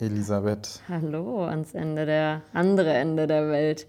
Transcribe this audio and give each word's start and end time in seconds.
Elisabeth. 0.00 0.80
Hallo 0.88 1.44
ans 1.44 1.74
Ende 1.74 2.06
der 2.06 2.42
andere 2.52 2.92
Ende 2.92 3.26
der 3.26 3.48
Welt. 3.48 3.86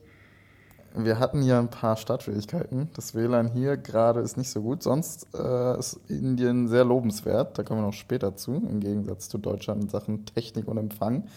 Wir 0.95 1.19
hatten 1.19 1.41
hier 1.41 1.59
ein 1.59 1.69
paar 1.69 1.97
Startschwierigkeiten. 1.97 2.89
Das 2.95 3.13
WLAN 3.13 3.47
hier 3.47 3.77
gerade 3.77 4.21
ist 4.21 4.37
nicht 4.37 4.49
so 4.49 4.61
gut. 4.61 4.81
Sonst 4.81 5.27
äh, 5.35 5.77
ist 5.77 5.99
Indien 6.07 6.67
sehr 6.67 6.83
lobenswert. 6.83 7.57
Da 7.57 7.63
kommen 7.63 7.81
wir 7.81 7.85
noch 7.85 7.93
später 7.93 8.35
zu, 8.35 8.55
im 8.55 8.79
Gegensatz 8.79 9.29
zu 9.29 9.37
Deutschland 9.37 9.83
in 9.83 9.89
Sachen 9.89 10.25
Technik 10.25 10.67
und 10.67 10.77
Empfang. 10.77 11.27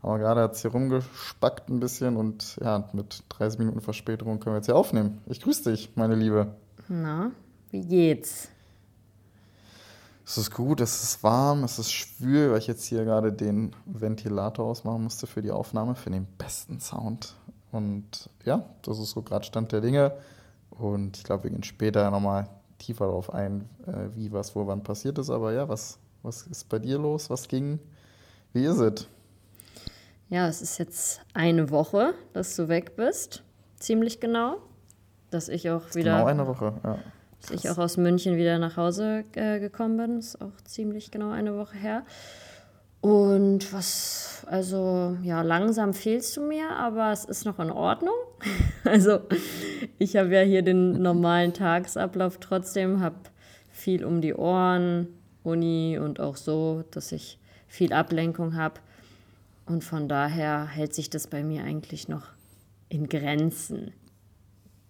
Aber 0.00 0.18
gerade 0.18 0.42
hat 0.42 0.52
es 0.52 0.62
hier 0.62 0.70
rumgespackt 0.70 1.70
ein 1.70 1.80
bisschen 1.80 2.16
und 2.16 2.56
ja, 2.62 2.88
mit 2.92 3.24
30 3.30 3.58
Minuten 3.58 3.80
Verspätung 3.80 4.38
können 4.38 4.54
wir 4.54 4.58
jetzt 4.58 4.66
hier 4.66 4.76
aufnehmen. 4.76 5.18
Ich 5.26 5.40
grüße 5.40 5.70
dich, 5.70 5.96
meine 5.96 6.14
Liebe. 6.14 6.54
Na, 6.88 7.30
wie 7.70 7.80
geht's? 7.80 8.48
Es 10.26 10.38
ist 10.38 10.52
gut, 10.52 10.80
es 10.80 11.02
ist 11.02 11.22
warm, 11.22 11.64
es 11.64 11.78
ist 11.78 11.92
schwül, 11.92 12.50
weil 12.50 12.58
ich 12.58 12.66
jetzt 12.66 12.84
hier 12.84 13.04
gerade 13.04 13.32
den 13.32 13.76
Ventilator 13.84 14.64
ausmachen 14.64 15.02
musste 15.02 15.26
für 15.26 15.42
die 15.42 15.50
Aufnahme, 15.50 15.94
für 15.94 16.10
den 16.10 16.26
besten 16.38 16.80
Sound. 16.80 17.34
Und 17.72 18.30
ja, 18.44 18.64
das 18.82 18.98
ist 18.98 19.10
so 19.10 19.20
gerade 19.20 19.44
Stand 19.44 19.72
der 19.72 19.82
Dinge. 19.82 20.12
Und 20.70 21.18
ich 21.18 21.24
glaube, 21.24 21.44
wir 21.44 21.50
gehen 21.50 21.62
später 21.62 22.10
nochmal 22.10 22.48
tiefer 22.78 23.06
darauf 23.06 23.32
ein, 23.34 23.68
äh, 23.86 24.14
wie, 24.14 24.32
was, 24.32 24.56
wo, 24.56 24.66
wann 24.66 24.82
passiert 24.82 25.18
ist. 25.18 25.28
Aber 25.28 25.52
ja, 25.52 25.68
was, 25.68 25.98
was 26.22 26.42
ist 26.46 26.68
bei 26.68 26.78
dir 26.78 26.98
los? 26.98 27.28
Was 27.28 27.46
ging? 27.46 27.78
Wie 28.52 28.64
ist 28.64 28.78
es? 28.78 29.06
Ja, 30.30 30.48
es 30.48 30.62
ist 30.62 30.78
jetzt 30.78 31.20
eine 31.34 31.70
Woche, 31.70 32.14
dass 32.32 32.56
du 32.56 32.68
weg 32.68 32.96
bist. 32.96 33.42
Ziemlich 33.76 34.20
genau. 34.20 34.56
Dass 35.30 35.48
ich 35.48 35.68
auch 35.68 35.94
wieder. 35.94 36.16
Genau 36.16 36.26
eine 36.26 36.46
Woche, 36.46 36.72
ja. 36.82 36.98
Dass 37.48 37.64
ich 37.64 37.70
auch 37.70 37.78
aus 37.78 37.96
München 37.96 38.36
wieder 38.36 38.58
nach 38.58 38.76
Hause 38.76 39.24
äh, 39.34 39.60
gekommen 39.60 39.96
bin, 39.96 40.18
ist 40.18 40.40
auch 40.40 40.60
ziemlich 40.64 41.10
genau 41.10 41.30
eine 41.30 41.56
Woche 41.56 41.76
her. 41.76 42.04
Und 43.00 43.70
was, 43.74 44.46
also 44.46 45.18
ja, 45.22 45.42
langsam 45.42 45.92
fehlst 45.92 46.38
du 46.38 46.40
mir, 46.40 46.70
aber 46.70 47.12
es 47.12 47.26
ist 47.26 47.44
noch 47.44 47.58
in 47.58 47.70
Ordnung. 47.70 48.14
Also 48.84 49.20
ich 49.98 50.16
habe 50.16 50.34
ja 50.34 50.42
hier 50.42 50.62
den 50.62 51.02
normalen 51.02 51.52
Tagesablauf 51.54 52.38
trotzdem, 52.38 53.00
habe 53.00 53.16
viel 53.70 54.04
um 54.04 54.20
die 54.20 54.34
Ohren, 54.34 55.08
Uni 55.42 55.98
und 55.98 56.20
auch 56.20 56.36
so, 56.36 56.84
dass 56.90 57.12
ich 57.12 57.38
viel 57.66 57.92
Ablenkung 57.92 58.56
habe. 58.56 58.80
Und 59.66 59.84
von 59.84 60.08
daher 60.08 60.66
hält 60.66 60.94
sich 60.94 61.10
das 61.10 61.26
bei 61.26 61.42
mir 61.42 61.64
eigentlich 61.64 62.08
noch 62.08 62.26
in 62.88 63.08
Grenzen. 63.08 63.92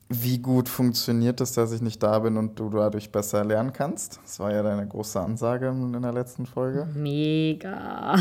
Wie 0.09 0.39
gut 0.39 0.69
funktioniert 0.69 1.41
es, 1.41 1.53
dass 1.53 1.73
ich 1.73 1.81
nicht 1.81 2.03
da 2.03 2.19
bin 2.19 2.37
und 2.37 2.59
du 2.59 2.69
dadurch 2.69 3.11
besser 3.11 3.45
lernen 3.45 3.73
kannst? 3.73 4.21
Das 4.23 4.39
war 4.39 4.53
ja 4.53 4.63
deine 4.63 4.87
große 4.87 5.19
Ansage 5.19 5.69
in 5.69 6.01
der 6.01 6.13
letzten 6.13 6.47
Folge. 6.47 6.87
Mega. 6.95 8.15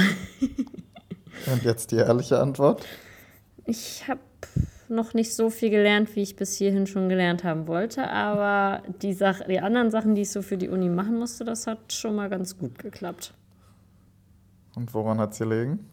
Und 1.52 1.64
jetzt 1.64 1.92
die 1.92 1.98
ehrliche 1.98 2.40
Antwort. 2.40 2.86
Ich 3.66 4.08
habe 4.08 4.22
noch 4.90 5.14
nicht 5.14 5.34
so 5.34 5.50
viel 5.50 5.70
gelernt, 5.70 6.16
wie 6.16 6.22
ich 6.22 6.36
bis 6.36 6.56
hierhin 6.56 6.88
schon 6.88 7.10
gelernt 7.10 7.44
haben 7.44 7.68
wollte, 7.68 8.10
aber 8.10 8.84
die, 9.02 9.14
Sach 9.14 9.42
die 9.48 9.60
anderen 9.60 9.92
Sachen, 9.92 10.16
die 10.16 10.22
ich 10.22 10.32
so 10.32 10.42
für 10.42 10.58
die 10.58 10.70
Uni 10.70 10.90
machen 10.90 11.18
musste, 11.18 11.44
das 11.44 11.68
hat 11.68 11.92
schon 11.92 12.16
mal 12.16 12.30
ganz 12.30 12.58
gut 12.58 12.80
geklappt. 12.80 13.34
Und 14.76 14.94
woran 14.94 15.20
hat 15.20 15.34
es 15.34 15.40
gelegen? 15.40 15.90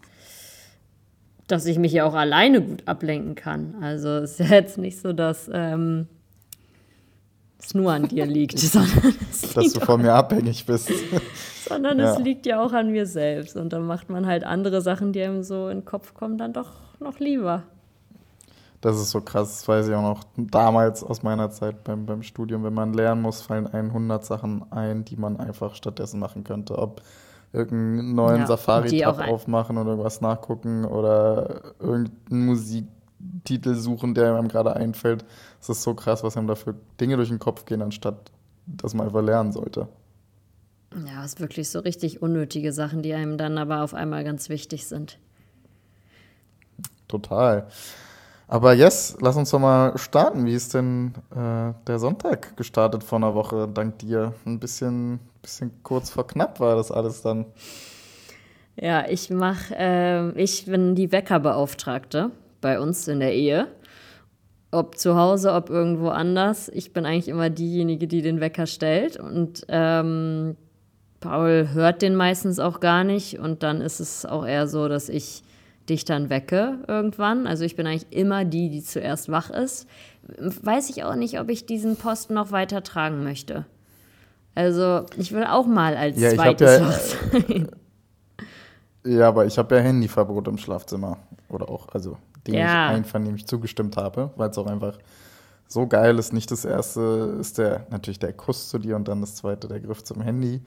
Dass 1.50 1.66
ich 1.66 1.78
mich 1.78 1.92
ja 1.92 2.04
auch 2.04 2.14
alleine 2.14 2.62
gut 2.62 2.86
ablenken 2.86 3.34
kann. 3.34 3.74
Also 3.80 4.08
es 4.08 4.32
ist 4.32 4.50
ja 4.50 4.56
jetzt 4.56 4.78
nicht 4.78 5.00
so, 5.00 5.12
dass 5.12 5.50
ähm, 5.52 6.06
es 7.58 7.74
nur 7.74 7.92
an 7.92 8.08
dir 8.08 8.26
liegt, 8.26 8.58
sondern 8.58 9.14
es 9.30 9.52
Dass 9.52 9.64
liegt 9.64 9.76
du 9.76 9.80
von 9.80 10.02
mir 10.02 10.14
abhängig 10.14 10.64
bist. 10.66 10.90
sondern 11.68 11.98
Ja. 11.98 12.12
es 12.12 12.18
liegt 12.20 12.46
ja 12.46 12.62
auch 12.62 12.72
an 12.72 12.90
mir 12.92 13.06
selbst. 13.06 13.56
Und 13.56 13.72
dann 13.72 13.86
macht 13.86 14.10
man 14.10 14.26
halt 14.26 14.44
andere 14.44 14.80
Sachen, 14.80 15.12
die 15.12 15.22
einem 15.22 15.42
so 15.42 15.68
in 15.68 15.78
den 15.78 15.84
Kopf 15.84 16.14
kommen, 16.14 16.38
dann 16.38 16.52
doch 16.52 16.70
noch 17.00 17.18
lieber. 17.18 17.64
Das 18.80 18.96
ist 18.96 19.10
so 19.10 19.20
krass, 19.20 19.56
das 19.56 19.68
weiß 19.68 19.88
ich 19.88 19.94
auch 19.94 20.02
noch 20.02 20.24
damals 20.36 21.04
aus 21.04 21.22
meiner 21.22 21.50
Zeit 21.50 21.84
beim, 21.84 22.06
beim 22.06 22.22
Studium. 22.22 22.64
Wenn 22.64 22.72
man 22.72 22.94
lernen 22.94 23.20
muss, 23.20 23.42
fallen 23.42 23.66
100 23.66 24.24
Sachen 24.24 24.64
ein, 24.72 25.04
die 25.04 25.16
man 25.16 25.38
einfach 25.38 25.74
stattdessen 25.74 26.18
machen 26.18 26.44
könnte. 26.44 26.78
Ob 26.78 27.02
irgendeinen 27.52 28.14
neuen 28.14 28.40
Ja, 28.40 28.46
Safari-Tab 28.46 29.20
aufmachen 29.20 29.78
oder 29.78 29.90
irgendwas 29.90 30.20
nachgucken 30.20 30.84
oder 30.84 31.74
irgendeinen 31.78 32.46
Musiktitel 32.46 33.74
suchen, 33.74 34.14
der 34.14 34.36
einem 34.36 34.48
gerade 34.48 34.76
einfällt. 34.76 35.24
Es 35.60 35.68
ist 35.68 35.82
so 35.82 35.94
krass, 35.94 36.22
was 36.24 36.36
einem 36.36 36.46
da 36.46 36.54
für 36.54 36.74
Dinge 37.00 37.16
durch 37.16 37.28
den 37.28 37.38
Kopf 37.38 37.64
gehen, 37.64 37.82
anstatt 37.82 38.30
dass 38.66 38.94
man 38.94 39.06
einfach 39.06 39.22
lernen 39.22 39.52
sollte. 39.52 39.88
Ja, 41.06 41.24
es 41.24 41.34
ist 41.34 41.40
wirklich 41.40 41.68
so 41.68 41.80
richtig 41.80 42.22
unnötige 42.22 42.72
Sachen, 42.72 43.02
die 43.02 43.12
einem 43.14 43.36
dann 43.38 43.58
aber 43.58 43.82
auf 43.82 43.92
einmal 43.94 44.22
ganz 44.24 44.48
wichtig 44.48 44.86
sind. 44.86 45.18
Total. 47.08 47.66
Aber 48.48 48.74
yes, 48.74 49.16
lass 49.20 49.36
uns 49.36 49.50
doch 49.50 49.60
mal 49.60 49.96
starten. 49.98 50.46
Wie 50.46 50.54
ist 50.54 50.74
denn 50.74 51.14
äh, 51.30 51.72
der 51.86 51.98
Sonntag 51.98 52.56
gestartet 52.56 53.04
vor 53.04 53.18
einer 53.18 53.34
Woche, 53.34 53.68
dank 53.68 53.98
dir? 54.00 54.34
Ein 54.46 54.60
bisschen, 54.60 55.20
bisschen 55.42 55.82
kurz 55.82 56.10
vor 56.10 56.26
knapp 56.26 56.60
war 56.60 56.76
das 56.76 56.90
alles 56.90 57.22
dann. 57.22 57.46
Ja, 58.76 59.06
ich 59.08 59.30
mache, 59.30 59.74
ähm, 59.76 60.32
ich 60.36 60.66
bin 60.66 60.94
die 60.94 61.12
Weckerbeauftragte 61.12 62.30
bei 62.60 62.80
uns 62.80 63.06
in 63.08 63.20
der 63.20 63.34
Ehe. 63.34 63.68
Ob 64.70 64.96
zu 64.96 65.16
Hause, 65.16 65.52
ob 65.52 65.68
irgendwo 65.68 66.08
anders. 66.08 66.68
Ich 66.68 66.92
bin 66.92 67.04
eigentlich 67.04 67.28
immer 67.28 67.50
diejenige, 67.50 68.06
die 68.06 68.22
den 68.22 68.40
Wecker 68.40 68.66
stellt. 68.66 69.16
Und 69.16 69.64
ähm, 69.68 70.56
Paul 71.18 71.70
hört 71.72 72.02
den 72.02 72.14
meistens 72.14 72.58
auch 72.58 72.80
gar 72.80 73.02
nicht. 73.02 73.38
Und 73.38 73.62
dann 73.62 73.80
ist 73.80 74.00
es 74.00 74.24
auch 74.24 74.46
eher 74.46 74.68
so, 74.68 74.88
dass 74.88 75.08
ich 75.08 75.42
dich 75.88 76.04
dann 76.04 76.30
wecke 76.30 76.78
irgendwann. 76.86 77.46
Also 77.46 77.64
ich 77.64 77.76
bin 77.76 77.86
eigentlich 77.86 78.16
immer 78.16 78.44
die, 78.44 78.70
die 78.70 78.82
zuerst 78.82 79.28
wach 79.28 79.50
ist. 79.50 79.88
Weiß 80.38 80.88
ich 80.88 81.04
auch 81.04 81.16
nicht, 81.16 81.40
ob 81.40 81.50
ich 81.50 81.66
diesen 81.66 81.96
Posten 81.96 82.34
noch 82.34 82.52
weiter 82.52 82.82
tragen 82.82 83.24
möchte. 83.24 83.66
Also 84.60 85.06
ich 85.16 85.32
will 85.32 85.44
auch 85.44 85.66
mal 85.66 85.96
als 85.96 86.20
Ja, 86.20 86.34
zweites 86.34 86.78
ja, 86.78 86.90
sein. 86.92 87.68
Ja, 89.06 89.28
aber 89.28 89.46
ich 89.46 89.56
habe 89.56 89.74
ja 89.76 89.80
Handyverbot 89.80 90.46
im 90.48 90.58
Schlafzimmer. 90.58 91.16
Oder 91.48 91.70
auch, 91.70 91.88
also 91.94 92.18
dem 92.46 92.54
Ja. 92.54 92.90
ich 92.90 92.96
einvernehmlich 92.96 93.46
zugestimmt 93.46 93.96
habe, 93.96 94.30
weil 94.36 94.50
es 94.50 94.58
auch 94.58 94.66
einfach 94.66 94.98
so 95.66 95.86
geil 95.86 96.18
ist. 96.18 96.34
Nicht 96.34 96.50
das 96.50 96.66
erste 96.66 97.36
ist 97.40 97.56
der 97.56 97.86
natürlich 97.88 98.18
der 98.18 98.34
Kuss 98.34 98.68
zu 98.68 98.78
dir 98.78 98.96
und 98.96 99.08
dann 99.08 99.22
das 99.22 99.36
zweite 99.36 99.68
der 99.68 99.80
Griff 99.80 100.04
zum 100.04 100.20
Handy. 100.20 100.60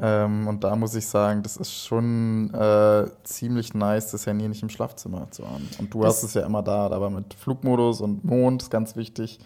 Ähm, 0.00 0.46
und 0.46 0.64
da 0.64 0.76
muss 0.76 0.94
ich 0.94 1.06
sagen, 1.06 1.42
das 1.42 1.56
ist 1.56 1.84
schon 1.84 2.52
äh, 2.54 3.06
ziemlich 3.24 3.74
nice, 3.74 4.12
das 4.12 4.26
Handy 4.26 4.48
nicht 4.48 4.62
im 4.62 4.68
Schlafzimmer 4.68 5.30
zu 5.30 5.48
haben. 5.48 5.68
Und 5.78 5.92
du 5.92 6.04
hast 6.04 6.22
es 6.22 6.34
ja 6.34 6.46
immer 6.46 6.62
da, 6.62 6.86
aber 6.86 7.10
mit 7.10 7.34
Flugmodus 7.34 8.00
und 8.00 8.24
Mond 8.24 8.62
ist 8.62 8.70
ganz 8.70 8.96
wichtig. 8.96 9.40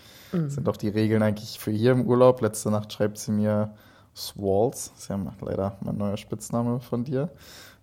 Sind 0.48 0.66
auch 0.68 0.78
die 0.78 0.88
Regeln 0.88 1.22
eigentlich 1.22 1.58
für 1.58 1.70
hier 1.70 1.92
im 1.92 2.06
Urlaub. 2.06 2.40
Letzte 2.40 2.70
Nacht 2.70 2.92
schreibt 2.92 3.18
sie 3.18 3.32
mir 3.32 3.74
Swalls, 4.16 4.92
ist 4.96 5.08
ja 5.08 5.18
leider 5.40 5.76
mein 5.80 5.98
neuer 5.98 6.16
Spitzname 6.16 6.80
von 6.80 7.04
dir. 7.04 7.30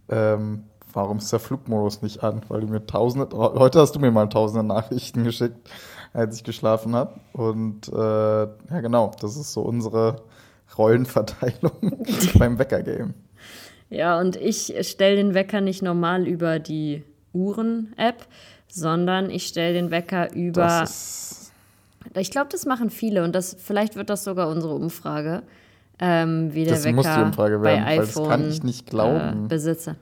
Ähm, 0.10 0.64
warum 0.94 1.20
ist 1.20 1.32
der 1.32 1.40
Flugmodus 1.40 2.02
nicht 2.02 2.24
an? 2.24 2.42
Weil 2.48 2.62
du 2.62 2.68
mir 2.68 2.86
tausende, 2.86 3.30
heute 3.36 3.80
hast 3.80 3.96
du 3.96 4.00
mir 4.00 4.12
mal 4.12 4.30
tausende 4.30 4.64
Nachrichten 4.64 5.24
geschickt, 5.24 5.70
als 6.14 6.38
ich 6.38 6.44
geschlafen 6.44 6.96
habe. 6.96 7.20
Und 7.34 7.88
äh, 7.90 8.42
ja, 8.42 8.82
genau, 8.82 9.12
das 9.20 9.38
ist 9.38 9.54
so 9.54 9.62
unsere 9.62 10.24
Rollenverteilung 10.80 11.72
beim 12.40 12.58
Wecker-Game. 12.58 13.14
Ja, 13.92 14.20
und 14.20 14.36
ich 14.36 14.74
stelle 14.82 15.16
den 15.18 15.34
Wecker 15.36 15.62
nicht 15.62 15.82
normal 15.84 16.28
über 16.28 16.58
die 16.60 17.04
Uhren-App, 17.34 18.26
sondern 18.68 19.30
ich 19.30 19.46
stelle 19.48 19.74
den 19.74 19.92
Wecker 19.92 20.34
über. 20.34 20.88
Ich 22.16 22.32
glaube, 22.32 22.48
das 22.52 22.66
machen 22.66 22.90
viele 22.90 23.24
und 23.24 23.36
das 23.36 23.56
vielleicht 23.60 23.96
wird 23.96 24.10
das 24.10 24.24
sogar 24.24 24.48
unsere 24.50 24.74
Umfrage, 24.74 25.44
ähm, 26.00 26.54
wie 26.54 26.64
der 26.64 26.76
Das 26.76 26.86
Wecker 26.86 26.96
muss 26.96 27.06
die 27.14 27.22
Umfrage 27.22 27.62
werden, 27.62 27.84
bei 27.86 27.92
weil 27.92 27.98
das 28.00 28.16
kann 28.16 28.50
ich 28.50 28.64
nicht 28.64 28.88
glauben. 28.90 29.46
Äh, 29.46 29.48
Besitzer. 29.50 29.96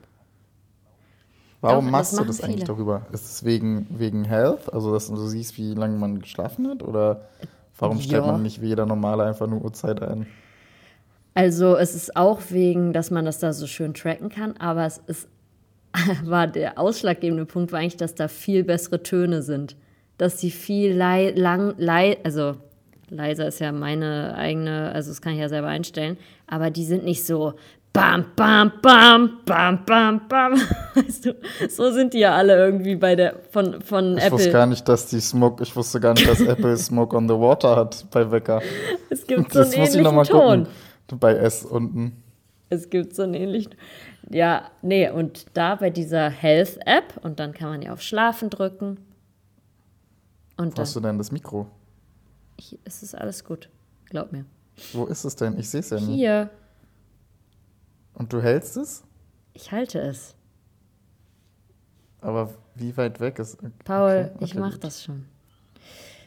warum 1.60 1.86
Doch, 1.86 1.90
machst 1.92 2.12
das 2.12 2.18
du 2.20 2.24
das 2.26 2.40
eigentlich 2.42 2.54
viele. 2.56 2.66
darüber? 2.66 3.06
Ist 3.12 3.24
es 3.24 3.44
wegen, 3.44 3.86
wegen 3.90 4.24
Health? 4.24 4.72
Also, 4.72 4.92
dass 4.92 5.08
du 5.08 5.16
siehst, 5.16 5.56
wie 5.58 5.74
lange 5.74 5.98
man 5.98 6.20
geschlafen 6.20 6.68
hat? 6.68 6.82
Oder 6.82 7.22
warum 7.78 8.00
stellt 8.00 8.24
Ja. 8.24 8.32
man 8.32 8.42
nicht 8.42 8.60
wie 8.62 8.68
jeder 8.68 8.86
Normale 8.86 9.24
einfach 9.24 9.46
nur 9.46 9.62
Uhrzeit 9.64 10.02
ein? 10.02 10.26
Also 11.38 11.76
es 11.76 11.94
ist 11.94 12.16
auch 12.16 12.40
wegen, 12.50 12.92
dass 12.92 13.10
man 13.10 13.24
das 13.24 13.38
da 13.38 13.52
so 13.52 13.66
schön 13.66 13.94
tracken 13.94 14.28
kann, 14.28 14.56
aber 14.58 14.86
es 14.86 15.00
ist 15.06 15.28
war 16.24 16.46
der 16.46 16.78
ausschlaggebende 16.78 17.46
Punkt 17.46 17.72
war 17.72 17.78
eigentlich, 17.80 17.96
dass 17.96 18.14
da 18.14 18.28
viel 18.28 18.64
bessere 18.64 19.02
Töne 19.02 19.42
sind 19.42 19.76
dass 20.18 20.40
sie 20.40 20.50
viel 20.50 20.92
lei 20.94 21.30
lang, 21.34 21.74
lei 21.78 22.18
also 22.24 22.56
leiser 23.08 23.46
ist 23.48 23.60
ja 23.60 23.72
meine 23.72 24.34
eigene, 24.36 24.92
also 24.92 25.10
das 25.10 25.22
kann 25.22 25.32
ich 25.32 25.38
ja 25.38 25.48
selber 25.48 25.68
einstellen, 25.68 26.18
aber 26.46 26.70
die 26.70 26.84
sind 26.84 27.04
nicht 27.04 27.24
so 27.24 27.54
bam, 27.92 28.26
bam, 28.36 28.72
bam, 28.82 29.38
bam, 29.46 29.84
bam, 29.86 30.20
bam. 30.28 30.52
Weißt 30.94 31.24
du, 31.24 31.34
so 31.70 31.90
sind 31.90 32.12
die 32.12 32.18
ja 32.18 32.34
alle 32.34 32.54
irgendwie 32.56 32.96
bei 32.96 33.16
der 33.16 33.36
von, 33.50 33.80
von 33.80 34.18
Ich 34.18 34.24
Apple. 34.24 34.32
wusste 34.32 34.52
gar 34.52 34.66
nicht, 34.66 34.86
dass 34.88 35.06
die 35.06 35.20
Smoke, 35.20 35.62
ich 35.62 35.74
wusste 35.74 36.00
gar 36.00 36.12
nicht, 36.14 36.28
dass 36.28 36.40
Apple 36.46 36.76
Smoke 36.76 37.16
on 37.16 37.28
the 37.28 37.34
Water 37.34 37.76
hat 37.76 38.04
bei 38.10 38.30
Wecker. 38.30 38.60
es 39.08 39.26
gibt 39.26 39.52
so 39.52 39.60
einen 39.60 39.70
Das 39.70 39.76
muss 39.78 39.88
ich 39.88 39.94
ähnlichen 39.94 40.02
nochmal 40.02 40.26
Ton. 40.26 40.64
gucken. 40.64 40.66
Bei 41.16 41.32
S 41.34 41.64
unten. 41.64 42.22
Es 42.70 42.90
gibt 42.90 43.14
so 43.14 43.22
einen 43.22 43.34
ähnlichen. 43.34 43.74
Ja, 44.30 44.70
nee, 44.82 45.08
und 45.08 45.46
da 45.54 45.74
bei 45.76 45.88
dieser 45.88 46.28
Health-App 46.28 47.18
und 47.22 47.40
dann 47.40 47.54
kann 47.54 47.70
man 47.70 47.80
ja 47.82 47.92
auf 47.94 48.02
Schlafen 48.02 48.50
drücken. 48.50 48.98
Und 50.58 50.76
Wo 50.76 50.82
hast 50.82 50.94
du 50.96 51.00
denn 51.00 51.16
das 51.18 51.32
Mikro? 51.32 51.66
ich, 52.58 52.78
es 52.84 53.02
ist 53.02 53.14
alles 53.14 53.44
gut. 53.44 53.70
Glaub 54.10 54.32
mir. 54.32 54.44
Wo 54.92 55.06
ist 55.06 55.24
es 55.24 55.34
denn? 55.36 55.58
Ich 55.58 55.70
sehe 55.70 55.80
es 55.80 55.90
ja 55.90 55.96
nicht. 55.98 56.08
Hier, 56.08 56.50
Und 58.14 58.32
du 58.32 58.42
hältst 58.42 58.76
es? 58.76 59.02
ich 59.54 59.72
halte 59.72 60.00
es. 60.00 60.34
Aber 62.20 62.52
wie 62.74 62.96
weit 62.96 63.18
weg 63.20 63.38
ist. 63.38 63.58
Paul, 63.84 64.30
Okay, 64.34 64.44
ich 64.44 64.50
okay, 64.52 64.60
mach 64.60 64.72
gut. 64.72 64.84
das 64.84 65.04
schon. 65.04 65.24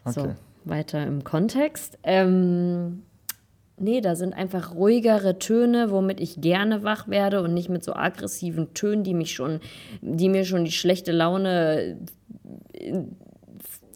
Okay. 0.06 0.14
So, 0.14 0.36
weiter 0.70 1.06
im 1.06 1.24
Kontext. 1.24 1.98
Ähm, 2.04 3.04
nee, 3.82 4.02
da 4.02 4.16
sind 4.16 4.34
einfach 4.34 4.76
ruhigere 4.76 5.40
Töne, 5.40 5.92
womit 5.92 6.20
ich 6.20 6.42
gerne 6.42 6.84
wach 6.84 7.08
werde 7.08 7.42
und 7.42 7.54
nicht 7.54 7.70
mit 7.70 7.84
so 7.84 7.94
aggressiven 7.94 8.74
Tönen, 8.74 9.04
die 9.04 9.14
mich 9.14 9.34
schon, 9.34 9.60
die 10.02 10.30
mir 10.30 10.46
schon 10.46 10.66
die 10.66 10.72
schlechte 10.72 11.12
Laune, 11.12 11.98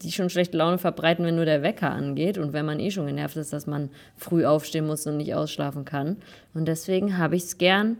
die 0.01 0.11
schon 0.11 0.29
schlechte 0.29 0.57
Laune 0.57 0.77
verbreiten, 0.77 1.25
wenn 1.25 1.35
nur 1.35 1.45
der 1.45 1.63
Wecker 1.63 1.91
angeht 1.91 2.37
und 2.37 2.53
wenn 2.53 2.65
man 2.65 2.79
eh 2.79 2.91
schon 2.91 3.07
genervt 3.07 3.37
ist, 3.37 3.53
dass 3.53 3.67
man 3.67 3.89
früh 4.15 4.45
aufstehen 4.45 4.87
muss 4.87 5.07
und 5.07 5.17
nicht 5.17 5.33
ausschlafen 5.33 5.85
kann. 5.85 6.17
Und 6.53 6.67
deswegen 6.67 7.17
habe 7.17 7.35
ich 7.35 7.43
es 7.43 7.57
gern 7.57 7.97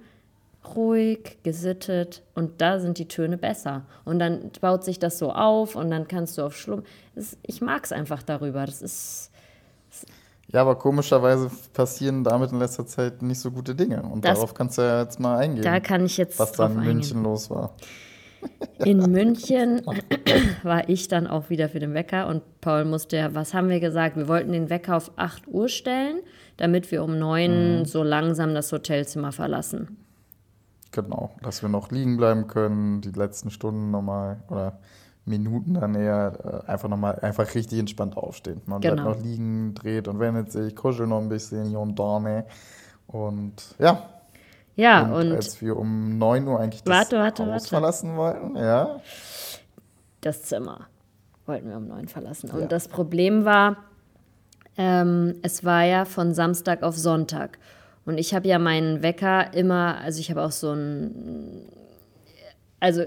ruhig, 0.76 1.38
gesittet 1.44 2.24
und 2.34 2.62
da 2.62 2.80
sind 2.80 2.98
die 2.98 3.08
Töne 3.08 3.38
besser. 3.38 3.86
Und 4.04 4.20
dann 4.20 4.52
baut 4.62 4.84
sich 4.84 5.00
das 5.00 5.20
so 5.20 5.32
auf 5.32 5.76
und 5.76 5.92
dann 5.92 6.08
kannst 6.08 6.38
du 6.38 6.44
auf 6.44 6.58
Schlumm. 6.58 6.84
Das, 7.14 7.38
ich 7.44 7.62
mag 7.62 7.84
es 7.84 7.92
einfach 7.92 8.24
darüber. 8.24 8.66
Das 8.66 8.82
ist. 8.82 9.32
Ja, 10.48 10.62
aber 10.62 10.76
komischerweise 10.76 11.50
passieren 11.74 12.24
damit 12.24 12.52
in 12.52 12.60
letzter 12.60 12.86
Zeit 12.86 13.22
nicht 13.22 13.40
so 13.40 13.52
gute 13.52 13.74
Dinge. 13.76 14.04
Und 14.04 14.24
Das- 14.24 14.36
darauf 14.36 14.54
kannst 14.54 14.78
du 14.78 14.84
ja 14.84 15.02
jetzt 15.02 15.20
mal 15.20 15.38
eingehen. 15.38 15.64
Da 15.64 15.80
kann 15.80 16.06
ich 16.06 16.18
jetzt 16.18 16.38
was 16.40 16.52
dann 16.54 16.74
in 16.74 16.78
eingehen. 16.80 16.94
München 16.98 17.24
los 17.24 17.50
war. 17.50 17.74
In 18.86 19.00
München 19.12 19.82
war 20.64 20.88
ich 20.88 21.08
dann 21.08 21.26
auch 21.26 21.50
wieder 21.50 21.68
für 21.68 21.80
den 21.80 21.96
Wecker 21.96 22.28
und 22.28 22.44
Paul 22.62 22.86
musste 22.86 23.18
ja, 23.18 23.34
was 23.34 23.56
haben 23.56 23.70
wir 23.70 23.80
gesagt? 23.80 24.18
Wir 24.18 24.28
wollten 24.28 24.52
den 24.52 24.70
Wecker 24.70 24.98
auf 24.98 25.10
8 25.16 25.48
Uhr 25.48 25.68
stellen, 25.68 26.20
damit 26.58 26.92
wir 26.92 27.04
um 27.04 27.18
9 27.18 27.80
Mhm. 27.80 27.86
so 27.86 28.04
langsam 28.04 28.54
das 28.54 28.72
Hotelzimmer 28.72 29.32
verlassen. 29.32 29.98
Genau, 30.92 31.32
dass 31.42 31.64
wir 31.64 31.70
noch 31.70 31.90
liegen 31.92 32.18
bleiben 32.18 32.46
können, 32.46 33.02
die 33.02 33.12
letzten 33.12 33.50
Stunden 33.50 33.90
nochmal 33.90 34.44
oder 34.50 34.78
Minuten 35.26 35.74
dann 35.76 35.96
eher 35.96 36.64
äh, 36.68 36.72
einfach 36.72 36.88
nochmal 36.90 37.20
einfach 37.20 37.54
richtig 37.56 37.80
entspannt 37.80 38.16
aufstehen. 38.18 38.62
Man 38.66 38.82
Genau. 38.82 38.96
bleibt 39.04 39.18
noch 39.18 39.24
liegen, 39.24 39.74
dreht 39.74 40.08
und 40.08 40.20
wendet 40.20 40.52
sich, 40.52 40.76
kuschelt 40.76 41.10
noch 41.10 41.20
ein 41.22 41.30
bisschen 41.30 41.66
hier 41.66 41.80
und 41.80 41.98
da. 41.98 42.20
ne? 42.20 42.46
Und 43.08 43.54
ja, 43.80 44.08
Ja, 44.76 45.04
und, 45.04 45.12
und 45.14 45.32
als 45.32 45.62
wir 45.62 45.78
um 45.78 46.18
9 46.18 46.48
Uhr 46.48 46.60
eigentlich 46.60 46.84
das 46.84 46.94
Warte, 46.96 47.18
warte, 47.18 47.44
Haus 47.44 47.52
warte. 47.52 47.68
verlassen 47.70 48.16
wollten, 48.18 48.56
ja, 48.56 49.00
das 50.22 50.44
Zimmer 50.44 50.88
wollten 51.46 51.70
wir 51.70 51.78
um 51.78 51.88
9 51.88 52.08
verlassen. 52.08 52.50
Und 52.52 52.62
Ja. 52.62 52.68
das 52.68 52.88
Problem 52.88 53.46
war, 53.46 53.78
ähm, 54.78 55.36
es 55.44 55.64
war 55.64 55.84
ja 55.84 56.06
von 56.06 56.34
Samstag 56.34 56.84
auf 56.84 56.98
Sonntag. 56.98 57.60
Und 58.06 58.18
ich 58.18 58.34
habe 58.36 58.48
ja 58.48 58.60
meinen 58.60 59.02
Wecker 59.02 59.54
immer, 59.54 59.98
also 60.00 60.20
ich 60.20 60.30
habe 60.30 60.42
auch 60.44 60.52
so 60.52 60.74
ein, 60.74 61.68
also 62.80 63.04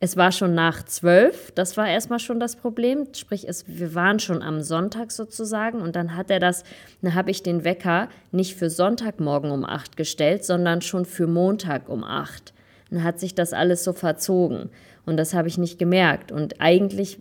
es 0.00 0.16
war 0.16 0.30
schon 0.30 0.54
nach 0.54 0.84
zwölf, 0.84 1.50
das 1.52 1.76
war 1.76 1.88
erstmal 1.88 2.20
schon 2.20 2.38
das 2.38 2.54
Problem. 2.54 3.08
Sprich, 3.14 3.48
es, 3.48 3.64
wir 3.66 3.94
waren 3.94 4.20
schon 4.20 4.42
am 4.42 4.60
Sonntag 4.62 5.10
sozusagen 5.10 5.80
und 5.80 5.96
dann 5.96 6.16
hat 6.16 6.30
er 6.30 6.38
das, 6.38 6.62
dann 7.02 7.14
habe 7.14 7.30
ich 7.30 7.42
den 7.42 7.64
Wecker 7.64 8.08
nicht 8.30 8.54
für 8.54 8.70
Sonntagmorgen 8.70 9.50
um 9.50 9.64
acht 9.64 9.96
gestellt, 9.96 10.44
sondern 10.44 10.82
schon 10.82 11.04
für 11.04 11.26
Montag 11.26 11.88
um 11.88 12.04
acht. 12.04 12.54
Dann 12.90 13.02
hat 13.02 13.18
sich 13.18 13.34
das 13.34 13.52
alles 13.52 13.82
so 13.82 13.92
verzogen 13.92 14.70
und 15.04 15.16
das 15.16 15.34
habe 15.34 15.48
ich 15.48 15.58
nicht 15.58 15.78
gemerkt. 15.78 16.30
Und 16.30 16.60
eigentlich, 16.60 17.18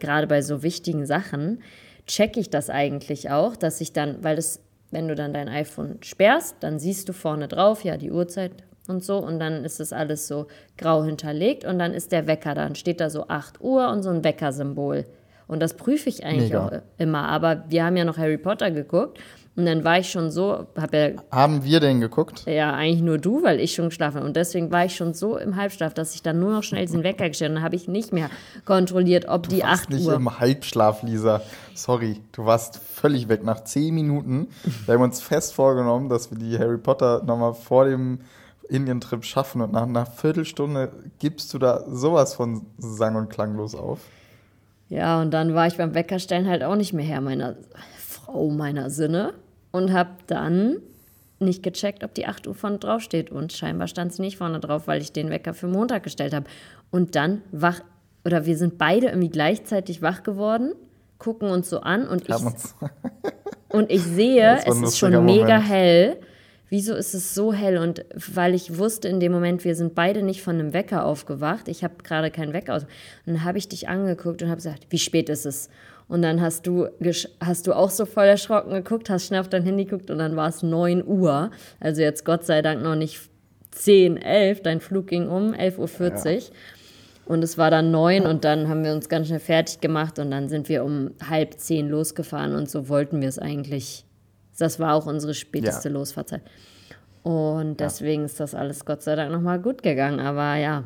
gerade 0.00 0.26
bei 0.26 0.42
so 0.42 0.62
wichtigen 0.64 1.06
Sachen, 1.06 1.62
checke 2.06 2.40
ich 2.40 2.50
das 2.50 2.68
eigentlich 2.68 3.30
auch, 3.30 3.54
dass 3.54 3.80
ich 3.80 3.92
dann, 3.92 4.24
weil 4.24 4.34
das, 4.34 4.60
wenn 4.90 5.06
du 5.06 5.14
dann 5.14 5.32
dein 5.32 5.48
iPhone 5.48 5.98
sperrst, 6.02 6.56
dann 6.60 6.80
siehst 6.80 7.08
du 7.08 7.12
vorne 7.12 7.46
drauf, 7.46 7.84
ja, 7.84 7.96
die 7.96 8.10
Uhrzeit 8.10 8.52
und 8.88 9.04
so 9.04 9.18
und 9.18 9.38
dann 9.38 9.64
ist 9.64 9.80
es 9.80 9.92
alles 9.92 10.26
so 10.26 10.46
grau 10.76 11.04
hinterlegt 11.04 11.64
und 11.64 11.78
dann 11.78 11.92
ist 11.92 12.12
der 12.12 12.26
Wecker, 12.26 12.54
dann 12.54 12.74
steht 12.74 13.00
da 13.00 13.10
so 13.10 13.28
8 13.28 13.60
Uhr 13.60 13.88
und 13.90 14.02
so 14.02 14.10
ein 14.10 14.24
Weckersymbol. 14.24 15.04
Und 15.46 15.60
das 15.60 15.74
prüfe 15.74 16.10
ich 16.10 16.24
eigentlich 16.24 16.52
Mega. 16.52 16.66
auch 16.66 16.72
immer, 16.98 17.26
aber 17.28 17.64
wir 17.68 17.84
haben 17.84 17.96
ja 17.96 18.04
noch 18.04 18.18
Harry 18.18 18.36
Potter 18.36 18.70
geguckt 18.70 19.18
und 19.58 19.66
dann 19.66 19.82
war 19.82 19.98
ich 19.98 20.08
schon 20.08 20.30
so, 20.30 20.66
habe 20.76 20.96
ja 20.96 21.10
haben 21.32 21.64
wir 21.64 21.80
den 21.80 22.00
geguckt? 22.00 22.44
ja, 22.46 22.72
eigentlich 22.74 23.02
nur 23.02 23.18
du, 23.18 23.42
weil 23.42 23.58
ich 23.58 23.74
schon 23.74 23.88
geschlafen 23.88 24.18
habe. 24.18 24.26
Und 24.26 24.36
deswegen 24.36 24.70
war 24.70 24.84
ich 24.84 24.94
schon 24.94 25.14
so 25.14 25.36
im 25.36 25.56
Halbschlaf, 25.56 25.94
dass 25.94 26.14
ich 26.14 26.22
dann 26.22 26.38
nur 26.38 26.52
noch 26.52 26.62
schnell 26.62 26.86
diesen 26.86 27.02
Wecker 27.02 27.26
gestellt 27.28 27.50
habe. 27.50 27.54
Dann 27.56 27.64
habe 27.64 27.74
ich 27.74 27.88
nicht 27.88 28.12
mehr 28.12 28.30
kontrolliert, 28.64 29.26
ob 29.26 29.48
die 29.48 29.62
warst 29.62 29.86
8 29.86 29.90
nicht 29.90 30.06
Uhr. 30.06 30.14
im 30.14 30.38
Halbschlaf, 30.38 31.02
Lisa. 31.02 31.42
Sorry, 31.74 32.20
du 32.30 32.44
warst 32.44 32.76
völlig 32.76 33.28
weg 33.28 33.42
nach 33.42 33.64
zehn 33.64 33.92
Minuten. 33.96 34.46
Wir 34.86 34.94
haben 34.94 35.02
uns 35.02 35.20
fest 35.20 35.54
vorgenommen, 35.54 36.08
dass 36.08 36.30
wir 36.30 36.38
die 36.38 36.56
Harry 36.56 36.78
Potter 36.78 37.24
nochmal 37.24 37.54
vor 37.54 37.86
dem 37.86 38.20
Indien-Trip 38.68 39.24
schaffen 39.24 39.60
und 39.60 39.72
nach 39.72 39.82
einer 39.82 40.06
Viertelstunde 40.06 40.92
gibst 41.18 41.52
du 41.54 41.58
da 41.58 41.84
sowas 41.88 42.34
von 42.34 42.66
sang- 42.78 43.16
und 43.16 43.28
klanglos 43.30 43.74
auf. 43.74 44.00
Ja, 44.88 45.20
und 45.20 45.32
dann 45.32 45.54
war 45.54 45.66
ich 45.66 45.76
beim 45.76 45.94
Weckerstellen 45.94 46.48
halt 46.48 46.62
auch 46.62 46.76
nicht 46.76 46.92
mehr 46.92 47.04
Herr 47.04 47.20
meiner 47.20 47.56
Frau 47.98 48.48
meiner 48.48 48.90
Sinne 48.90 49.34
und 49.70 49.92
habe 49.92 50.10
dann 50.26 50.78
nicht 51.40 51.62
gecheckt, 51.62 52.04
ob 52.04 52.14
die 52.14 52.26
8 52.26 52.46
Uhr 52.46 52.54
vorne 52.54 52.78
drauf 52.78 53.02
steht. 53.02 53.30
Und 53.30 53.52
scheinbar 53.52 53.86
stand 53.86 54.12
sie 54.12 54.22
nicht 54.22 54.38
vorne 54.38 54.60
drauf, 54.60 54.86
weil 54.86 55.00
ich 55.00 55.12
den 55.12 55.30
Wecker 55.30 55.54
für 55.54 55.68
Montag 55.68 56.02
gestellt 56.02 56.34
habe. 56.34 56.46
Und 56.90 57.14
dann 57.14 57.42
wach, 57.52 57.80
oder 58.24 58.46
wir 58.46 58.56
sind 58.56 58.78
beide 58.78 59.08
irgendwie 59.08 59.30
gleichzeitig 59.30 60.02
wach 60.02 60.22
geworden, 60.22 60.72
gucken 61.18 61.50
uns 61.50 61.68
so 61.70 61.80
an 61.80 62.08
und 62.08 62.28
ich 62.28 62.34
Und 63.70 63.90
ich 63.90 64.02
sehe, 64.02 64.60
es 64.64 64.80
ist 64.80 64.98
schon 64.98 65.10
mega 65.24 65.58
Moment. 65.58 65.68
hell. 65.68 66.16
Wieso 66.70 66.94
ist 66.94 67.14
es 67.14 67.34
so 67.34 67.52
hell? 67.52 67.78
Und 67.78 68.04
weil 68.14 68.54
ich 68.54 68.78
wusste 68.78 69.08
in 69.08 69.20
dem 69.20 69.32
Moment, 69.32 69.64
wir 69.64 69.74
sind 69.74 69.94
beide 69.94 70.22
nicht 70.22 70.42
von 70.42 70.54
einem 70.54 70.72
Wecker 70.74 71.04
aufgewacht. 71.04 71.68
Ich 71.68 71.82
habe 71.82 71.94
gerade 72.02 72.30
keinen 72.30 72.52
Wecker 72.52 72.74
aus. 72.74 72.86
Dann 73.24 73.44
habe 73.44 73.58
ich 73.58 73.68
dich 73.68 73.88
angeguckt 73.88 74.42
und 74.42 74.48
habe 74.48 74.56
gesagt, 74.56 74.86
wie 74.90 74.98
spät 74.98 75.28
ist 75.28 75.46
es? 75.46 75.70
Und 76.08 76.22
dann 76.22 76.40
hast 76.40 76.66
du, 76.66 76.88
hast 77.40 77.66
du 77.66 77.74
auch 77.74 77.90
so 77.90 78.06
voll 78.06 78.24
erschrocken 78.24 78.72
geguckt, 78.72 79.10
hast 79.10 79.26
schnell 79.26 79.40
auf 79.40 79.48
dein 79.48 79.62
Handy 79.62 79.84
geguckt 79.84 80.10
und 80.10 80.18
dann 80.18 80.36
war 80.36 80.48
es 80.48 80.62
9 80.62 81.06
Uhr. 81.06 81.50
Also 81.80 82.00
jetzt 82.02 82.24
Gott 82.24 82.44
sei 82.44 82.62
Dank 82.62 82.82
noch 82.82 82.96
nicht 82.96 83.20
10, 83.72 84.16
11. 84.16 84.62
Dein 84.62 84.80
Flug 84.80 85.06
ging 85.06 85.28
um 85.28 85.52
11.40 85.52 86.36
Uhr. 86.36 86.42
Und 87.26 87.44
es 87.44 87.58
war 87.58 87.70
dann 87.70 87.90
neun 87.90 88.24
und 88.24 88.44
dann 88.44 88.68
haben 88.68 88.84
wir 88.84 88.92
uns 88.92 89.10
ganz 89.10 89.26
schnell 89.26 89.40
fertig 89.40 89.80
gemacht 89.80 90.18
und 90.18 90.30
dann 90.30 90.48
sind 90.48 90.70
wir 90.70 90.82
um 90.82 91.10
halb 91.28 91.58
zehn 91.58 91.86
losgefahren 91.86 92.54
und 92.54 92.70
so 92.70 92.88
wollten 92.88 93.20
wir 93.20 93.28
es 93.28 93.38
eigentlich. 93.38 94.06
Das 94.58 94.78
war 94.80 94.94
auch 94.94 95.06
unsere 95.06 95.34
späteste 95.34 95.88
Ja. 95.88 95.94
Losfahrzeit. 95.94 96.42
Und 97.22 97.80
deswegen 97.80 98.24
ist 98.24 98.40
das 98.40 98.54
alles 98.54 98.84
Gott 98.84 99.02
sei 99.02 99.14
Dank 99.16 99.32
nochmal 99.32 99.60
gut 99.60 99.82
gegangen. 99.82 100.20
Aber 100.20 100.54
ja, 100.56 100.84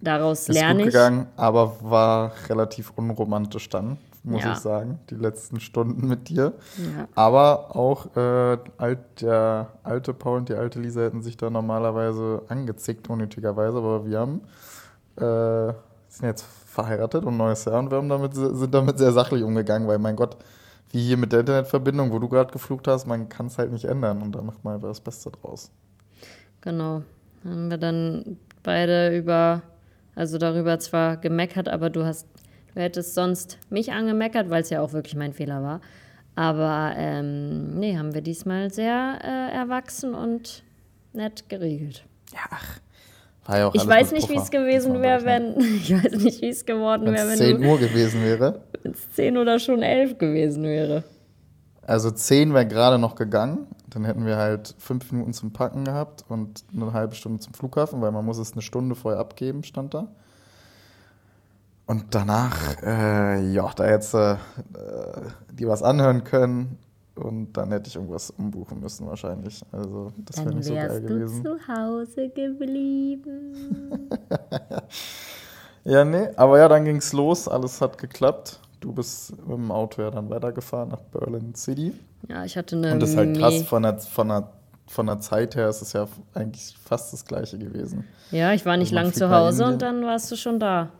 daraus 0.00 0.48
ist 0.48 0.54
lerne 0.54 0.80
gut 0.80 0.88
ich. 0.88 0.92
gegangen, 0.94 1.26
aber 1.36 1.76
war 1.82 2.32
relativ 2.48 2.92
unromantisch 2.96 3.68
dann, 3.68 3.98
muss 4.24 4.42
Ja. 4.42 4.52
ich 4.52 4.58
sagen, 4.58 4.98
die 5.10 5.14
letzten 5.14 5.60
Stunden 5.60 6.08
mit 6.08 6.28
dir. 6.28 6.52
Ja. 6.78 7.06
Aber 7.14 7.76
auch 7.76 8.16
äh, 8.16 8.58
alt, 8.78 8.98
der 9.20 9.68
alte 9.84 10.14
Paul 10.14 10.38
und 10.38 10.48
die 10.48 10.54
alte 10.54 10.80
Lisa 10.80 11.02
hätten 11.02 11.22
sich 11.22 11.36
da 11.36 11.50
normalerweise 11.50 12.42
angezickt, 12.48 13.08
unnötigerweise, 13.08 13.78
aber 13.78 14.04
wir 14.06 14.18
haben 14.18 14.40
äh, 15.16 15.72
sind 16.08 16.26
jetzt 16.28 16.44
verheiratet 16.66 17.24
und 17.24 17.36
neues 17.36 17.64
Jahr 17.66 17.78
und 17.78 17.90
wir 17.90 17.98
haben 17.98 18.08
damit, 18.08 18.34
sind 18.34 18.74
damit 18.74 18.98
sehr 18.98 19.12
sachlich 19.12 19.42
umgegangen, 19.42 19.86
weil 19.88 19.98
mein 19.98 20.16
Gott, 20.16 20.36
wie 20.92 21.00
hier 21.00 21.16
mit 21.16 21.32
der 21.32 21.40
Internetverbindung, 21.40 22.12
wo 22.12 22.18
du 22.18 22.28
gerade 22.28 22.52
geflucht 22.52 22.86
hast, 22.86 23.06
man 23.06 23.28
kann 23.28 23.46
es 23.46 23.58
halt 23.58 23.72
nicht 23.72 23.84
ändern 23.84 24.22
und 24.22 24.34
da 24.34 24.42
macht 24.42 24.62
man 24.62 24.74
einfach 24.74 24.88
das 24.88 25.00
Beste 25.00 25.30
draus. 25.30 25.70
Genau. 26.60 27.02
Haben 27.44 27.70
wir 27.70 27.78
dann 27.78 28.36
beide 28.62 29.16
über, 29.16 29.62
also 30.14 30.38
darüber 30.38 30.78
zwar 30.78 31.16
gemeckert, 31.16 31.68
aber 31.68 31.90
du 31.90 32.04
hast, 32.04 32.28
du 32.74 32.80
hättest 32.80 33.14
sonst 33.14 33.58
mich 33.70 33.92
angemeckert, 33.92 34.50
weil 34.50 34.62
es 34.62 34.70
ja 34.70 34.80
auch 34.80 34.92
wirklich 34.92 35.16
mein 35.16 35.32
Fehler 35.32 35.62
war. 35.62 35.80
Aber 36.34 36.92
ähm, 36.96 37.78
nee, 37.78 37.96
haben 37.96 38.14
wir 38.14 38.22
diesmal 38.22 38.72
sehr 38.72 39.18
äh, 39.22 39.54
erwachsen 39.54 40.14
und 40.14 40.62
nett 41.12 41.48
geregelt. 41.48 42.04
Ja, 42.32 42.40
ach, 42.50 42.80
ja 43.48 43.70
Ich 43.72 43.86
weiß 43.86 44.12
nicht, 44.12 44.28
wie 44.28 44.36
es 44.36 44.50
gewesen 44.50 45.00
wäre, 45.02 45.24
wenn. 45.24 45.54
Ich 45.60 45.92
weiß 45.92 46.12
nicht, 46.22 46.42
wie 46.42 46.48
es 46.48 46.64
geworden 46.64 47.06
Wenn 47.06 47.14
wäre, 47.14 47.32
es 47.32 47.40
wenn 47.40 47.56
10 47.56 47.60
du 47.60 47.68
Uhr 47.68 47.78
gewesen 47.78 48.22
wäre. 48.22 48.62
wenn's 48.82 49.10
10 49.14 49.36
oder 49.36 49.58
schon 49.58 49.82
11 49.82 50.18
gewesen 50.18 50.64
wäre. 50.64 51.04
Also 51.82 52.10
10 52.10 52.54
wäre 52.54 52.66
gerade 52.66 52.98
noch 52.98 53.14
gegangen. 53.16 53.66
Dann 53.90 54.04
hätten 54.04 54.24
wir 54.24 54.36
halt 54.36 54.74
fünf 54.78 55.12
Minuten 55.12 55.32
zum 55.34 55.52
Packen 55.52 55.84
gehabt 55.84 56.24
und 56.28 56.64
eine 56.74 56.92
halbe 56.92 57.14
Stunde 57.14 57.40
zum 57.40 57.52
Flughafen, 57.52 58.00
weil 58.00 58.12
man 58.12 58.24
muss 58.24 58.38
es 58.38 58.52
eine 58.52 58.62
Stunde 58.62 58.94
vorher 58.94 59.20
abgeben, 59.20 59.64
stand 59.64 59.92
da. 59.92 60.08
Und 61.84 62.14
danach, 62.14 62.80
äh, 62.82 63.52
ja, 63.52 63.68
da 63.74 63.84
hätte 63.84 64.38
äh, 64.74 65.20
die 65.52 65.66
was 65.66 65.82
anhören 65.82 66.24
können 66.24 66.78
und 67.16 67.52
dann 67.52 67.70
hätte 67.72 67.88
ich 67.88 67.96
irgendwas 67.96 68.30
umbuchen 68.30 68.80
müssen 68.80 69.06
wahrscheinlich. 69.06 69.62
Also 69.72 70.12
das 70.24 70.38
wäre 70.38 70.48
Dann 70.48 70.56
nicht 70.58 70.66
so 70.68 70.74
geil 70.74 70.88
wärst 70.88 71.02
du 71.02 71.06
gewesen. 71.08 71.44
zu 71.44 71.68
Hause 71.68 72.28
geblieben. 72.30 74.08
Ja, 75.84 76.04
nee, 76.04 76.28
aber 76.36 76.58
ja, 76.60 76.68
dann 76.68 76.84
ging's 76.84 77.12
los, 77.12 77.48
alles 77.48 77.80
hat 77.80 77.98
geklappt. 77.98 78.60
Du 78.78 78.92
bist 78.92 79.36
mit 79.44 79.56
dem 79.56 79.72
Auto 79.72 80.00
ja 80.02 80.12
dann 80.12 80.30
weitergefahren 80.30 80.90
nach 80.90 81.00
Berlin 81.00 81.56
City. 81.56 81.92
Ja, 82.28 82.44
ich 82.44 82.56
hatte 82.56 82.76
eine. 82.76 82.92
Und 82.92 83.00
das 83.00 83.10
ist 83.10 83.16
halt 83.16 83.36
krass, 83.36 83.62
von 83.62 83.82
der, 83.82 83.98
von, 83.98 84.28
der, 84.28 84.52
von 84.86 85.06
der 85.06 85.18
Zeit 85.18 85.56
her 85.56 85.68
ist 85.68 85.82
es 85.82 85.92
ja 85.92 86.06
eigentlich 86.34 86.76
fast 86.84 87.12
das 87.12 87.24
gleiche 87.24 87.58
gewesen. 87.58 88.04
Ja, 88.30 88.52
ich 88.52 88.64
war 88.64 88.76
nicht 88.76 88.96
Also 88.96 89.04
lang 89.04 89.12
zu 89.12 89.30
Hause 89.30 89.66
und 89.66 89.82
dann 89.82 90.04
warst 90.04 90.30
du 90.30 90.36
schon 90.36 90.60
da. 90.60 90.90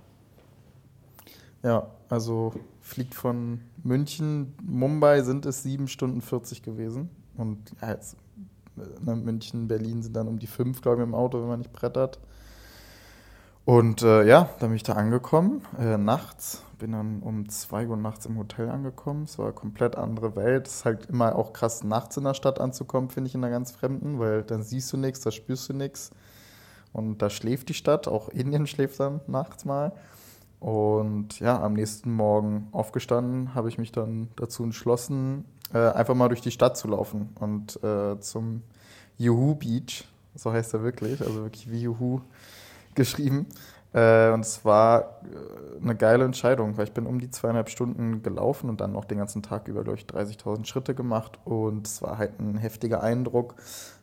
Ja, 1.63 1.87
also 2.09 2.53
fliegt 2.81 3.15
von 3.15 3.61
München, 3.83 4.55
Mumbai 4.63 5.23
sind 5.23 5.47
es 5.47 5.63
7 5.63 5.89
Stunden 5.89 6.21
40 6.21 6.63
gewesen. 6.63 7.11
Und 7.37 7.59
ja, 7.81 7.91
jetzt, 7.91 8.17
ne, 8.77 9.17
München, 9.17 9.69
Berlin 9.69 10.03
sind 10.03 10.15
dann 10.15 10.29
um 10.29 10.39
die 10.39 10.47
5, 10.47 10.81
glaube 10.81 11.03
ich, 11.03 11.09
im 11.09 11.15
Auto, 11.15 11.41
wenn 11.41 11.49
man 11.49 11.59
nicht 11.59 11.73
brettert. 11.73 12.21
Und 13.65 14.03
äh, 14.03 14.27
ja, 14.27 14.51
dann 14.59 14.71
bin 14.71 14.77
ich 14.77 14.83
da 14.83 14.95
angekommen, 14.95 15.63
äh, 15.79 15.97
nachts. 15.97 16.65
Bin 16.79 16.93
dann 16.93 17.21
um 17.21 17.49
2 17.49 17.87
Uhr 17.87 17.97
nachts 17.97 18.27
im 18.27 18.37
Hotel 18.37 18.69
angekommen. 18.69 19.23
Es 19.23 19.39
war 19.39 19.47
eine 19.47 19.55
komplett 19.55 19.95
andere 19.95 20.35
Welt. 20.35 20.67
Es 20.67 20.77
ist 20.79 20.85
halt 20.85 21.07
immer 21.07 21.37
auch 21.37 21.53
krass, 21.53 21.85
nachts 21.85 22.17
in 22.17 22.25
der 22.25 22.35
Stadt 22.35 22.61
anzukommen, 22.61 23.09
finde 23.09 23.29
ich, 23.29 23.37
in 23.37 23.45
einer 23.45 23.53
ganz 23.53 23.71
fremden, 23.71 24.19
weil 24.19 24.43
dann 24.43 24.65
siehst 24.65 24.93
du 24.93 24.97
nichts, 24.97 25.21
da 25.21 25.31
spürst 25.31 25.69
du 25.69 25.75
nichts. 25.75 26.11
Und 26.93 27.23
da 27.23 27.31
schläft 27.31 27.69
die 27.69 27.75
Stadt, 27.75 28.09
auch 28.09 28.29
Indien 28.29 28.67
schläft 28.67 28.99
dann 28.99 29.21
nachts 29.29 29.65
mal. 29.65 29.93
Und 30.63 31.41
ja, 31.41 31.61
am 31.61 31.73
nächsten 31.73 32.15
Morgen 32.15 32.69
aufgestanden, 32.71 33.53
habe 33.53 33.69
ich 33.69 33.79
mich 33.79 33.91
dann 33.91 34.29
dazu 34.37 34.63
entschlossen, 34.63 35.45
äh, 35.75 35.79
einfach 35.79 36.15
mal 36.15 36.29
durch 36.29 36.41
die 36.41 36.53
Stadt 36.53 36.77
zu 36.77 36.87
laufen 36.87 37.31
und 37.41 37.83
äh, 37.83 38.21
zum 38.21 38.63
Juhu 39.19 39.57
Beach, 39.57 40.05
so 40.37 40.53
heißt 40.53 40.75
er 40.75 40.85
wirklich, 40.85 41.21
also 41.21 41.43
wirklich 41.43 41.69
wie 41.69 41.83
Juhu 41.83 42.21
geschrieben. 42.95 43.47
Äh, 43.93 44.31
und 44.31 44.43
es 44.43 44.65
war 44.65 45.01
äh, 45.25 45.83
eine 45.83 45.97
geile 45.97 46.25
Entscheidung, 46.25 46.77
weil 46.77 46.85
ich 46.85 46.93
bin 46.93 47.07
um 47.07 47.19
die 47.19 47.31
zweieinhalb 47.31 47.69
Stunden 47.69 48.23
gelaufen 48.23 48.71
und 48.71 48.81
dann 48.81 48.93
noch 48.93 49.05
den 49.05 49.19
ganzen 49.19 49.43
Tag 49.43 49.67
über 49.67 49.83
durch 49.83 50.05
30.000 50.05 50.65
Schritte 50.65 50.95
gemacht. 50.95 51.41
Und 51.45 51.89
es 51.89 52.03
war 52.03 52.19
halt 52.19 52.39
ein 52.39 52.57
heftiger 52.57 53.03
Eindruck, 53.03 53.57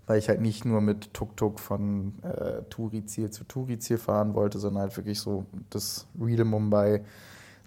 weil 0.09 0.17
ich 0.17 0.27
halt 0.27 0.41
nicht 0.41 0.65
nur 0.65 0.81
mit 0.81 1.13
Tuk-Tuk 1.13 1.59
von 1.59 2.13
äh, 2.23 2.63
Touri-Ziel 2.71 3.29
zu 3.29 3.43
Touri-Ziel 3.43 3.99
fahren 3.99 4.33
wollte, 4.33 4.57
sondern 4.57 4.81
halt 4.81 4.97
wirklich 4.97 5.19
so 5.19 5.45
das 5.69 6.07
Real 6.19 6.45
Mumbai 6.45 7.03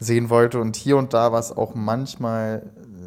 sehen 0.00 0.28
wollte. 0.28 0.60
Und 0.60 0.74
hier 0.74 0.96
und 0.96 1.14
da 1.14 1.30
war 1.30 1.38
es 1.38 1.56
auch 1.56 1.76
manchmal 1.76 2.64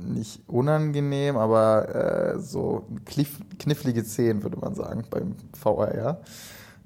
nicht 0.07 0.47
unangenehm, 0.47 1.35
aber 1.35 2.35
äh, 2.35 2.39
so 2.39 2.87
kliff, 3.03 3.39
knifflige 3.59 4.05
Szenen, 4.05 4.41
würde 4.41 4.57
man 4.57 4.73
sagen, 4.73 5.03
beim 5.09 5.35
VRR. 5.51 6.21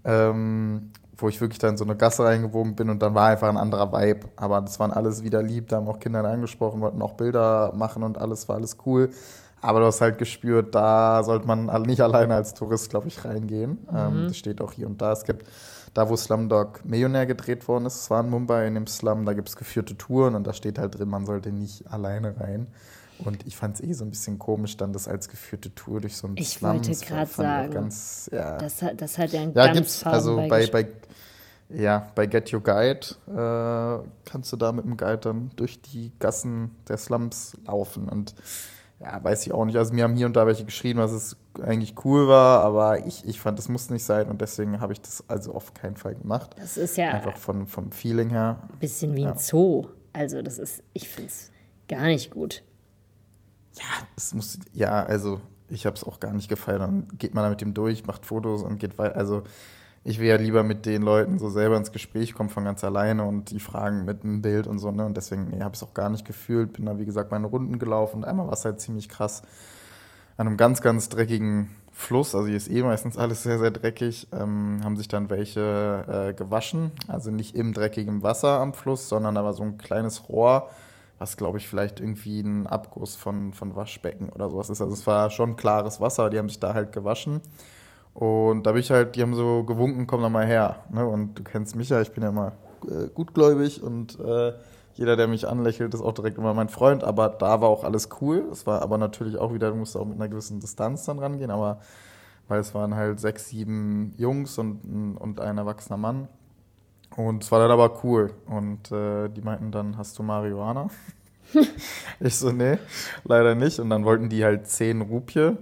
Ähm, 0.04 0.90
wo 1.18 1.30
ich 1.30 1.42
wirklich 1.42 1.60
dann 1.60 1.78
so 1.78 1.84
eine 1.84 1.96
Gasse 1.96 2.24
reingebogen 2.24 2.76
bin 2.76 2.90
und 2.90 3.04
dann 3.04 3.14
war 3.14 3.28
einfach 3.28 3.50
ein 3.50 3.58
anderer 3.58 3.92
Vibe. 3.92 4.30
Aber 4.38 4.60
das 4.62 4.80
waren 4.80 4.92
alles 4.92 5.24
wieder 5.24 5.44
lieb, 5.44 5.68
da 5.68 5.76
haben 5.76 5.88
auch 5.88 6.00
Kinder 6.00 6.24
angesprochen, 6.24 6.82
wollten 6.82 7.02
auch 7.04 7.14
Bilder 7.14 7.74
machen 7.76 8.02
und 8.02 8.18
alles 8.18 8.50
war 8.50 8.56
alles 8.56 8.78
cool. 8.88 9.12
Aber 9.62 9.80
du 9.82 9.86
hast 9.88 10.02
halt 10.02 10.18
gespürt, 10.18 10.74
da 10.74 11.24
sollte 11.24 11.46
man 11.48 11.66
nicht 11.84 12.02
alleine 12.02 12.36
als 12.36 12.54
Tourist, 12.54 12.90
glaube 12.90 13.08
ich, 13.08 13.26
reingehen. 13.26 13.80
Ähm, 13.94 14.26
das 14.28 14.38
steht 14.38 14.62
auch 14.62 14.72
hier 14.74 14.88
und 14.88 15.02
da. 15.02 15.12
Es 15.12 15.24
gibt 15.26 15.46
da, 15.94 16.08
wo 16.10 16.16
Slumdog 16.16 16.86
Millionär 16.86 17.26
gedreht 17.26 17.68
worden 17.68 17.86
ist, 17.88 17.96
es 18.02 18.10
war 18.10 18.22
in 18.24 18.30
Mumbai 18.30 18.68
in 18.68 18.76
dem 18.76 18.88
Slum, 18.88 19.26
da 19.26 19.34
gibt 19.34 19.50
es 19.50 19.56
geführte 19.56 19.98
Touren 19.98 20.36
und 20.36 20.46
da 20.46 20.54
steht 20.54 20.78
halt 20.78 20.98
drin, 20.98 21.10
man 21.10 21.26
sollte 21.26 21.52
nicht 21.52 21.92
alleine 21.92 22.40
rein. 22.40 22.68
Und 23.18 23.46
ich 23.46 23.58
fand 23.58 23.76
es 23.76 23.82
eh 23.84 23.92
so 23.92 24.06
ein 24.06 24.12
bisschen 24.12 24.40
komisch, 24.40 24.78
dann 24.78 24.94
das 24.94 25.08
als 25.10 25.28
geführte 25.28 25.76
Tour 25.76 26.00
durch 26.00 26.16
so 26.16 26.28
einen 26.28 26.38
Ich 26.38 26.52
Slum. 26.52 26.72
wollte 26.76 26.92
auch 26.92 27.28
sagen, 27.28 27.74
Ganz, 27.74 28.30
ja. 28.32 28.58
Das, 28.58 28.82
hat- 28.82 29.02
das 29.02 29.18
hat 29.18 29.34
ja 29.34 29.42
ein 29.42 29.54
Ja, 29.54 29.66
ganz 29.66 29.76
gibt's. 29.78 30.04
Also 30.06 30.38
bei, 30.38 30.68
bei, 30.68 30.88
ja, 31.70 32.08
bei 32.16 32.28
Get 32.28 32.54
Your 32.54 32.62
Guide 32.64 33.00
äh, 33.28 34.08
kannst 34.30 34.54
du 34.54 34.58
da 34.58 34.72
mit 34.72 34.86
dem 34.86 34.96
Guide 34.96 35.18
dann 35.18 35.52
durch 35.58 35.82
die 35.82 36.14
Gassen 36.20 36.72
der 36.88 36.98
Slums 36.98 37.58
laufen. 37.66 38.08
Und 38.08 38.36
ja, 39.02 39.24
weiß 39.24 39.46
ich 39.46 39.54
auch 39.54 39.66
nicht. 39.66 39.78
Also 39.78 39.94
mir 39.94 40.04
haben 40.04 40.16
hier 40.16 40.26
und 40.26 40.36
da 40.36 40.46
welche 40.46 40.66
geschrieben, 40.66 41.00
dass 41.00 41.12
es 41.12 41.38
eigentlich 41.62 41.96
cool 42.04 42.28
war, 42.28 42.64
aber 42.64 43.06
ich, 43.06 43.26
ich 43.26 43.40
fand, 43.40 43.58
das 43.58 43.70
muss 43.70 43.90
nicht 43.90 44.04
sein 44.04 44.28
und 44.28 44.42
deswegen 44.42 44.82
habe 44.82 44.94
ich 44.94 45.02
das 45.02 45.24
also 45.28 45.54
auf 45.54 45.74
keinen 45.74 45.96
Fall 45.96 46.16
gemacht. 46.16 46.56
Das 46.58 46.78
ist 46.78 46.98
ja 46.98 47.12
Einfach 47.12 47.38
von, 47.38 47.66
vom 47.68 47.92
Feeling 47.92 48.30
her. 48.30 48.68
ein 48.72 48.80
bisschen 48.80 49.16
wie 49.16 49.26
ein 49.26 49.38
Zoo. 49.38 49.88
Also 50.12 50.42
das 50.42 50.58
ist, 50.60 50.84
ich 50.94 51.08
finde 51.08 51.30
es 51.30 51.52
gar 51.88 52.06
nicht 52.06 52.32
gut. 52.32 52.64
Es 54.18 54.34
muss, 54.34 54.60
ja, 54.74 55.04
also 55.04 55.40
ich 55.70 55.86
habe 55.86 55.96
es 55.96 56.04
auch 56.04 56.20
gar 56.20 56.34
nicht 56.34 56.50
gefeiert. 56.50 56.82
Dann 56.82 57.08
geht 57.18 57.34
man 57.34 57.44
da 57.44 57.50
mit 57.50 57.62
dem 57.62 57.74
durch, 57.74 58.06
macht 58.06 58.26
Fotos 58.26 58.64
und 58.64 58.80
geht 58.80 58.98
weiter. 58.98 59.16
Also 59.16 59.44
ich 60.04 60.20
will 60.20 60.28
ja 60.28 60.38
lieber 60.38 60.64
mit 60.64 60.86
den 60.86 61.02
Leuten 61.02 61.40
so 61.40 61.50
selber 61.50 61.78
ins 61.78 61.92
Gespräch 61.92 62.34
kommen 62.34 62.50
von 62.50 62.64
ganz 62.64 62.84
alleine 62.84 63.24
und 63.26 63.52
die 63.52 63.60
fragen 63.60 64.06
mit 64.06 64.24
einem 64.24 64.42
Bild 64.42 64.66
und 64.68 64.80
so, 64.80 64.92
ne? 64.92 65.06
Und 65.06 65.18
deswegen, 65.18 65.50
nee, 65.50 65.62
habe 65.62 65.76
ich 65.76 65.82
es 65.82 65.88
auch 65.88 65.94
gar 65.94 66.10
nicht 66.10 66.26
gefühlt. 66.26 66.74
Bin 66.74 66.86
da, 66.86 66.98
wie 66.98 67.06
gesagt, 67.06 67.32
meine 67.32 67.48
Runden 67.48 67.80
gelaufen 67.80 68.18
und 68.18 68.26
einmal 68.26 68.48
war 68.48 68.54
es 68.54 68.66
halt 68.66 68.80
ziemlich 68.80 69.10
krass. 69.10 69.42
An 70.38 70.48
einem 70.48 70.58
ganz, 70.58 70.82
ganz 70.82 71.10
dreckigen 71.10 71.70
Fluss, 71.92 72.34
also 72.34 72.48
hier 72.48 72.56
ist 72.56 72.72
eh 72.72 72.82
meistens 72.82 73.18
alles 73.18 73.44
sehr, 73.44 73.60
sehr 73.60 73.72
dreckig, 73.72 74.30
ähm, 74.32 74.80
haben 74.86 74.96
sich 74.96 75.10
dann 75.10 75.30
welche 75.30 76.30
äh, 76.30 76.34
gewaschen. 76.34 76.92
Also 77.10 77.30
nicht 77.30 77.56
im 77.56 77.74
dreckigen 77.74 78.24
Wasser 78.24 78.62
am 78.62 78.74
Fluss, 78.74 79.10
sondern 79.10 79.36
da 79.36 79.44
war 79.44 79.54
so 79.54 79.64
ein 79.64 79.78
kleines 79.78 80.30
Rohr, 80.30 80.70
was 81.18 81.36
glaube 81.36 81.58
ich 81.58 81.68
vielleicht 81.68 82.00
irgendwie 82.00 82.40
ein 82.40 82.68
Abguss 82.68 83.18
von, 83.18 83.52
von 83.52 83.76
Waschbecken 83.76 84.30
oder 84.30 84.50
sowas 84.50 84.70
ist. 84.70 84.80
Also 84.80 84.94
es 84.94 85.06
war 85.08 85.30
schon 85.30 85.58
klares 85.58 86.00
Wasser, 86.00 86.30
die 86.30 86.38
haben 86.38 86.48
sich 86.48 86.62
da 86.62 86.74
halt 86.74 86.94
gewaschen. 86.94 87.42
Und 88.20 88.64
da 88.64 88.74
bin 88.74 88.82
ich 88.82 88.92
halt, 88.92 89.16
die 89.16 89.22
haben 89.22 89.34
so 89.34 89.64
gewunken, 89.64 90.06
komm 90.06 90.22
doch 90.22 90.30
mal 90.30 90.46
her. 90.46 90.84
Ne? 90.92 91.08
Und 91.08 91.40
du 91.40 91.44
kennst 91.44 91.78
mich 91.78 91.88
ja, 91.88 92.02
ich 92.02 92.12
bin 92.12 92.22
ja 92.22 92.28
immer 92.28 92.52
äh, 92.84 93.08
gutgläubig 93.14 93.82
und 93.82 94.20
äh, 94.20 94.52
jeder, 94.96 95.16
der 95.16 95.30
mich 95.30 95.48
anlächelt, 95.48 95.94
ist 95.94 96.02
auch 96.02 96.12
direkt 96.12 96.38
immer 96.38 96.54
mein 96.54 96.68
Freund. 96.68 97.06
Aber 97.06 97.30
da 97.30 97.62
war 97.62 97.70
auch 97.70 97.86
alles 97.86 98.10
cool. 98.20 98.44
Es 98.52 98.68
war 98.68 98.82
aber 98.82 98.98
natürlich 98.98 99.38
auch 99.38 99.54
wieder, 99.54 99.70
du 99.70 99.78
musst 99.78 99.96
auch 99.96 100.04
mit 100.04 100.18
einer 100.18 100.28
gewissen 100.28 100.60
Distanz 100.60 101.06
dann 101.06 101.20
rangehen. 101.20 101.50
Aber 101.50 101.80
weil 102.50 102.60
es 102.60 102.76
waren 102.76 102.94
halt 102.94 103.22
sechs, 103.22 103.48
sieben 103.48 104.14
Jungs 104.18 104.58
und, 104.58 105.16
und 105.18 105.40
ein 105.40 105.58
erwachsener 105.58 105.96
Mann. 105.96 106.28
Und 107.16 107.46
es 107.46 107.52
war 107.54 107.60
dann 107.60 107.72
aber 107.72 108.04
cool. 108.04 108.34
Und 108.48 108.92
äh, 108.92 109.30
die 109.30 109.42
meinten 109.42 109.72
dann, 109.72 109.98
hast 109.98 110.20
du 110.20 110.24
Marihuana? 110.24 110.90
ich 112.20 112.36
so, 112.36 112.52
nee, 112.52 112.80
leider 113.24 113.56
nicht. 113.56 113.80
Und 113.80 113.90
dann 113.90 114.04
wollten 114.04 114.28
die 114.28 114.44
halt 114.44 114.68
zehn 114.68 115.00
Rupie. 115.00 115.56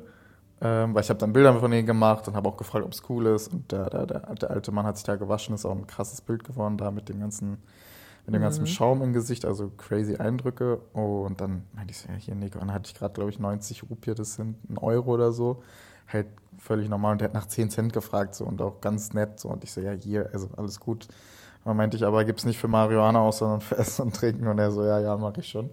Ähm, 0.60 0.96
weil 0.96 1.04
ich 1.04 1.10
habe 1.10 1.20
dann 1.20 1.34
Bilder 1.34 1.60
von 1.60 1.70
denen 1.70 1.86
gemacht 1.86 2.28
und 2.28 2.36
habe 2.36 2.50
auch 2.50 2.58
gefragt, 2.58 2.84
ob 2.84 2.92
es 2.92 3.04
cool 3.10 3.28
ist. 3.28 3.54
Und 3.54 3.72
der, 3.72 3.90
der, 3.90 4.06
der, 4.08 4.50
alte 4.50 4.72
Mann 4.72 4.86
hat 4.86 4.98
sich 4.98 5.06
da 5.06 5.16
gewaschen, 5.16 5.54
ist 5.54 5.66
auch 5.66 5.76
ein 5.76 5.86
krasses 5.86 6.22
Bild 6.22 6.44
geworden, 6.44 6.78
da 6.78 6.90
mit 6.90 7.10
dem 7.10 7.20
ganzen, 7.20 7.62
mit 8.26 8.34
dem 8.34 8.42
ganzen 8.42 8.66
Schaum 8.66 9.04
im 9.04 9.14
Gesicht, 9.14 9.46
also 9.46 9.72
crazy 9.78 10.16
Eindrücke. 10.16 10.78
Und 10.94 11.42
dann 11.42 11.64
meinte 11.74 11.92
ich 11.92 12.00
so, 12.00 12.10
ja, 12.10 12.16
hier, 12.16 12.34
Nico, 12.34 12.60
und 12.60 12.68
dann 12.68 12.74
hatte 12.74 12.88
ich 12.92 12.96
gerade, 12.96 13.14
glaube 13.14 13.30
ich, 13.30 13.38
90 13.38 13.84
Rupie, 13.90 14.16
das 14.16 14.34
sind 14.34 14.58
ein 14.70 14.80
Euro 14.80 15.14
oder 15.14 15.32
so. 15.32 15.62
Halt 16.08 16.28
völlig 16.58 16.90
normal. 16.90 17.14
Und 17.14 17.22
der 17.22 17.28
hat 17.28 17.36
nach 17.36 17.46
10 17.46 17.70
Cent 17.70 17.94
gefragt 17.94 18.34
so 18.34 18.46
und 18.46 18.60
auch 18.62 18.82
ganz 18.82 19.14
nett. 19.14 19.40
So. 19.40 19.50
Und 19.50 19.64
ich 19.64 19.72
so, 19.72 19.82
ja, 19.82 19.92
hier, 19.92 20.30
also 20.34 20.50
alles 20.58 20.80
gut. 20.80 21.08
Und 21.66 21.78
meinte 21.78 21.98
ich, 21.98 22.06
aber 22.06 22.26
gibt's 22.26 22.46
nicht 22.46 22.58
für 22.58 22.68
Marihuana 22.68 23.20
aus, 23.20 23.40
sondern 23.40 23.62
für 23.62 23.78
Essen 23.78 24.04
und 24.04 24.16
Trinken. 24.16 24.48
Und 24.48 24.58
er 24.58 24.72
so, 24.72 24.84
ja, 24.84 25.00
ja, 25.00 25.18
mache 25.18 25.42
ich 25.42 25.50
schon. 25.50 25.70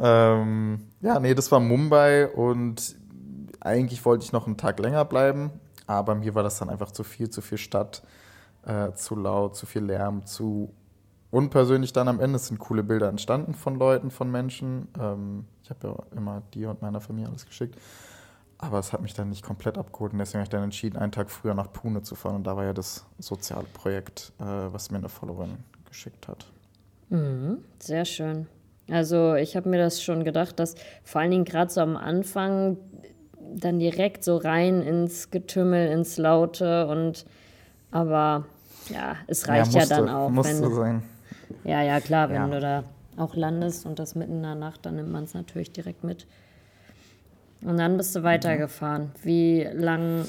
Ähm, 0.00 0.86
ja, 1.02 1.20
nee, 1.20 1.34
das 1.34 1.52
war 1.52 1.60
Mumbai 1.60 2.28
und 2.28 2.96
eigentlich 3.66 4.04
wollte 4.04 4.24
ich 4.24 4.32
noch 4.32 4.46
einen 4.46 4.56
Tag 4.56 4.78
länger 4.78 5.04
bleiben, 5.04 5.50
aber 5.86 6.14
mir 6.14 6.34
war 6.34 6.42
das 6.42 6.58
dann 6.58 6.70
einfach 6.70 6.92
zu 6.92 7.04
viel, 7.04 7.30
zu 7.30 7.40
viel 7.42 7.58
Stadt, 7.58 8.02
äh, 8.64 8.92
zu 8.92 9.14
laut, 9.16 9.56
zu 9.56 9.66
viel 9.66 9.84
Lärm, 9.84 10.24
zu 10.26 10.72
unpersönlich 11.30 11.92
dann 11.92 12.08
am 12.08 12.20
Ende. 12.20 12.36
Es 12.36 12.46
sind 12.46 12.58
coole 12.58 12.82
Bilder 12.82 13.08
entstanden 13.08 13.54
von 13.54 13.76
Leuten, 13.76 14.10
von 14.10 14.30
Menschen. 14.30 14.88
Ähm, 14.98 15.44
ich 15.62 15.70
habe 15.70 15.88
ja 15.88 16.16
immer 16.16 16.42
dir 16.54 16.70
und 16.70 16.82
meiner 16.82 17.00
Familie 17.00 17.28
alles 17.28 17.46
geschickt. 17.46 17.78
Aber 18.58 18.78
es 18.78 18.92
hat 18.92 19.02
mich 19.02 19.12
dann 19.12 19.28
nicht 19.28 19.44
komplett 19.44 19.76
abgeholt 19.76 20.12
und 20.12 20.18
deswegen 20.18 20.38
habe 20.38 20.44
ich 20.44 20.50
dann 20.50 20.62
entschieden, 20.62 20.96
einen 20.96 21.12
Tag 21.12 21.30
früher 21.30 21.52
nach 21.52 21.70
Pune 21.72 22.02
zu 22.02 22.14
fahren. 22.14 22.36
Und 22.36 22.46
da 22.46 22.56
war 22.56 22.64
ja 22.64 22.72
das 22.72 23.04
soziale 23.18 23.66
Projekt, 23.74 24.32
äh, 24.38 24.44
was 24.44 24.90
mir 24.90 24.98
eine 24.98 25.10
Followerin 25.10 25.58
geschickt 25.84 26.26
hat. 26.26 26.46
Sehr 27.80 28.04
schön. 28.04 28.46
Also 28.90 29.34
ich 29.34 29.56
habe 29.56 29.68
mir 29.68 29.78
das 29.78 30.02
schon 30.02 30.24
gedacht, 30.24 30.58
dass 30.60 30.74
vor 31.02 31.20
allen 31.20 31.32
Dingen 31.32 31.44
gerade 31.44 31.72
so 31.72 31.80
am 31.80 31.96
Anfang 31.96 32.76
dann 33.54 33.78
direkt 33.78 34.24
so 34.24 34.36
rein 34.36 34.82
ins 34.82 35.30
Getümmel, 35.30 35.90
ins 35.90 36.16
Laute 36.18 36.86
und 36.88 37.24
aber 37.90 38.46
Ja, 38.88 39.16
es 39.26 39.48
reicht 39.48 39.72
ja, 39.72 39.80
musste, 39.80 39.94
dann 39.94 40.08
auch. 40.08 40.28
Musste 40.30 40.70
sein. 40.72 41.02
ja, 41.64 41.82
ja, 41.82 42.00
klar, 42.00 42.28
wenn 42.28 42.36
Ja. 42.36 42.48
du 42.48 42.60
da 42.60 42.84
auch 43.16 43.34
landest 43.34 43.86
und 43.86 43.98
das 43.98 44.14
mitten 44.14 44.34
in 44.36 44.42
der 44.42 44.54
Nacht, 44.54 44.84
dann 44.86 44.96
nimmt 44.96 45.10
man 45.10 45.24
es 45.24 45.34
natürlich 45.34 45.72
direkt 45.72 46.04
mit. 46.04 46.26
Und 47.62 47.78
dann 47.78 47.96
bist 47.96 48.14
du 48.14 48.22
weitergefahren. 48.22 49.10
Wie 49.22 49.64
lang, 49.72 50.26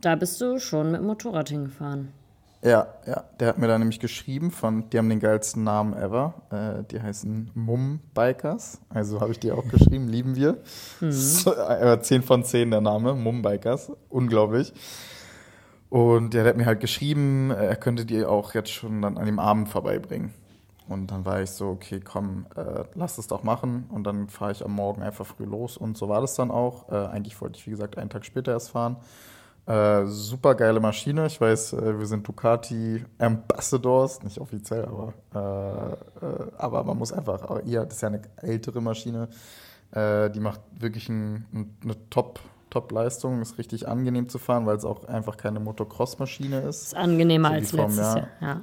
da 0.00 0.16
bist 0.16 0.40
du 0.40 0.58
schon 0.58 0.90
mit 0.90 1.00
dem 1.00 1.06
Motorrad 1.06 1.50
hingefahren. 1.50 2.12
Ja, 2.66 2.88
ja, 3.06 3.22
der 3.38 3.46
hat 3.46 3.58
mir 3.58 3.68
da 3.68 3.78
nämlich 3.78 4.00
geschrieben 4.00 4.50
von, 4.50 4.90
die 4.90 4.98
haben 4.98 5.08
den 5.08 5.20
geilsten 5.20 5.62
Namen 5.62 5.94
ever. 5.94 6.34
Äh, 6.50 6.82
die 6.90 7.00
heißen 7.00 7.52
Mum 7.54 8.00
Bikers. 8.12 8.80
Also 8.88 9.20
habe 9.20 9.30
ich 9.30 9.38
dir 9.38 9.56
auch 9.56 9.68
geschrieben, 9.68 10.08
lieben 10.08 10.34
wir. 10.34 10.58
So, 11.00 11.54
äh, 11.54 12.00
10 12.00 12.24
von 12.24 12.42
10 12.42 12.72
der 12.72 12.80
Name, 12.80 13.14
Mum 13.14 13.40
Bikers. 13.40 13.92
Unglaublich. 14.08 14.72
Und 15.90 16.34
der 16.34 16.44
hat 16.44 16.56
mir 16.56 16.66
halt 16.66 16.80
geschrieben, 16.80 17.52
äh, 17.52 17.66
er 17.66 17.76
könnte 17.76 18.04
die 18.04 18.24
auch 18.24 18.52
jetzt 18.52 18.72
schon 18.72 19.00
dann 19.00 19.16
an 19.16 19.26
dem 19.26 19.38
Abend 19.38 19.68
vorbeibringen. 19.68 20.34
Und 20.88 21.12
dann 21.12 21.24
war 21.24 21.40
ich 21.40 21.50
so, 21.50 21.68
okay, 21.68 22.00
komm, 22.00 22.46
äh, 22.56 22.82
lass 22.94 23.18
es 23.18 23.28
doch 23.28 23.44
machen. 23.44 23.84
Und 23.90 24.02
dann 24.08 24.28
fahre 24.28 24.50
ich 24.50 24.64
am 24.64 24.72
Morgen 24.72 25.02
einfach 25.02 25.24
früh 25.24 25.44
los. 25.44 25.76
Und 25.76 25.96
so 25.96 26.08
war 26.08 26.20
das 26.20 26.34
dann 26.34 26.50
auch. 26.50 26.88
Äh, 26.90 26.96
eigentlich 26.96 27.40
wollte 27.40 27.60
ich, 27.60 27.66
wie 27.68 27.70
gesagt, 27.70 27.96
einen 27.96 28.10
Tag 28.10 28.24
später 28.24 28.50
erst 28.50 28.70
fahren. 28.70 28.96
Äh, 29.66 30.06
super 30.06 30.54
geile 30.54 30.78
Maschine. 30.78 31.26
Ich 31.26 31.40
weiß, 31.40 31.72
äh, 31.72 31.98
wir 31.98 32.06
sind 32.06 32.26
Ducati 32.26 33.04
Ambassadors, 33.18 34.22
nicht 34.22 34.38
offiziell, 34.38 34.84
aber, 34.84 35.12
äh, 35.34 36.24
äh, 36.24 36.50
aber 36.56 36.84
man 36.84 36.96
muss 36.96 37.12
einfach, 37.12 37.42
aber 37.42 37.64
ihr, 37.64 37.84
das 37.84 37.94
ist 37.94 38.00
ja 38.02 38.08
eine 38.08 38.22
ältere 38.36 38.80
Maschine. 38.80 39.28
Äh, 39.90 40.30
die 40.30 40.38
macht 40.38 40.60
wirklich 40.78 41.08
ein, 41.08 41.46
ein, 41.52 41.76
eine 41.82 41.96
Top, 42.10 42.38
Top-Leistung, 42.70 43.42
ist 43.42 43.58
richtig 43.58 43.88
angenehm 43.88 44.28
zu 44.28 44.38
fahren, 44.38 44.66
weil 44.66 44.76
es 44.76 44.84
auch 44.84 45.04
einfach 45.08 45.36
keine 45.36 45.58
Motocross-Maschine 45.58 46.60
ist. 46.60 46.82
Ist 46.82 46.96
angenehmer 46.96 47.48
So 47.48 47.54
als 47.54 47.70
vom 47.70 47.80
letztes 47.80 48.14
Jahr. 48.14 48.28
Ja. 48.40 48.60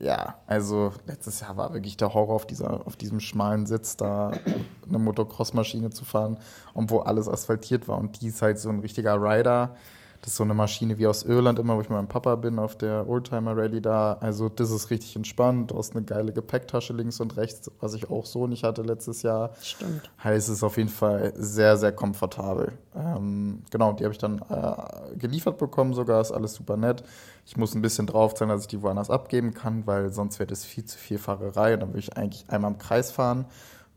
Ja, 0.00 0.34
also 0.48 0.92
letztes 1.06 1.38
Jahr 1.38 1.56
war 1.56 1.72
wirklich 1.72 1.96
der 1.96 2.12
Horror 2.12 2.34
auf, 2.34 2.46
dieser, 2.46 2.84
auf 2.84 2.96
diesem 2.96 3.20
schmalen 3.20 3.66
Sitz, 3.66 3.96
da 3.96 4.32
eine 4.88 4.98
Motocross-Maschine 4.98 5.90
zu 5.90 6.04
fahren, 6.04 6.38
wo 6.74 6.98
alles 6.98 7.28
asphaltiert 7.28 7.86
war. 7.86 7.98
Und 7.98 8.20
die 8.20 8.26
ist 8.26 8.42
halt 8.42 8.58
so 8.58 8.70
ein 8.70 8.80
richtiger 8.80 9.14
Rider. 9.22 9.76
Das 10.24 10.32
ist 10.32 10.36
so 10.38 10.44
eine 10.44 10.54
Maschine 10.54 10.96
wie 10.96 11.06
aus 11.06 11.22
Irland 11.22 11.58
immer, 11.58 11.76
wo 11.76 11.82
ich 11.82 11.90
mit 11.90 11.98
meinem 11.98 12.08
Papa 12.08 12.36
bin, 12.36 12.58
auf 12.58 12.78
der 12.78 13.06
Oldtimer 13.06 13.54
Rally 13.54 13.82
da. 13.82 14.14
Also 14.20 14.48
das 14.48 14.70
ist 14.70 14.88
richtig 14.88 15.14
entspannt. 15.16 15.70
Du 15.70 15.76
hast 15.76 15.94
eine 15.94 16.02
geile 16.02 16.32
Gepäcktasche 16.32 16.94
links 16.94 17.20
und 17.20 17.36
rechts, 17.36 17.70
was 17.78 17.92
ich 17.92 18.08
auch 18.08 18.24
so 18.24 18.46
nicht 18.46 18.64
hatte 18.64 18.80
letztes 18.80 19.20
Jahr. 19.20 19.50
Stimmt. 19.60 20.10
Heißt 20.22 20.48
es 20.48 20.54
ist 20.56 20.62
auf 20.62 20.78
jeden 20.78 20.88
Fall 20.88 21.34
sehr, 21.36 21.76
sehr 21.76 21.92
komfortabel. 21.92 22.72
Ähm, 22.96 23.64
genau, 23.70 23.92
die 23.92 24.04
habe 24.04 24.12
ich 24.12 24.18
dann 24.18 24.38
äh, 24.48 25.14
geliefert 25.18 25.58
bekommen 25.58 25.92
sogar, 25.92 26.22
ist 26.22 26.32
alles 26.32 26.54
super 26.54 26.78
nett. 26.78 27.04
Ich 27.44 27.58
muss 27.58 27.74
ein 27.74 27.82
bisschen 27.82 28.06
drauf 28.06 28.32
sein, 28.34 28.48
dass 28.48 28.62
ich 28.62 28.68
die 28.68 28.80
woanders 28.80 29.10
abgeben 29.10 29.52
kann, 29.52 29.86
weil 29.86 30.10
sonst 30.10 30.38
wird 30.38 30.50
es 30.52 30.64
viel 30.64 30.86
zu 30.86 30.96
viel 30.96 31.18
Fahrerei 31.18 31.74
und 31.74 31.80
dann 31.80 31.90
würde 31.90 31.98
ich 31.98 32.16
eigentlich 32.16 32.48
einmal 32.48 32.70
im 32.70 32.78
Kreis 32.78 33.12
fahren 33.12 33.44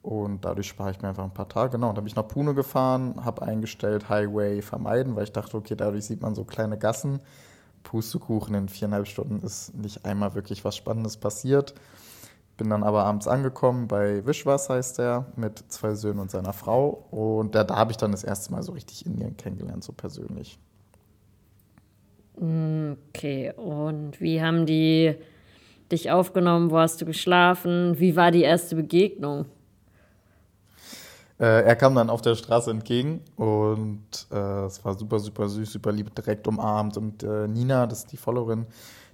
und 0.08 0.46
dadurch 0.46 0.70
spare 0.70 0.92
ich 0.92 1.02
mir 1.02 1.10
einfach 1.10 1.26
ein 1.26 1.34
paar 1.34 1.50
Tage. 1.50 1.72
Genau, 1.72 1.90
und 1.90 1.98
dann 1.98 2.06
bin 2.06 2.10
ich 2.10 2.16
nach 2.16 2.30
Pune 2.30 2.54
gefahren, 2.54 3.26
habe 3.26 3.42
eingestellt 3.42 4.08
Highway 4.08 4.62
vermeiden, 4.62 5.18
weil 5.18 5.26
ich 5.26 5.34
dachte, 5.34 5.58
okay, 5.58 5.76
dadurch 5.76 6.06
sieht 6.06 6.22
man 6.22 6.34
so 6.34 6.46
kleine 6.46 6.78
Gassen. 6.78 7.20
Pustekuchen 7.84 8.56
in 8.56 8.70
viereinhalb 8.70 9.06
Stunden 9.06 9.46
ist 9.46 9.76
nicht 9.76 10.06
einmal 10.06 10.34
wirklich 10.34 10.64
was 10.64 10.78
Spannendes 10.78 11.18
passiert. 11.18 11.74
Bin 12.56 12.70
dann 12.70 12.84
aber 12.84 13.04
abends 13.04 13.28
angekommen 13.28 13.90
bei 13.90 14.26
Wischwas, 14.26 14.70
heißt 14.70 14.98
der, 14.98 15.26
mit 15.36 15.62
zwei 15.68 15.94
Söhnen 15.94 16.20
und 16.20 16.32
seiner 16.32 16.54
Frau. 16.54 17.06
Und 17.12 17.54
da, 17.54 17.66
da 17.66 17.76
habe 17.76 17.92
ich 17.92 17.98
dann 17.98 18.14
das 18.14 18.24
erste 18.24 18.54
Mal 18.54 18.64
so 18.64 18.72
richtig 18.72 19.06
Indien 19.06 19.36
kennengelernt, 19.36 19.84
so 19.84 19.92
persönlich. 19.92 20.58
Okay, 22.38 23.52
und 23.58 24.22
wie 24.22 24.42
haben 24.42 24.66
die 24.66 25.16
dich 25.92 26.12
aufgenommen? 26.12 26.72
Wo 26.72 26.78
hast 26.78 27.02
du 27.02 27.06
geschlafen? 27.06 28.00
Wie 28.00 28.16
war 28.16 28.32
die 28.32 28.44
erste 28.44 28.78
Begegnung? 28.78 29.48
Äh, 31.40 31.64
er 31.64 31.76
kam 31.76 31.94
dann 31.96 32.10
auf 32.10 32.22
der 32.22 32.36
Straße 32.36 32.72
entgegen 32.72 33.22
und 33.36 34.28
äh, 34.32 34.66
es 34.66 34.84
war 34.84 34.98
super, 34.98 35.20
super 35.20 35.48
süß, 35.48 35.72
super 35.72 35.92
lieb, 35.92 36.14
direkt 36.16 36.48
umarmt. 36.48 36.98
Und 36.98 37.24
äh, 37.24 37.48
Nina, 37.48 37.86
das 37.86 38.00
ist 38.00 38.12
die 38.12 38.18
Followerin, 38.18 38.66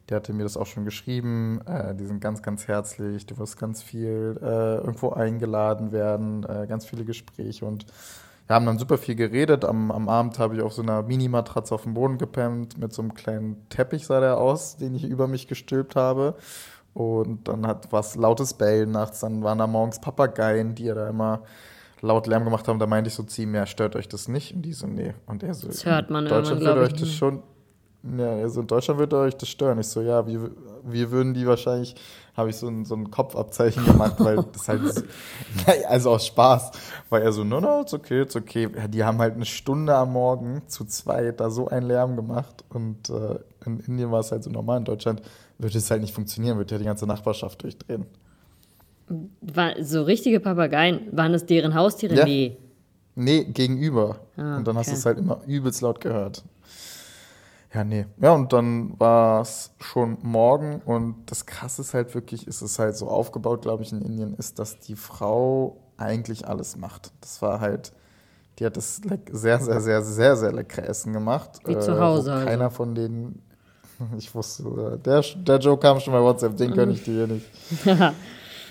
die 0.10 0.16
hatte 0.16 0.32
mir 0.32 0.44
das 0.44 0.56
auch 0.56 0.68
schon 0.68 0.86
geschrieben. 0.86 1.60
Äh, 1.66 1.96
die 1.96 2.06
sind 2.06 2.22
ganz, 2.22 2.42
ganz 2.42 2.68
herzlich. 2.68 3.26
Du 3.26 3.38
wirst 3.38 3.60
ganz 3.60 3.84
viel 3.84 4.40
äh, 4.42 4.76
irgendwo 4.78 5.10
eingeladen 5.10 5.92
werden, 5.92 6.44
äh, 6.44 6.66
ganz 6.68 6.86
viele 6.86 7.04
Gespräche 7.04 7.66
und 7.66 7.86
wir 8.48 8.56
haben 8.56 8.66
dann 8.66 8.78
super 8.78 8.98
viel 8.98 9.16
geredet. 9.16 9.64
Am, 9.64 9.90
am 9.90 10.10
Abend 10.10 10.38
habe 10.38 10.56
ich 10.56 10.62
auf 10.62 10.74
so 10.74 10.82
einer 10.82 11.02
Minimatratze 11.02 11.74
auf 11.74 11.84
dem 11.84 11.94
Boden 11.94 12.18
gepennt, 12.18 12.78
mit 12.78 12.92
so 12.94 13.02
einem 13.02 13.14
kleinen 13.14 13.68
Teppich 13.70 14.06
sah 14.06 14.20
der 14.20 14.38
aus, 14.38 14.76
den 14.76 14.96
ich 14.96 15.06
über 15.06 15.28
mich 15.28 15.48
gestülpt 15.48 15.96
habe. 15.96 16.36
Und 16.94 17.48
dann 17.48 17.66
hat 17.66 17.92
was 17.92 18.16
lautes 18.16 18.54
Bellen 18.54 18.92
nachts, 18.92 19.22
dann 19.22 19.44
waren 19.44 19.58
da 19.58 19.68
morgens 19.68 20.02
Papageien, 20.02 20.76
die 20.76 20.86
ja 20.86 20.94
da 20.94 21.08
immer 21.08 21.42
laut 22.04 22.28
Lärm 22.28 22.44
gemacht 22.44 22.68
haben. 22.68 22.80
Da 22.80 22.86
meinte 22.86 23.08
ich 23.08 23.16
so 23.16 23.24
zu 23.24 23.42
ihm, 23.42 23.56
ja, 23.56 23.66
stört 23.66 23.96
euch 23.96 24.08
das 24.08 24.28
nicht? 24.28 24.54
Und 24.54 24.62
die 24.62 24.74
so, 24.74 24.86
nee. 24.86 25.14
Und 25.26 25.42
er 25.42 25.54
so, 25.54 25.68
Das 25.68 25.86
hört 25.86 26.10
man 26.10 26.26
in 26.26 26.30
Deutschland 26.30 26.62
würde 26.62 26.82
euch 26.82 26.94
das 26.94 27.10
schon, 27.10 27.42
ja, 28.18 28.26
er 28.26 28.50
so, 28.50 28.62
in 28.62 28.68
Deutschland 28.68 29.00
würde 29.00 29.18
euch 29.18 29.38
das 29.38 29.48
stören. 29.48 29.80
Ich 29.80 29.88
so, 29.88 30.02
ja, 30.02 30.28
wir, 30.28 30.52
wir 30.84 31.12
würden 31.12 31.34
die 31.34 31.48
wahrscheinlich, 31.48 31.96
habe 32.36 32.50
ich 32.50 32.58
so 32.58 32.68
ein, 32.68 32.84
so 32.84 32.96
ein 32.96 33.10
Kopfabzeichen 33.10 33.86
gemacht, 33.86 34.16
weil 34.20 34.36
das 34.54 34.68
halt, 34.68 34.94
so, 34.94 35.02
also 35.88 36.12
aus 36.12 36.28
Spaß, 36.28 36.72
weil 37.10 37.22
er 37.22 37.32
so, 37.32 37.46
no, 37.46 37.62
no, 37.62 37.82
it's 37.82 37.94
okay, 37.94 38.22
it's 38.22 38.36
okay. 38.36 38.70
Die 38.90 39.04
haben 39.06 39.20
halt 39.20 39.36
eine 39.36 39.46
Stunde 39.46 39.96
am 39.96 40.12
Morgen 40.12 40.62
zu 40.68 40.84
zweit 40.84 41.40
da 41.40 41.50
so 41.50 41.70
einen 41.70 41.88
Lärm 41.88 42.18
gemacht 42.18 42.66
und 42.70 43.10
äh, 43.10 43.40
in 43.66 43.80
Indien 43.80 44.12
war 44.12 44.20
es 44.20 44.32
halt 44.34 44.44
so 44.44 44.50
normal, 44.50 44.80
in 44.80 44.86
Deutschland 44.86 45.22
würde 45.58 45.78
es 45.78 45.90
halt 45.90 46.02
nicht 46.02 46.14
funktionieren, 46.14 46.58
würde 46.58 46.76
ja 46.76 46.80
die 46.80 46.86
ganze 46.86 47.08
Nachbarschaft 47.08 47.64
durchdrehen. 47.64 48.06
War, 49.42 49.74
so 49.82 50.04
richtige 50.04 50.40
Papageien, 50.40 51.08
waren 51.12 51.32
das 51.32 51.46
deren 51.46 51.74
Haustiere? 51.74 52.16
Ja. 52.16 52.26
Nee. 52.26 52.58
Nee, 53.16 53.44
gegenüber. 53.44 54.22
Ah, 54.38 54.58
und 54.58 54.68
dann 54.68 54.78
hast 54.78 54.88
du 54.88 54.92
okay. 54.92 55.00
es 55.00 55.06
halt 55.06 55.18
immer 55.20 55.42
übelst 55.46 55.82
laut 55.82 56.02
gehört. 56.02 56.44
Ja, 57.74 57.84
nee. 57.84 58.06
Ja, 58.18 58.34
und 58.34 58.54
dann 58.54 59.00
war 59.00 59.42
es 59.42 59.72
schon 59.80 60.18
morgen 60.22 60.82
und 60.86 61.16
das 61.26 61.46
Krasse 61.46 61.82
ist 61.82 61.94
halt 61.94 62.14
wirklich, 62.14 62.48
ist 62.48 62.62
es 62.62 62.78
halt 62.78 62.96
so 62.96 63.08
aufgebaut, 63.08 63.64
glaube 63.64 63.84
ich, 63.84 63.92
in 63.92 64.02
Indien, 64.02 64.36
ist, 64.36 64.60
dass 64.60 64.80
die 64.80 64.96
Frau 64.96 65.78
eigentlich 65.98 66.48
alles 66.48 66.76
macht. 66.76 67.12
Das 67.22 67.42
war 67.42 67.60
halt, 67.60 67.92
die 68.60 68.66
hat 68.66 68.78
das 68.78 69.02
sehr, 69.32 69.60
sehr, 69.60 69.82
sehr, 69.82 70.02
sehr, 70.04 70.36
sehr 70.36 70.52
leckere 70.52 70.88
Essen 70.88 71.14
gemacht. 71.14 71.60
Wie 71.66 71.78
zu 71.80 71.96
wo 71.96 72.00
Hause 72.00 72.34
also. 72.34 72.46
Keiner 72.46 72.70
von 72.70 72.94
denen, 72.94 73.42
ich 74.18 74.34
wusste, 74.36 75.00
der, 75.04 75.24
der 75.36 75.58
Joe 75.58 75.78
kam 75.78 76.00
schon 76.00 76.14
bei 76.14 76.22
WhatsApp, 76.22 76.56
den 76.58 76.74
kann 76.76 76.92
ich 76.92 77.04
dir 77.04 77.26
nicht. 77.28 77.46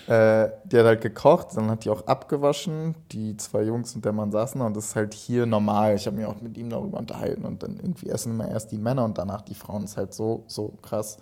Äh, 0.07 0.49
die 0.65 0.77
hat 0.77 0.85
halt 0.85 1.01
gekocht, 1.01 1.55
dann 1.55 1.69
hat 1.71 1.85
die 1.85 1.89
auch 1.89 2.05
abgewaschen. 2.07 2.95
Die 3.11 3.37
zwei 3.37 3.63
Jungs 3.63 3.95
und 3.95 4.03
der 4.03 4.11
Mann 4.11 4.31
saßen 4.31 4.59
da 4.59 4.67
und 4.67 4.75
das 4.75 4.87
ist 4.87 4.95
halt 4.95 5.13
hier 5.13 5.45
normal. 5.45 5.95
Ich 5.95 6.05
habe 6.07 6.17
mich 6.17 6.25
auch 6.25 6.41
mit 6.41 6.57
ihm 6.57 6.69
darüber 6.69 6.97
unterhalten 6.99 7.45
und 7.45 7.63
dann 7.63 7.77
irgendwie 7.77 8.09
essen 8.09 8.33
immer 8.33 8.49
erst 8.49 8.71
die 8.71 8.77
Männer 8.77 9.05
und 9.05 9.17
danach 9.17 9.41
die 9.41 9.55
Frauen. 9.55 9.83
Das 9.83 9.91
ist 9.91 9.97
halt 9.97 10.13
so, 10.13 10.43
so 10.47 10.73
krass. 10.81 11.17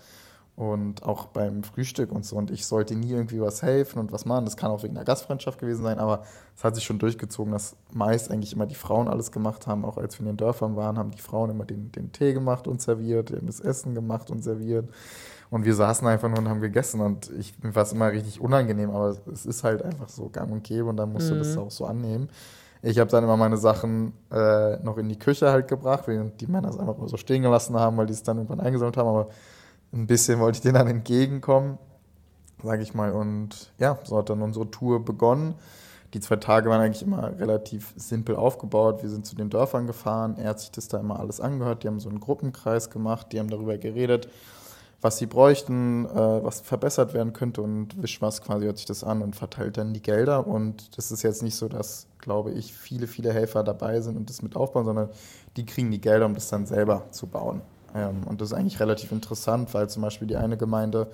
Und 0.56 1.04
auch 1.04 1.28
beim 1.28 1.64
Frühstück 1.64 2.12
und 2.12 2.26
so. 2.26 2.36
Und 2.36 2.52
ich 2.52 2.66
sollte 2.66 2.96
nie 2.96 3.12
irgendwie 3.12 3.40
was 3.40 3.62
helfen 3.62 4.00
und 4.00 4.12
was 4.12 4.26
machen. 4.26 4.46
Das 4.46 4.58
kann 4.58 4.72
auch 4.72 4.84
wegen 4.84 4.96
der 4.96 5.06
Gastfreundschaft 5.06 5.60
gewesen 5.60 5.84
sein, 5.84 5.98
aber 5.98 6.24
es 6.56 6.64
hat 6.64 6.76
sich 6.76 6.84
schon 6.84 7.00
durchgezogen, 7.00 7.54
dass 7.54 7.76
meist 7.94 8.32
eigentlich 8.32 8.54
immer 8.54 8.66
die 8.66 8.76
Frauen 8.76 9.08
alles 9.08 9.32
gemacht 9.32 9.66
haben. 9.66 9.86
Auch 9.86 9.98
als 9.98 10.20
wir 10.20 10.22
in 10.22 10.34
den 10.34 10.38
Dörfern 10.38 10.76
waren, 10.76 10.98
haben 10.98 11.12
die 11.12 11.22
Frauen 11.22 11.52
immer 11.52 11.66
den, 11.66 11.92
den 11.92 12.12
Tee 12.12 12.34
gemacht 12.34 12.68
und 12.68 12.82
serviert, 12.82 13.32
das 13.42 13.60
Essen 13.60 13.96
gemacht 13.96 14.30
und 14.30 14.44
serviert. 14.44 14.90
Und 15.52 15.66
wir 15.66 15.76
saßen 15.76 16.08
einfach 16.08 16.30
nur 16.30 16.40
und 16.40 16.48
haben 16.48 16.62
gegessen 16.62 17.02
und 17.02 17.30
ich, 17.38 17.54
war 17.62 17.84
es 17.84 17.92
immer 17.92 18.10
richtig 18.10 18.40
unangenehm, 18.40 18.90
aber 18.90 19.18
es 19.32 19.46
ist 19.46 19.66
halt 19.66 19.84
einfach 19.84 20.08
so 20.08 20.30
gang 20.30 20.50
und 20.50 20.64
gäbe 20.64 20.86
und 20.86 20.96
dann 20.96 21.12
musst 21.12 21.30
du 21.30 21.36
das 21.36 21.58
auch 21.58 21.70
so 21.70 21.86
annehmen. 21.86 22.30
Ich 22.82 22.98
habe 22.98 23.12
dann 23.12 23.26
immer 23.26 23.36
meine 23.36 23.58
Sachen 23.58 24.14
äh, 24.32 24.78
noch 24.78 24.98
in 24.98 25.10
die 25.10 25.20
Küche 25.20 25.52
halt 25.52 25.68
gebracht, 25.68 26.08
während 26.08 26.40
die 26.40 26.48
Männer 26.48 26.70
es 26.70 26.80
einfach 26.80 26.98
mal 26.98 27.10
so 27.10 27.18
stehen 27.18 27.42
gelassen 27.42 27.76
haben, 27.78 27.98
weil 27.98 28.08
die 28.08 28.14
es 28.14 28.24
dann 28.24 28.38
irgendwann 28.38 28.62
eingesammelt 28.62 28.96
haben, 28.96 29.10
aber 29.10 29.28
ein 29.92 30.08
bisschen 30.08 30.40
wollte 30.40 30.56
ich 30.56 30.62
denen 30.62 30.76
dann 30.76 30.88
entgegenkommen, 30.88 31.78
sage 32.64 32.82
ich 32.82 32.94
mal. 32.94 33.12
Und 33.12 33.74
ja, 33.78 34.00
so 34.06 34.18
hat 34.18 34.30
dann 34.30 34.42
unsere 34.42 34.72
Tour 34.72 35.04
begonnen. 35.04 35.56
Die 36.14 36.22
zwei 36.22 36.38
Tage 36.38 36.70
waren 36.70 36.80
eigentlich 36.80 37.04
immer 37.04 37.38
relativ 37.38 37.94
simpel 37.98 38.38
aufgebaut. 38.38 39.04
Wir 39.04 39.10
sind 39.10 39.26
zu 39.26 39.36
den 39.36 39.50
Dörfern 39.50 39.86
gefahren, 39.86 40.38
er 40.38 40.52
hat 40.52 40.62
sich 40.62 40.72
das 40.72 40.88
da 40.88 40.98
immer 40.98 41.20
alles 41.20 41.42
angehört, 41.42 41.84
die 41.84 41.90
haben 41.90 42.00
so 42.00 42.10
einen 42.10 42.22
Gruppenkreis 42.22 42.90
gemacht, 42.90 43.28
die 43.32 43.40
haben 43.40 43.50
darüber 43.50 43.78
geredet, 43.78 44.30
was 45.02 45.18
sie 45.18 45.26
bräuchten, 45.26 46.06
äh, 46.06 46.44
was 46.44 46.62
verbessert 46.62 47.14
werden 47.14 47.34
könnte 47.34 47.62
und 47.62 48.02
Wischwas 48.02 48.42
quasi 48.42 48.66
hört 48.66 48.78
sich 48.78 48.86
das 48.86 49.04
an 49.04 49.22
und 49.22 49.36
verteilt 49.36 49.78
dann 49.78 49.94
die 49.94 50.02
Gelder. 50.02 50.46
Und 50.46 50.96
das 50.98 51.12
ist 51.12 51.24
jetzt 51.24 51.42
nicht 51.42 51.56
so, 51.56 51.68
dass, 51.68 52.08
glaube 52.20 52.52
ich, 52.52 52.74
viele, 52.74 53.08
viele 53.08 53.34
Helfer 53.34 53.64
dabei 53.64 54.00
sind 54.02 54.16
und 54.16 54.30
das 54.30 54.42
mit 54.42 54.56
aufbauen, 54.56 54.86
sondern 54.86 55.10
die 55.58 55.66
kriegen 55.66 55.90
die 55.92 56.00
Gelder, 56.02 56.28
um 56.28 56.36
das 56.36 56.50
dann 56.50 56.66
selber 56.68 57.06
zu 57.12 57.26
bauen. 57.28 57.62
Ähm, 57.96 58.22
und 58.28 58.42
das 58.42 58.52
ist 58.52 58.54
eigentlich 58.58 58.80
relativ 58.80 59.12
interessant, 59.12 59.74
weil 59.74 59.90
zum 59.90 60.04
Beispiel 60.04 60.28
die 60.28 60.38
eine 60.38 60.56
Gemeinde, 60.56 61.08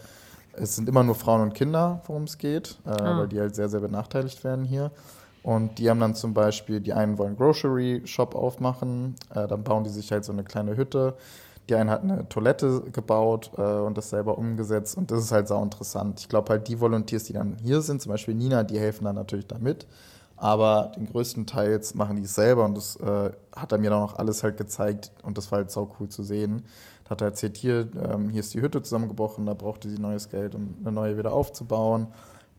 es 0.54 0.76
sind 0.76 0.90
immer 0.90 1.04
nur 1.04 1.16
Frauen 1.16 1.42
und 1.42 1.54
Kinder, 1.54 2.02
worum 2.08 2.24
es 2.24 2.38
geht, 2.38 2.78
äh, 2.86 2.90
Ah. 2.90 3.20
weil 3.20 3.28
die 3.28 3.40
halt 3.40 3.56
sehr, 3.56 3.70
sehr 3.70 3.80
benachteiligt 3.80 4.44
werden 4.44 4.66
hier. 4.66 4.92
Und 5.44 5.80
die 5.80 5.90
haben 5.90 6.02
dann 6.02 6.14
zum 6.14 6.34
Beispiel, 6.34 6.82
die 6.82 6.92
einen 6.92 7.18
wollen 7.18 7.38
Grocery 7.38 8.02
Shop 8.06 8.36
aufmachen, 8.36 9.16
äh, 9.34 9.48
dann 9.48 9.64
bauen 9.64 9.86
die 9.86 9.90
sich 9.90 10.12
halt 10.12 10.26
so 10.26 10.34
eine 10.34 10.44
kleine 10.44 10.76
Hütte. 10.76 11.14
Die 11.70 11.76
eine 11.76 11.92
hat 11.92 12.04
eine 12.04 12.28
Toilette 12.30 12.84
gebaut 12.92 13.52
äh, 13.58 13.62
und 13.62 13.98
das 13.98 14.10
selber 14.10 14.38
umgesetzt 14.38 14.98
und 14.98 15.12
das 15.12 15.24
ist 15.24 15.32
halt 15.32 15.48
sau 15.48 15.62
interessant. 15.62 16.20
Ich 16.20 16.30
glaube 16.30 16.50
halt 16.50 16.68
die 16.68 16.80
Volunteers, 16.80 17.26
die 17.26 17.34
dann 17.34 17.58
hier 17.62 17.82
sind, 17.82 18.02
zum 18.02 18.12
Beispiel 18.12 18.34
Nina, 18.34 18.64
die 18.64 18.80
helfen 18.80 19.06
dann 19.06 19.16
natürlich 19.16 19.48
damit, 19.48 19.86
aber 20.36 20.92
den 20.96 21.08
größten 21.08 21.46
Teils 21.46 21.96
machen 21.96 22.18
die 22.18 22.24
es 22.24 22.36
selber 22.36 22.66
und 22.66 22.76
das 22.76 22.96
äh, 22.98 23.32
hat 23.56 23.72
er 23.72 23.78
mir 23.78 23.90
dann 23.90 24.04
auch 24.04 24.16
alles 24.16 24.44
halt 24.44 24.58
gezeigt 24.58 25.12
und 25.24 25.38
das 25.38 25.52
war 25.52 25.60
halt 25.60 25.72
sau 25.72 25.90
cool 26.00 26.10
zu 26.10 26.24
sehen. 26.24 26.64
Da 27.04 27.12
hat 27.12 27.22
er 27.22 27.28
erzählt, 27.28 27.58
hier, 27.58 27.88
ähm, 28.04 28.30
hier 28.30 28.42
ist 28.42 28.54
die 28.54 28.62
Hütte 28.62 28.82
zusammengebrochen, 28.82 29.46
da 29.46 29.54
brauchte 29.54 29.90
sie 29.90 29.98
neues 29.98 30.30
Geld, 30.30 30.56
um 30.56 30.76
eine 30.82 30.92
neue 30.92 31.18
wieder 31.18 31.34
aufzubauen. 31.34 32.08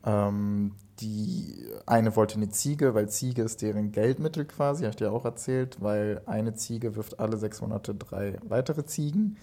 Ähm, 0.05 0.73
die 1.01 1.55
eine 1.87 2.17
wollte 2.17 2.37
eine 2.37 2.49
Ziege, 2.49 2.95
weil 2.95 3.09
Ziege 3.09 3.43
ist 3.43 3.63
deren 3.63 3.93
Geldmittel 3.93 4.45
quasi, 4.45 4.83
habe 4.83 4.91
ich 4.91 4.97
dir 4.97 5.13
auch 5.13 5.25
erzählt, 5.25 5.79
weil 5.81 6.23
eine 6.27 6.55
Ziege 6.55 6.97
wirft 6.97 7.21
alle 7.21 7.37
sechs 7.37 7.61
Monate 7.61 7.95
drei 7.95 8.37
weitere 8.49 8.85
Ziegen 8.85 9.37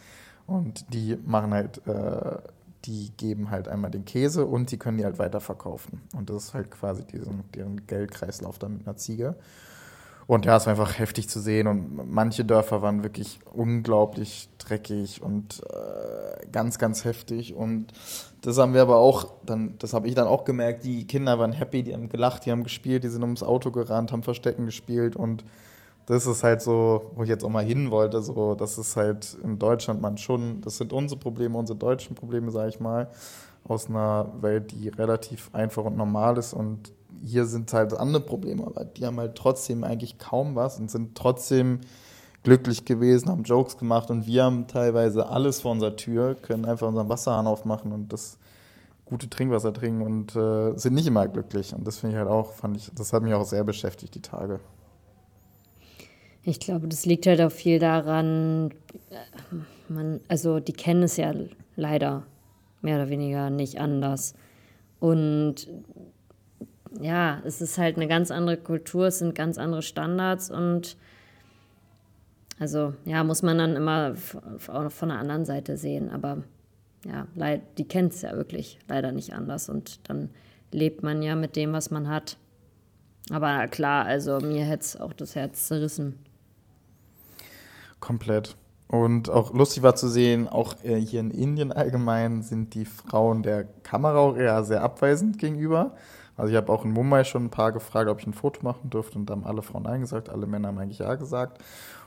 und 0.48 0.94
die 0.94 1.18
machen 1.26 1.54
halt, 1.54 1.86
äh, 1.88 2.38
die 2.86 3.12
geben 3.18 3.50
halt 3.50 3.68
einmal 3.68 3.90
den 3.90 4.06
Käse 4.06 4.46
und 4.46 4.72
die 4.72 4.78
können 4.78 4.98
die 4.98 5.06
halt 5.06 5.18
weiterverkaufen. 5.18 6.02
Und 6.16 6.30
das 6.30 6.46
ist 6.46 6.54
halt 6.54 6.70
quasi 6.72 7.04
diesen, 7.06 7.44
deren 7.54 7.88
Geldkreislauf 7.88 8.60
dann 8.60 8.78
mit 8.78 8.88
einer 8.88 8.98
Ziege. 8.98 9.36
Und 10.28 10.46
ja, 10.46 10.58
es 10.58 10.66
war 10.66 10.72
einfach 10.72 10.98
heftig 10.98 11.30
zu 11.30 11.40
sehen. 11.40 11.68
Und 11.68 12.12
manche 12.12 12.44
Dörfer 12.44 12.82
waren 12.82 13.04
wirklich 13.04 13.40
unglaublich 13.54 14.50
dreckig 14.58 15.22
und 15.22 15.62
äh, 15.70 16.48
ganz, 16.52 16.80
ganz 16.80 17.06
heftig. 17.06 17.54
Und 17.54 17.94
das 18.42 18.58
haben 18.58 18.74
wir 18.74 18.82
aber 18.82 18.98
auch, 18.98 19.28
dann, 19.46 19.76
das 19.80 19.94
habe 19.94 20.08
ich 20.08 20.16
dann 20.16 20.28
auch 20.28 20.44
gemerkt, 20.44 20.84
die 20.84 21.06
Kinder 21.06 21.38
waren 21.38 21.52
happy, 21.52 21.84
die 21.84 21.94
haben 21.94 22.10
gelacht, 22.10 22.46
die 22.46 22.52
haben 22.52 22.64
gespielt, 22.64 23.04
die 23.04 23.10
sind 23.10 23.22
ums 23.22 23.44
Auto 23.44 23.70
gerannt, 23.72 24.12
haben 24.12 24.24
Verstecken 24.24 24.66
gespielt. 24.66 25.16
Und 25.16 25.46
das 26.08 26.26
ist 26.26 26.44
halt 26.44 26.62
so, 26.62 27.12
wo 27.16 27.24
ich 27.24 27.30
jetzt 27.30 27.44
auch 27.44 27.50
mal 27.50 27.64
hin 27.64 27.92
wollte, 27.92 28.22
so, 28.22 28.56
das 28.56 28.78
ist 28.78 28.96
halt 28.96 29.38
in 29.44 29.60
Deutschland 29.60 30.02
man 30.02 30.18
schon, 30.18 30.62
das 30.62 30.78
sind 30.78 30.94
unsere 30.94 31.20
Probleme, 31.20 31.58
unsere 31.58 31.78
deutschen 31.78 32.16
Probleme, 32.16 32.52
sage 32.52 32.70
ich 32.70 32.80
mal, 32.80 33.10
aus 33.68 33.90
einer 33.90 34.32
Welt, 34.42 34.72
die 34.72 34.90
relativ 34.90 35.50
einfach 35.54 35.84
und 35.84 35.98
normal 35.98 36.38
ist. 36.38 36.54
Und 36.54 36.92
hier 37.24 37.46
sind 37.46 37.72
halt 37.74 37.94
andere 37.94 38.24
Probleme, 38.24 38.66
aber 38.66 38.86
die 38.86 39.06
haben 39.06 39.20
halt 39.20 39.36
trotzdem 39.36 39.84
eigentlich 39.84 40.18
kaum 40.18 40.56
was 40.56 40.80
und 40.80 40.92
sind 40.92 41.16
trotzdem 41.16 41.82
glücklich 42.44 42.86
gewesen, 42.86 43.30
haben 43.30 43.44
Jokes 43.44 43.78
gemacht 43.78 44.12
und 44.12 44.28
wir 44.28 44.44
haben 44.44 44.68
teilweise 44.68 45.28
alles 45.28 45.62
vor 45.62 45.72
unserer 45.72 45.96
Tür, 45.96 46.36
können 46.36 46.66
einfach 46.66 46.88
unseren 46.88 47.10
Wasserhahn 47.10 47.48
aufmachen 47.48 47.92
und 47.92 48.14
das 48.14 48.38
gute 49.06 49.30
Trinkwasser 49.30 49.74
trinken 49.74 50.02
und 50.02 50.36
äh, 50.36 50.78
sind 50.78 50.94
nicht 50.94 51.08
immer 51.08 51.28
glücklich. 51.28 51.74
Und 51.74 51.86
das 51.88 51.98
finde 51.98 52.16
ich 52.16 52.20
halt 52.20 52.30
auch, 52.30 52.54
fand 52.54 52.78
ich, 52.78 52.92
das 52.96 53.14
hat 53.14 53.24
mich 53.24 53.34
auch 53.34 53.46
sehr 53.46 53.64
beschäftigt, 53.64 54.16
die 54.16 54.22
Tage. 54.22 54.60
Ich 56.44 56.60
glaube, 56.60 56.88
das 56.88 57.06
liegt 57.06 57.26
halt 57.26 57.42
auch 57.42 57.52
viel 57.52 57.80
daran, 57.80 58.72
man, 59.90 60.20
also 60.28 60.60
die 60.60 60.74
kennen 60.74 61.04
es 61.04 61.18
ja 61.18 61.34
leider 61.76 62.24
mehr 62.82 62.98
oder 62.98 63.10
weniger 63.10 63.50
nicht 63.50 63.80
anders. 63.80 64.36
Und 65.00 65.68
ja, 67.02 67.42
es 67.46 67.62
ist 67.62 67.78
halt 67.78 67.98
eine 67.98 68.08
ganz 68.08 68.32
andere 68.32 68.58
Kultur, 68.58 69.08
es 69.08 69.20
sind 69.20 69.36
ganz 69.36 69.58
andere 69.58 69.82
Standards 69.82 70.50
und 70.50 70.98
also 72.60 72.94
ja, 73.06 73.24
muss 73.24 73.42
man 73.42 73.58
dann 73.58 73.76
immer 73.76 74.16
auch 74.68 74.92
von 74.92 75.10
der 75.10 75.20
anderen 75.20 75.46
Seite 75.46 75.78
sehen. 75.78 76.10
Aber 76.10 76.44
ja, 77.06 77.28
die 77.78 77.88
kennt 77.88 78.14
es 78.14 78.22
ja 78.22 78.36
wirklich 78.36 78.80
leider 78.88 79.12
nicht 79.12 79.34
anders 79.34 79.70
und 79.70 80.10
dann 80.10 80.30
lebt 80.72 81.04
man 81.04 81.22
ja 81.22 81.36
mit 81.36 81.56
dem, 81.56 81.74
was 81.74 81.92
man 81.92 82.08
hat. 82.08 82.38
Aber 83.32 83.68
klar, 83.68 84.06
also 84.06 84.40
mir 84.40 84.64
hätte 84.64 84.84
es 84.84 85.00
auch 85.00 85.14
das 85.14 85.36
Herz 85.36 85.68
zerrissen. 85.68 86.20
Komplett. 88.00 88.56
Und 88.88 89.30
auch 89.30 89.52
lustig 89.52 89.82
war 89.82 89.96
zu 89.96 90.08
sehen, 90.08 90.48
auch 90.48 90.76
äh, 90.84 90.96
hier 90.96 91.20
in 91.20 91.32
Indien 91.32 91.72
allgemein 91.72 92.44
sind 92.44 92.76
die 92.76 92.86
Frauen 92.86 93.42
der 93.42 93.64
Kamera 93.64 94.18
auch 94.18 94.38
eher 94.38 94.64
sehr 94.64 94.84
abweisend 94.84 95.40
gegenüber. 95.40 95.96
Also 96.38 96.52
ich 96.52 96.58
habe 96.58 96.72
auch 96.72 96.84
in 96.86 96.92
Mumbai 96.92 97.24
schon 97.24 97.46
ein 97.46 97.50
paar 97.50 97.72
gefragt, 97.72 98.10
ob 98.10 98.20
ich 98.20 98.28
ein 98.28 98.34
Foto 98.34 98.62
machen 98.64 98.90
dürfte 98.90 99.18
und 99.18 99.30
dann 99.30 99.42
haben 99.42 99.48
alle 99.48 99.62
Frauen 99.62 99.84
Nein 99.84 100.02
gesagt, 100.02 100.30
alle 100.30 100.48
Männer 100.48 100.70
haben 100.70 100.78
eigentlich 100.78 101.00
Ja 101.00 101.16
gesagt. 101.16 101.62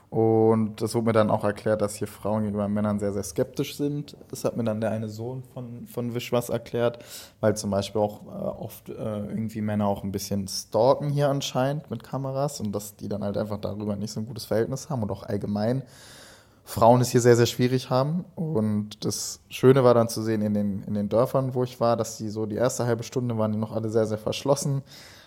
Und 0.09 0.81
das 0.81 0.95
wurde 0.95 1.05
mir 1.07 1.13
dann 1.13 1.29
auch 1.29 1.43
erklärt, 1.43 1.83
dass 1.83 1.93
hier 1.93 2.07
Frauen 2.07 2.41
gegenüber 2.41 2.67
Männern 2.67 2.99
sehr, 2.99 3.13
sehr 3.13 3.21
skeptisch 3.21 3.77
sind. 3.77 4.17
Das 4.29 4.43
hat 4.43 4.57
mir 4.57 4.63
dann 4.63 4.81
der 4.81 4.89
eine 4.89 5.07
Sohn 5.07 5.43
von, 5.53 5.85
von 5.85 6.15
Wischwas 6.15 6.49
erklärt, 6.49 6.97
weil 7.41 7.55
zum 7.55 7.69
Beispiel 7.69 8.01
auch 8.01 8.23
äh, 8.23 8.29
oft 8.29 8.89
äh, 8.89 8.93
irgendwie 8.93 9.61
Männer 9.61 9.85
auch 9.85 10.03
ein 10.03 10.11
bisschen 10.11 10.47
stalken 10.47 11.09
hier 11.09 11.29
anscheinend 11.29 11.91
mit 11.91 12.03
Kameras 12.03 12.59
und 12.59 12.71
dass 12.71 12.95
die 12.95 13.07
dann 13.07 13.23
halt 13.23 13.37
einfach 13.37 13.59
darüber 13.59 13.95
nicht 13.95 14.11
so 14.11 14.19
ein 14.19 14.25
gutes 14.25 14.45
Verhältnis 14.45 14.89
haben 14.89 15.03
und 15.03 15.11
auch 15.11 15.23
allgemein 15.23 15.83
Frauen 16.69 17.01
es 17.01 17.09
hier 17.09 17.21
sehr, 17.21 17.35
sehr 17.35 17.47
schwierig 17.47 17.89
haben. 17.89 18.25
Und 18.35 19.03
das 19.03 19.39
Schöne 19.49 19.83
war 19.83 19.95
dann 19.95 20.07
zu 20.07 20.21
sehen 20.21 20.43
in 20.43 20.53
den, 20.53 20.83
in 20.83 20.93
den 20.93 21.09
Dörfern, 21.09 21.55
wo 21.55 21.63
ich 21.63 21.79
war, 21.79 21.97
dass 21.97 22.17
die 22.17 22.29
so 22.29 22.45
die 22.45 22.57
erste 22.57 22.85
halbe 22.85 23.01
Stunde 23.01 23.35
waren 23.39 23.51
die 23.51 23.57
noch 23.57 23.71
alle 23.71 23.89
sehr, 23.89 24.05
sehr 24.05 24.19
verschlossen, 24.19 24.83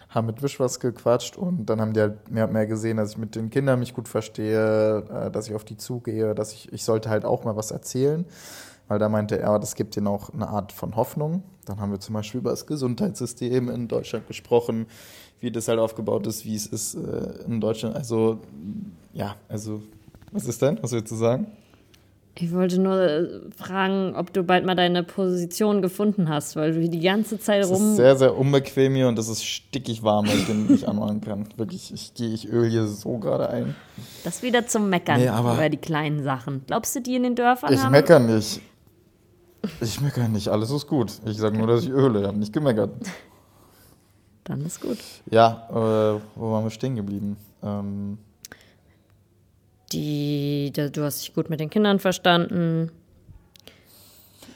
haben 0.09 0.29
mit 0.29 0.41
Wischwas 0.41 0.79
gequatscht 0.79 1.37
und 1.37 1.67
dann 1.67 1.81
haben 1.81 1.95
die 1.95 2.01
halt 2.01 2.31
mehr 2.31 2.45
und 2.47 2.53
mehr 2.53 2.69
gesehen, 2.69 2.97
dass 2.97 3.11
ich 3.11 3.19
mit 3.19 3.35
den 3.35 3.51
Kindern 3.51 3.81
mich 3.81 3.93
gut 3.93 4.07
verstehe, 4.07 4.99
äh, 4.99 5.31
dass 5.33 5.49
ich 5.49 5.57
auf 5.57 5.65
die 5.65 5.77
zugehe, 5.77 6.33
dass 6.37 6.53
ich, 6.53 6.73
ich 6.73 6.85
sollte 6.85 7.11
halt 7.11 7.25
auch 7.25 7.43
mal 7.43 7.57
was 7.57 7.73
erzählen. 7.73 8.25
Weil 8.87 9.01
da 9.01 9.09
meinte 9.09 9.37
er, 9.37 9.59
das 9.59 9.75
gibt 9.75 9.97
ihnen 9.97 10.07
auch 10.07 10.31
eine 10.33 10.47
Art 10.47 10.71
von 10.71 10.95
Hoffnung. 10.95 11.43
Dann 11.65 11.81
haben 11.81 11.91
wir 11.91 11.99
zum 11.99 12.15
Beispiel 12.15 12.39
über 12.39 12.51
das 12.51 12.67
Gesundheitssystem 12.67 13.69
in 13.69 13.89
Deutschland 13.89 14.29
gesprochen, 14.29 14.87
wie 15.41 15.51
das 15.51 15.67
halt 15.67 15.81
aufgebaut 15.81 16.25
ist, 16.29 16.45
wie 16.45 16.55
es 16.55 16.67
ist 16.67 16.95
äh, 16.95 17.45
in 17.47 17.61
Deutschland. 17.61 17.97
Also, 17.97 18.39
ja, 19.13 19.35
also 19.49 19.83
was 20.33 20.47
ist 20.47 20.61
denn? 20.63 20.79
Was 20.83 20.93
willst 20.93 21.11
du 21.11 21.17
sagen? 21.17 21.47
Ich 22.35 22.51
wollte 22.53 22.81
nur 22.81 22.99
äh, 22.99 23.29
fragen, 23.55 24.15
ob 24.17 24.33
du 24.33 24.43
bald 24.43 24.65
mal 24.65 24.75
deine 24.75 25.03
Position 25.03 25.83
gefunden 25.83 26.31
hast, 26.31 26.57
weil 26.57 26.73
du 26.73 26.89
die 26.89 27.01
ganze 27.01 27.39
Zeit 27.39 27.67
rum. 27.67 27.75
Es 27.75 27.81
ist 27.91 27.97
sehr, 27.97 28.17
sehr 28.17 28.39
unbequem 28.39 28.95
hier 28.95 29.09
und 29.09 29.19
es 29.19 29.29
ist 29.29 29.45
stickig 29.45 30.03
warm, 30.03 30.27
weil 30.27 30.39
ich 30.39 30.47
den 30.47 30.67
nicht 30.67 30.89
anmachen 30.89 31.21
kann. 31.21 31.47
Wirklich, 31.59 31.93
ich 31.93 32.15
gehe, 32.15 32.31
ich 32.31 32.49
öl 32.49 32.71
hier 32.71 32.87
so 32.87 33.19
gerade 33.19 33.51
ein. 33.51 33.75
Das 34.25 34.43
wieder 34.43 34.67
zum 34.67 34.89
Meckern 34.89 35.21
nee, 35.21 35.29
über 35.29 35.69
die 35.69 35.77
kleinen 35.77 36.23
Sachen. 36.23 36.63
Glaubst 36.67 36.97
du, 36.97 37.01
die 37.01 37.17
in 37.17 37.25
den 37.25 37.35
Dörfern 37.35 37.71
ich 37.71 37.81
haben? 37.81 37.95
Ich 37.95 38.01
meckere 38.01 38.21
nicht. 38.21 38.63
Ich 39.81 40.01
meckere 40.01 40.29
nicht, 40.29 40.49
alles 40.49 40.71
ist 40.71 40.87
gut. 40.87 41.13
Ich 41.27 41.37
sage 41.37 41.59
nur, 41.59 41.67
dass 41.67 41.85
ich 41.85 41.91
öle, 41.91 42.21
ich 42.21 42.27
habe 42.27 42.39
nicht 42.39 42.53
gemeckert. 42.53 42.91
Dann 44.45 44.65
ist 44.65 44.81
gut. 44.81 44.99
Ja, 45.31 45.69
äh, 45.71 46.21
wo 46.35 46.51
waren 46.51 46.65
wir 46.65 46.71
stehen 46.71 46.97
geblieben? 46.97 47.37
Ähm, 47.63 48.19
die, 49.93 50.73
du 50.73 51.03
hast 51.03 51.23
dich 51.23 51.35
gut 51.35 51.51
mit 51.51 51.61
den 51.61 51.71
Kindern 51.71 51.99
verstanden. 51.99 52.91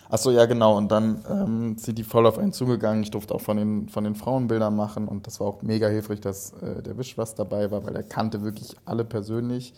Achso, 0.09 0.31
ja, 0.31 0.47
genau. 0.47 0.77
Und 0.77 0.91
dann 0.93 1.25
ähm, 1.29 1.79
sind 1.79 1.99
die 1.99 2.05
voll 2.05 2.27
auf 2.27 2.39
einen 2.39 2.53
zugegangen. 2.53 3.03
Ich 3.03 3.11
durfte 3.11 3.35
auch 3.35 3.41
von 3.41 3.57
den, 3.57 3.89
von 3.89 4.05
den 4.05 4.15
Frauenbildern 4.15 4.75
machen. 4.75 5.09
Und 5.09 5.27
das 5.27 5.41
war 5.41 5.49
auch 5.49 5.63
mega 5.63 5.89
hilfreich, 5.89 6.21
dass 6.21 6.53
äh, 6.63 6.83
der 6.83 6.97
Wisch 6.97 7.19
was 7.19 7.35
dabei 7.35 7.71
war, 7.71 7.85
weil 7.85 7.97
er 7.97 8.05
kannte 8.05 8.43
wirklich 8.43 8.77
alle 8.85 9.05
persönlich 9.05 9.75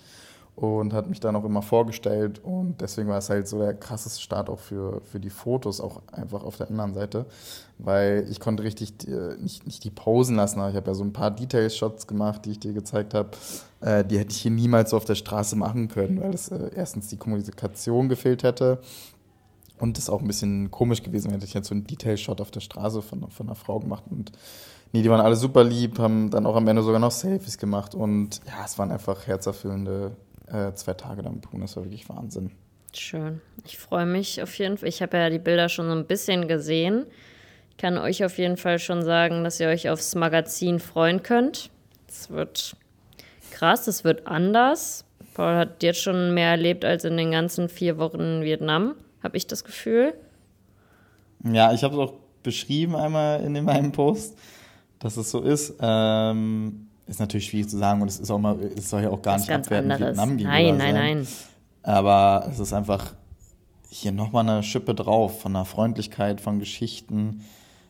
und 0.59 0.93
hat 0.93 1.09
mich 1.09 1.21
dann 1.21 1.37
auch 1.37 1.45
immer 1.45 1.63
vorgestellt. 1.63 2.41
Und 2.43 2.81
deswegen 2.81 3.09
war 3.09 3.19
es 3.19 3.31
halt 3.31 3.47
so 3.47 3.61
der 3.61 3.75
krasseste 3.75 4.21
Start 4.21 4.51
auch 4.51 4.59
für, 4.59 5.01
für 5.05 5.21
die 5.21 5.31
Fotos, 5.31 5.81
auch 5.81 6.03
einfach 6.11 6.43
auf 6.43 6.57
der 6.57 6.69
anderen 6.69 6.95
Seite. 6.95 7.27
Weil 7.79 8.27
ich 8.29 8.41
konnte 8.41 8.65
richtig 8.65 9.07
äh, 9.07 9.37
nicht, 9.41 9.67
nicht 9.67 9.85
die 9.85 9.91
posen 9.91 10.35
lassen, 10.35 10.59
aber 10.59 10.71
ich 10.71 10.77
habe 10.77 10.89
ja 10.89 10.95
so 10.95 11.05
ein 11.05 11.13
paar 11.13 11.31
Detail-Shots 11.31 12.09
gemacht, 12.09 12.45
die 12.45 12.53
ich 12.53 12.59
dir 12.59 12.73
gezeigt 12.73 13.15
habe. 13.15 13.31
Äh, 13.81 14.05
die 14.05 14.19
hätte 14.19 14.33
ich 14.33 14.43
hier 14.43 14.51
niemals 14.51 14.91
so 14.91 14.97
auf 14.97 15.05
der 15.05 15.15
Straße 15.15 15.55
machen 15.55 15.87
können, 15.87 16.21
weil 16.21 16.35
es 16.35 16.49
äh, 16.49 16.71
erstens 16.75 17.07
die 17.07 17.19
Kommunikation 17.19 18.09
gefehlt 18.09 18.43
hätte. 18.43 18.81
Und 19.79 19.97
es 19.97 20.11
auch 20.11 20.21
ein 20.21 20.27
bisschen 20.27 20.73
komisch 20.73 21.05
gewesen 21.05 21.27
wäre, 21.27 21.37
hätte 21.37 21.47
ich 21.47 21.55
jetzt 21.55 21.69
so 21.69 21.75
einen 21.77 21.87
Detail-Shot 21.87 22.41
auf 22.41 22.51
der 22.51 22.61
Straße 22.61 23.01
von, 23.01 23.31
von 23.31 23.47
einer 23.47 23.55
Frau 23.55 23.79
gemacht. 23.79 24.03
Und 24.11 24.33
nee, 24.93 25.03
die 25.03 25.09
waren 25.09 25.21
alle 25.21 25.37
super 25.37 25.63
lieb, 25.63 26.01
haben 26.01 26.31
dann 26.31 26.47
auch 26.47 26.57
am 26.57 26.67
Ende 26.67 26.83
sogar 26.83 26.99
noch 26.99 27.13
Selfies 27.13 27.59
gemacht. 27.59 27.95
Und 27.95 28.41
ja, 28.45 28.65
es 28.65 28.77
waren 28.77 28.91
einfach 28.91 29.29
herzerfüllende 29.29 30.17
äh, 30.53 30.75
zwei 30.75 30.95
Tage 30.95 31.23
dann 31.23 31.41
tun. 31.41 31.61
Das 31.61 31.77
war 31.77 31.85
wirklich 31.85 32.09
Wahnsinn. 32.09 32.51
Schön. 32.95 33.41
Ich 33.65 33.79
freue 33.79 34.07
mich 34.07 34.43
auf 34.43 34.55
jeden 34.59 34.79
Fall. 34.79 34.89
Ich 34.89 35.03
habe 35.03 35.17
ja 35.17 35.31
die 35.31 35.39
Bilder 35.39 35.69
schon 35.69 35.87
so 35.87 35.93
ein 35.93 36.07
bisschen 36.07 36.49
gesehen. 36.49 37.07
Ich 37.71 37.77
kann 37.77 37.99
euch 37.99 38.25
auf 38.25 38.39
jeden 38.39 38.57
Fall 38.57 38.79
schon 38.79 39.03
sagen, 39.03 39.45
dass 39.45 39.61
ihr 39.61 39.69
euch 39.69 39.89
aufs 39.89 40.15
Magazin 40.15 40.81
freuen 40.81 41.23
könnt. 41.23 41.71
Es 42.09 42.31
wird 42.31 42.77
krass, 43.51 43.87
es 43.87 44.05
wird 44.05 44.27
anders. 44.27 45.05
Paul 45.35 45.55
hat 45.55 45.83
jetzt 45.83 46.03
schon 46.03 46.35
mehr 46.35 46.51
erlebt 46.51 46.85
als 46.85 47.05
in 47.05 47.17
den 47.17 47.31
ganzen 47.31 47.69
vier 47.69 47.99
Wochen 47.99 48.21
in 48.21 48.43
Vietnam, 48.43 48.97
habe 49.23 49.37
ich 49.37 49.47
das 49.47 49.63
Gefühl. 49.63 50.15
Ja, 51.45 51.73
ich 51.73 51.85
habe 51.85 51.95
es 51.95 52.01
auch 52.01 52.15
beschrieben 52.43 52.97
einmal 52.97 53.43
in 53.43 53.65
meinem 53.65 53.93
Post, 53.93 54.37
dass 54.99 55.17
es 55.17 55.31
so 55.31 55.43
ist. 55.43 55.77
Ähm, 55.81 56.88
ist 57.09 57.21
natürlich 57.21 57.47
schwierig 57.47 57.69
zu 57.69 57.79
sagen 57.79 58.03
und 58.03 58.09
es 58.09 58.21
ist 58.21 58.31
auch 58.31 58.39
mal, 58.39 58.59
es 58.77 58.91
soll 58.91 59.03
ja 59.03 59.11
auch 59.11 59.23
gar 59.23 59.39
nicht 59.39 59.51
abwerten 59.51 59.91
Vietnam 59.91 60.37
gegenüber 60.37 60.51
Nein, 60.51 60.77
nein, 60.77 60.95
sein. 60.95 60.95
nein. 60.95 61.27
Aber 61.83 62.47
es 62.51 62.59
ist 62.59 62.73
einfach 62.73 63.15
hier 63.89 64.13
nochmal 64.13 64.49
eine 64.49 64.63
Schippe 64.63 64.95
drauf 64.95 65.41
von 65.41 65.55
der 65.55 65.65
Freundlichkeit, 65.65 66.41
von 66.41 66.59
Geschichten. 66.59 67.45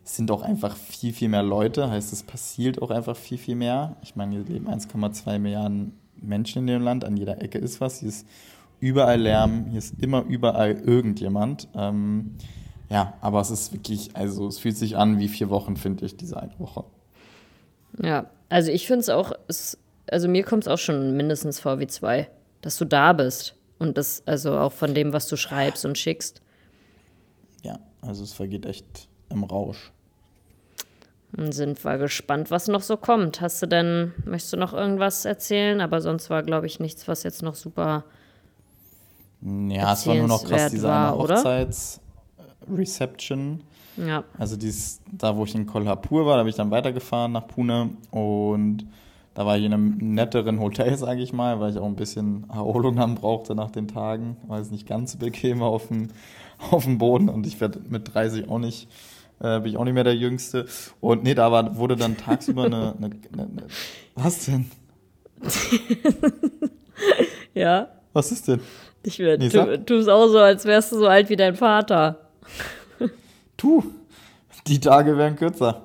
Es 0.04 0.16
sind 0.16 0.30
auch 0.30 0.42
einfach 0.42 0.76
viel, 0.76 1.12
viel 1.12 1.28
mehr 1.28 1.42
Leute, 1.42 1.90
heißt 1.90 2.12
es 2.12 2.22
passiert 2.22 2.80
auch 2.80 2.90
einfach 2.90 3.16
viel, 3.16 3.38
viel 3.38 3.56
mehr. 3.56 3.96
Ich 4.02 4.14
meine, 4.14 4.36
hier 4.36 4.44
leben 4.44 4.68
1,2 4.68 5.38
Milliarden 5.38 5.92
Menschen 6.20 6.60
in 6.60 6.66
dem 6.68 6.82
Land, 6.82 7.04
an 7.04 7.16
jeder 7.16 7.42
Ecke 7.42 7.58
ist 7.58 7.80
was. 7.80 8.00
Hier 8.00 8.08
ist 8.08 8.26
überall 8.80 9.20
Lärm, 9.20 9.66
hier 9.70 9.78
ist 9.78 9.94
immer 10.00 10.22
überall 10.22 10.72
irgendjemand. 10.72 11.68
Ähm, 11.74 12.36
ja, 12.88 13.14
aber 13.20 13.40
es 13.40 13.50
ist 13.50 13.72
wirklich, 13.72 14.14
also 14.14 14.46
es 14.46 14.58
fühlt 14.58 14.76
sich 14.76 14.96
an 14.96 15.18
wie 15.18 15.28
vier 15.28 15.50
Wochen, 15.50 15.76
finde 15.76 16.06
ich, 16.06 16.16
diese 16.16 16.40
eine 16.40 16.58
Woche. 16.58 16.84
Ja, 18.02 18.30
also 18.48 18.70
ich 18.70 18.86
finde 18.86 19.00
es 19.00 19.08
auch, 19.08 19.32
es, 19.48 19.78
also 20.10 20.28
mir 20.28 20.44
kommt 20.44 20.64
es 20.64 20.68
auch 20.68 20.78
schon 20.78 21.16
mindestens 21.16 21.60
vor 21.60 21.78
wie 21.80 21.86
zwei, 21.86 22.28
dass 22.62 22.78
du 22.78 22.84
da 22.84 23.12
bist. 23.12 23.54
Und 23.78 23.96
das, 23.96 24.22
also 24.26 24.58
auch 24.58 24.72
von 24.72 24.94
dem, 24.94 25.12
was 25.12 25.28
du 25.28 25.36
schreibst 25.36 25.84
und 25.84 25.96
schickst. 25.96 26.42
Ja, 27.62 27.78
also 28.02 28.24
es 28.24 28.32
vergeht 28.32 28.66
echt 28.66 29.08
im 29.30 29.44
Rausch. 29.44 29.92
Dann 31.32 31.52
sind 31.52 31.84
wir 31.84 31.98
gespannt, 31.98 32.50
was 32.50 32.66
noch 32.68 32.82
so 32.82 32.96
kommt. 32.96 33.40
Hast 33.40 33.62
du 33.62 33.66
denn, 33.66 34.12
möchtest 34.24 34.54
du 34.54 34.56
noch 34.56 34.72
irgendwas 34.72 35.24
erzählen? 35.24 35.80
Aber 35.80 36.00
sonst 36.00 36.30
war, 36.30 36.42
glaube 36.42 36.66
ich, 36.66 36.80
nichts, 36.80 37.06
was 37.06 37.22
jetzt 37.22 37.42
noch 37.42 37.54
super. 37.54 38.04
Ja, 39.42 39.92
es 39.92 40.04
war 40.06 40.16
nur 40.16 40.26
noch 40.26 40.44
krass, 40.44 40.72
diese 40.72 40.92
eine 40.92 41.16
Hochzeits-Reception. 41.16 43.62
Ja. 44.06 44.24
Also 44.38 44.56
dies, 44.56 45.00
da, 45.10 45.36
wo 45.36 45.44
ich 45.44 45.54
in 45.54 45.66
Kolhapur 45.66 46.26
war, 46.26 46.36
da 46.36 46.42
bin 46.42 46.50
ich 46.50 46.56
dann 46.56 46.70
weitergefahren 46.70 47.32
nach 47.32 47.46
Pune 47.46 47.90
und 48.10 48.86
da 49.34 49.46
war 49.46 49.56
ich 49.56 49.64
in 49.64 49.72
einem 49.72 49.96
netteren 49.98 50.60
Hotel, 50.60 50.96
sage 50.96 51.22
ich 51.22 51.32
mal, 51.32 51.60
weil 51.60 51.70
ich 51.70 51.78
auch 51.78 51.86
ein 51.86 51.96
bisschen 51.96 52.44
Erholung 52.50 52.96
dann 52.96 53.14
brauchte 53.14 53.54
nach 53.54 53.70
den 53.70 53.86
Tagen, 53.86 54.36
weil 54.46 54.60
es 54.60 54.70
nicht 54.70 54.88
ganz 54.88 55.16
bequem 55.16 55.60
war 55.60 55.68
auf 55.68 55.88
dem, 55.88 56.08
auf 56.70 56.84
dem 56.84 56.98
Boden 56.98 57.28
und 57.28 57.46
ich 57.46 57.60
werde 57.60 57.80
mit 57.88 58.14
30 58.14 58.48
auch 58.48 58.58
nicht, 58.58 58.88
äh, 59.40 59.60
bin 59.60 59.70
ich 59.70 59.76
auch 59.76 59.84
nicht 59.84 59.94
mehr 59.94 60.04
der 60.04 60.16
Jüngste. 60.16 60.66
Und 61.00 61.22
nee, 61.22 61.34
da 61.34 61.52
war, 61.52 61.76
wurde 61.76 61.94
dann 61.94 62.16
tagsüber 62.16 62.64
eine, 62.64 62.94
eine, 62.96 63.10
eine, 63.32 63.42
eine 63.42 63.62
was 64.16 64.46
denn? 64.46 64.68
ja. 67.54 67.88
Was 68.12 68.32
ist 68.32 68.48
denn? 68.48 68.60
Ich 69.04 69.20
werde, 69.20 69.44
nee, 69.44 69.50
du 69.50 69.84
tust 69.84 70.08
auch 70.08 70.26
so, 70.26 70.38
als 70.38 70.64
wärst 70.64 70.90
du 70.90 70.98
so 70.98 71.06
alt 71.06 71.30
wie 71.30 71.36
dein 71.36 71.54
Vater. 71.54 72.28
Tu, 73.58 73.82
die 74.66 74.80
Tage 74.80 75.18
werden 75.18 75.36
kürzer. 75.36 75.82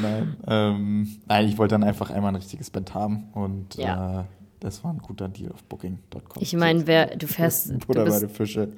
nein, 0.00 0.36
ähm, 0.46 1.08
nein, 1.26 1.48
ich 1.48 1.58
wollte 1.58 1.74
dann 1.74 1.82
einfach 1.82 2.10
einmal 2.10 2.32
ein 2.32 2.36
richtiges 2.36 2.70
Bett 2.70 2.94
haben 2.94 3.28
und 3.32 3.74
ja. 3.74 4.20
äh, 4.20 4.24
das 4.60 4.84
war 4.84 4.92
ein 4.92 4.98
guter 4.98 5.28
Deal 5.28 5.50
auf 5.52 5.64
Booking.com. 5.64 6.40
Ich 6.40 6.54
meine, 6.54 6.86
wer 6.86 7.16
du 7.16 7.26
fährst. 7.26 7.86
Butter 7.86 8.04
du 8.04 8.10
bist, 8.20 8.36
Fische. 8.36 8.68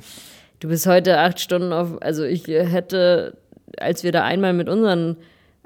Du 0.60 0.68
bist 0.68 0.86
heute 0.86 1.18
acht 1.18 1.40
Stunden 1.40 1.72
auf. 1.72 2.00
Also 2.02 2.24
ich 2.24 2.46
hätte, 2.46 3.36
als 3.78 4.04
wir 4.04 4.12
da 4.12 4.24
einmal 4.24 4.52
mit 4.52 4.68
unseren 4.68 5.16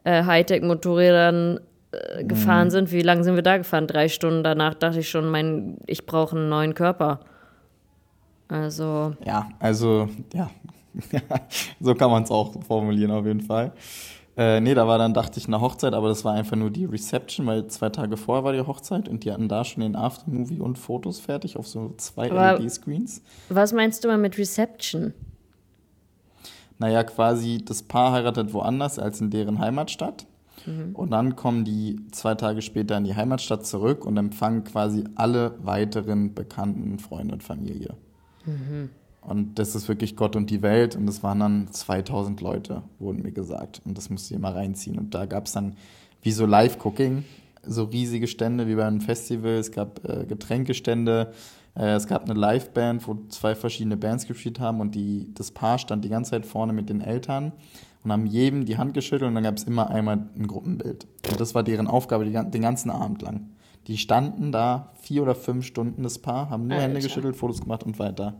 äh, 0.04 0.24
Hightech-Motorrädern 0.24 1.60
äh, 1.90 2.24
gefahren 2.24 2.68
mhm. 2.68 2.70
sind, 2.70 2.92
wie 2.92 3.02
lange 3.02 3.24
sind 3.24 3.34
wir 3.34 3.42
da 3.42 3.58
gefahren? 3.58 3.86
Drei 3.86 4.08
Stunden 4.08 4.44
danach 4.44 4.74
dachte 4.74 5.00
ich 5.00 5.08
schon, 5.08 5.28
mein, 5.30 5.78
ich 5.86 6.06
brauche 6.06 6.36
einen 6.36 6.48
neuen 6.48 6.74
Körper. 6.74 7.20
Also. 8.48 9.14
Ja, 9.24 9.48
also, 9.58 10.08
ja, 10.32 10.50
so 11.80 11.94
kann 11.94 12.10
man 12.10 12.22
es 12.22 12.30
auch 12.30 12.52
formulieren 12.62 13.10
auf 13.10 13.26
jeden 13.26 13.40
Fall. 13.40 13.72
Äh, 14.36 14.60
nee, 14.60 14.74
da 14.74 14.88
war 14.88 14.98
dann, 14.98 15.14
dachte 15.14 15.38
ich, 15.38 15.46
eine 15.46 15.60
Hochzeit, 15.60 15.94
aber 15.94 16.08
das 16.08 16.24
war 16.24 16.34
einfach 16.34 16.56
nur 16.56 16.70
die 16.70 16.86
Reception, 16.86 17.46
weil 17.46 17.68
zwei 17.68 17.90
Tage 17.90 18.16
vorher 18.16 18.42
war 18.42 18.52
die 18.52 18.60
Hochzeit 18.60 19.08
und 19.08 19.24
die 19.24 19.30
hatten 19.30 19.48
da 19.48 19.64
schon 19.64 19.82
den 19.82 19.94
Aftermovie 19.94 20.58
und 20.58 20.76
Fotos 20.76 21.20
fertig 21.20 21.56
auf 21.56 21.68
so 21.68 21.94
zwei 21.98 22.28
LED-Screens. 22.28 23.22
Was 23.48 23.72
meinst 23.72 24.02
du 24.02 24.08
mal 24.08 24.18
mit 24.18 24.36
Reception? 24.36 25.14
Naja, 26.78 27.04
quasi 27.04 27.64
das 27.64 27.84
Paar 27.84 28.12
heiratet 28.12 28.52
woanders 28.52 28.98
als 28.98 29.20
in 29.20 29.30
deren 29.30 29.60
Heimatstadt. 29.60 30.26
Mhm. 30.66 30.96
Und 30.96 31.12
dann 31.12 31.36
kommen 31.36 31.64
die 31.64 32.00
zwei 32.10 32.34
Tage 32.34 32.60
später 32.62 32.96
in 32.96 33.04
die 33.04 33.14
Heimatstadt 33.14 33.64
zurück 33.64 34.04
und 34.04 34.16
empfangen 34.16 34.64
quasi 34.64 35.04
alle 35.14 35.54
weiteren 35.62 36.34
bekannten 36.34 36.98
Freunde 36.98 37.34
und 37.34 37.44
Familie. 37.44 37.94
Mhm. 38.46 38.90
Und 39.26 39.58
das 39.58 39.74
ist 39.74 39.88
wirklich 39.88 40.16
Gott 40.16 40.36
und 40.36 40.50
die 40.50 40.62
Welt. 40.62 40.96
Und 40.96 41.08
es 41.08 41.22
waren 41.22 41.40
dann 41.40 41.68
2000 41.70 42.40
Leute, 42.40 42.82
wurden 42.98 43.22
mir 43.22 43.32
gesagt. 43.32 43.80
Und 43.84 43.96
das 43.96 44.10
musste 44.10 44.34
ich 44.34 44.40
mal 44.40 44.52
reinziehen. 44.52 44.98
Und 44.98 45.14
da 45.14 45.26
gab 45.26 45.46
es 45.46 45.52
dann 45.52 45.76
wie 46.22 46.32
so 46.32 46.46
Live-Cooking, 46.46 47.24
so 47.66 47.84
riesige 47.84 48.26
Stände 48.26 48.66
wie 48.66 48.74
bei 48.74 48.86
einem 48.86 49.00
Festival. 49.00 49.52
Es 49.52 49.72
gab 49.72 50.04
äh, 50.04 50.26
Getränkestände. 50.26 51.32
Äh, 51.74 51.94
es 51.94 52.06
gab 52.06 52.24
eine 52.24 52.38
Live-Band, 52.38 53.08
wo 53.08 53.16
zwei 53.28 53.54
verschiedene 53.54 53.96
Bands 53.96 54.26
gespielt 54.26 54.60
haben. 54.60 54.80
Und 54.80 54.94
die, 54.94 55.32
das 55.34 55.50
Paar 55.50 55.78
stand 55.78 56.04
die 56.04 56.10
ganze 56.10 56.32
Zeit 56.32 56.44
vorne 56.44 56.74
mit 56.74 56.90
den 56.90 57.00
Eltern 57.00 57.52
und 58.04 58.12
haben 58.12 58.26
jedem 58.26 58.66
die 58.66 58.76
Hand 58.76 58.92
geschüttelt. 58.92 59.28
Und 59.28 59.34
dann 59.36 59.44
gab 59.44 59.56
es 59.56 59.64
immer 59.64 59.90
einmal 59.90 60.28
ein 60.36 60.46
Gruppenbild. 60.46 61.06
Und 61.30 61.40
das 61.40 61.54
war 61.54 61.62
deren 61.62 61.86
Aufgabe 61.86 62.26
die, 62.26 62.32
den 62.32 62.62
ganzen 62.62 62.90
Abend 62.90 63.22
lang. 63.22 63.48
Die 63.86 63.98
standen 63.98 64.52
da 64.52 64.92
vier 65.00 65.22
oder 65.22 65.34
fünf 65.34 65.66
Stunden, 65.66 66.02
das 66.02 66.18
Paar, 66.18 66.48
haben 66.48 66.66
nur 66.66 66.76
Alter. 66.76 66.88
Hände 66.88 67.00
geschüttelt, 67.00 67.36
Fotos 67.36 67.60
gemacht 67.60 67.82
und 67.82 67.98
weiter. 67.98 68.34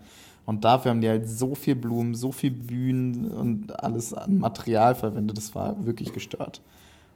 Und 0.47 0.65
dafür 0.65 0.91
haben 0.91 1.01
die 1.01 1.09
halt 1.09 1.29
so 1.29 1.55
viel 1.55 1.75
Blumen, 1.75 2.15
so 2.15 2.31
viel 2.31 2.51
Bühnen 2.51 3.31
und 3.31 3.83
alles 3.83 4.13
an 4.13 4.39
Material 4.39 4.95
verwendet. 4.95 5.39
Das 5.39 5.55
war 5.55 5.87
wirklich 5.87 6.13
gestört. 6.13 6.61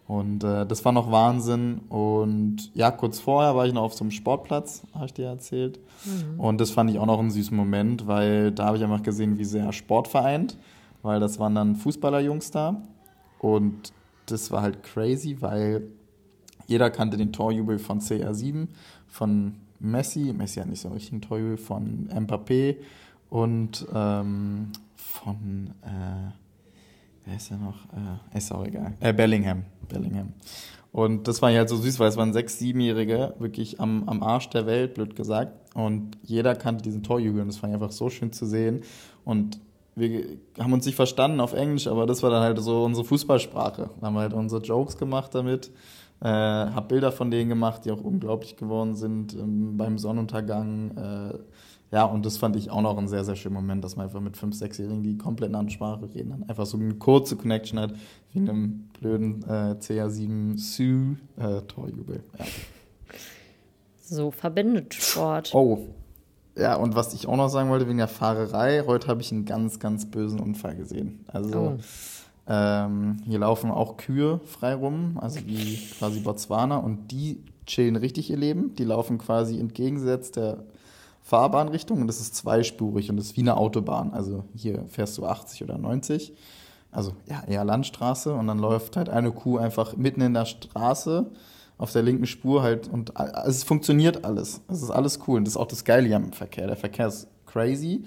Und 0.06 0.42
äh, 0.42 0.64
das 0.64 0.84
war 0.86 0.92
noch 0.92 1.12
Wahnsinn. 1.12 1.82
Und 1.90 2.74
ja, 2.74 2.90
kurz 2.90 3.20
vorher 3.20 3.54
war 3.54 3.66
ich 3.66 3.74
noch 3.74 3.82
auf 3.82 3.92
so 3.92 4.04
einem 4.04 4.10
Sportplatz, 4.10 4.82
habe 4.94 5.04
ich 5.04 5.12
dir 5.12 5.26
erzählt. 5.26 5.78
Mhm. 6.06 6.40
Und 6.40 6.60
das 6.60 6.70
fand 6.70 6.90
ich 6.90 6.98
auch 6.98 7.04
noch 7.04 7.18
einen 7.18 7.30
süßen 7.30 7.54
Moment, 7.54 8.06
weil 8.06 8.50
da 8.50 8.64
habe 8.64 8.78
ich 8.78 8.82
einfach 8.82 9.02
gesehen, 9.02 9.38
wie 9.38 9.44
sehr 9.44 9.70
Sport 9.72 10.08
vereint. 10.08 10.56
Weil 11.02 11.20
das 11.20 11.38
waren 11.38 11.54
dann 11.54 11.76
Fußballerjungs 11.76 12.50
da. 12.50 12.82
Und 13.38 13.92
das 14.24 14.50
war 14.50 14.62
halt 14.62 14.82
crazy, 14.82 15.36
weil 15.40 15.82
jeder 16.66 16.90
kannte 16.90 17.18
den 17.18 17.32
Torjubel 17.32 17.78
von 17.78 18.00
CR7, 18.00 18.68
von 19.06 19.54
Messi. 19.78 20.32
Messi 20.32 20.60
hat 20.60 20.68
nicht 20.68 20.80
so 20.80 20.88
einen 20.88 20.96
richtigen 20.96 21.20
Torjubel, 21.20 21.58
von 21.58 22.08
Mbappé 22.08 22.76
und 23.30 23.86
ähm, 23.94 24.72
von, 24.96 25.74
äh, 25.82 26.32
wer 27.24 27.36
ist 27.36 27.50
der 27.50 27.58
noch? 27.58 27.84
Äh, 28.32 28.38
ist 28.38 28.52
auch 28.52 28.64
egal. 28.64 28.94
Äh, 29.00 29.12
Bellingham. 29.12 29.64
Bellingham. 29.88 30.32
Und 30.92 31.28
das 31.28 31.42
war 31.42 31.50
ja 31.50 31.58
halt 31.58 31.68
so 31.68 31.76
süß, 31.76 31.98
weil 32.00 32.08
es 32.08 32.16
waren 32.16 32.32
sechs, 32.32 32.58
siebenjährige, 32.58 33.34
wirklich 33.38 33.80
am, 33.80 34.08
am 34.08 34.22
Arsch 34.22 34.48
der 34.50 34.66
Welt, 34.66 34.94
blöd 34.94 35.16
gesagt. 35.16 35.52
Und 35.74 36.16
jeder 36.22 36.54
kannte 36.54 36.82
diesen 36.82 37.02
Torjubel 37.02 37.42
und 37.42 37.48
das 37.48 37.62
war 37.62 37.70
einfach 37.70 37.92
so 37.92 38.08
schön 38.08 38.32
zu 38.32 38.46
sehen. 38.46 38.82
Und 39.24 39.60
wir 39.94 40.38
haben 40.58 40.72
uns 40.72 40.86
nicht 40.86 40.96
verstanden 40.96 41.40
auf 41.40 41.52
Englisch, 41.52 41.86
aber 41.86 42.06
das 42.06 42.22
war 42.22 42.30
dann 42.30 42.42
halt 42.42 42.58
so 42.60 42.84
unsere 42.84 43.04
Fußballsprache. 43.04 43.90
Da 44.00 44.06
haben 44.06 44.14
wir 44.14 44.20
halt 44.20 44.32
unsere 44.32 44.62
Jokes 44.62 44.96
gemacht 44.96 45.34
damit. 45.34 45.70
Äh, 46.20 46.26
hab 46.26 46.88
Bilder 46.88 47.12
von 47.12 47.30
denen 47.30 47.48
gemacht, 47.48 47.84
die 47.84 47.92
auch 47.92 48.00
unglaublich 48.00 48.56
geworden 48.56 48.96
sind 48.96 49.34
ähm, 49.34 49.76
beim 49.76 49.98
Sonnenuntergang. 49.98 50.96
Äh, 50.96 51.38
ja, 51.90 52.04
und 52.04 52.26
das 52.26 52.36
fand 52.36 52.56
ich 52.56 52.70
auch 52.70 52.82
noch 52.82 52.98
ein 52.98 53.08
sehr, 53.08 53.24
sehr 53.24 53.36
schöner 53.36 53.56
Moment, 53.56 53.82
dass 53.82 53.96
man 53.96 54.06
einfach 54.06 54.20
mit 54.20 54.36
fünf, 54.36 54.54
sechsjährigen 54.54 55.02
die 55.02 55.16
komplett 55.16 55.50
in 55.50 55.54
Ansprache 55.54 56.08
reden, 56.14 56.30
dann 56.30 56.48
einfach 56.48 56.66
so 56.66 56.76
eine 56.76 56.94
kurze 56.94 57.36
Connection 57.36 57.80
hat, 57.80 57.94
wie 58.32 58.38
in 58.38 58.48
einem 58.48 58.88
blöden 59.00 59.42
äh, 59.44 59.76
CR7 59.80 60.58
Sue 60.58 61.16
äh, 61.38 61.62
Torjubel. 61.62 62.22
Ja. 62.38 62.44
So 64.02 64.30
verbindet 64.30 64.94
Sport. 64.94 65.54
Oh, 65.54 65.86
ja, 66.58 66.74
und 66.74 66.94
was 66.94 67.14
ich 67.14 67.26
auch 67.28 67.36
noch 67.36 67.48
sagen 67.48 67.70
wollte 67.70 67.86
wegen 67.86 67.98
der 67.98 68.08
Fahrerei, 68.08 68.82
heute 68.86 69.06
habe 69.08 69.20
ich 69.22 69.30
einen 69.32 69.44
ganz, 69.44 69.78
ganz 69.78 70.10
bösen 70.10 70.40
Unfall 70.40 70.74
gesehen. 70.74 71.24
Also 71.28 71.78
oh. 71.78 71.78
ähm, 72.48 73.18
hier 73.24 73.38
laufen 73.38 73.70
auch 73.70 73.96
Kühe 73.96 74.40
frei 74.44 74.74
rum, 74.74 75.18
also 75.20 75.40
wie 75.46 75.78
quasi 75.98 76.20
Botswana, 76.20 76.78
und 76.78 77.12
die 77.12 77.44
chillen 77.64 77.96
richtig 77.96 78.28
ihr 78.30 78.36
Leben. 78.36 78.74
Die 78.74 78.84
laufen 78.84 79.18
quasi 79.18 79.58
entgegengesetzt 79.58 80.36
der 80.36 80.64
Fahrbahnrichtung 81.28 82.00
und 82.00 82.06
das 82.06 82.20
ist 82.20 82.34
zweispurig 82.34 83.10
und 83.10 83.18
das 83.18 83.26
ist 83.26 83.36
wie 83.36 83.42
eine 83.42 83.58
Autobahn. 83.58 84.14
Also 84.14 84.44
hier 84.54 84.86
fährst 84.88 85.18
du 85.18 85.26
80 85.26 85.62
oder 85.62 85.76
90. 85.76 86.32
Also 86.90 87.12
ja, 87.28 87.42
eher 87.46 87.66
Landstraße 87.66 88.32
und 88.32 88.46
dann 88.46 88.58
läuft 88.58 88.96
halt 88.96 89.10
eine 89.10 89.30
Kuh 89.30 89.58
einfach 89.58 89.94
mitten 89.94 90.22
in 90.22 90.32
der 90.32 90.46
Straße 90.46 91.30
auf 91.76 91.92
der 91.92 92.02
linken 92.02 92.24
Spur 92.24 92.62
halt 92.62 92.88
und 92.88 93.14
also 93.18 93.50
es 93.50 93.62
funktioniert 93.62 94.24
alles. 94.24 94.62
Es 94.68 94.82
ist 94.82 94.90
alles 94.90 95.20
cool 95.28 95.36
und 95.36 95.44
das 95.44 95.52
ist 95.52 95.58
auch 95.58 95.66
das 95.66 95.84
Geile 95.84 96.16
am 96.16 96.32
Verkehr. 96.32 96.66
Der 96.66 96.76
Verkehr 96.76 97.08
ist 97.08 97.28
crazy 97.44 98.06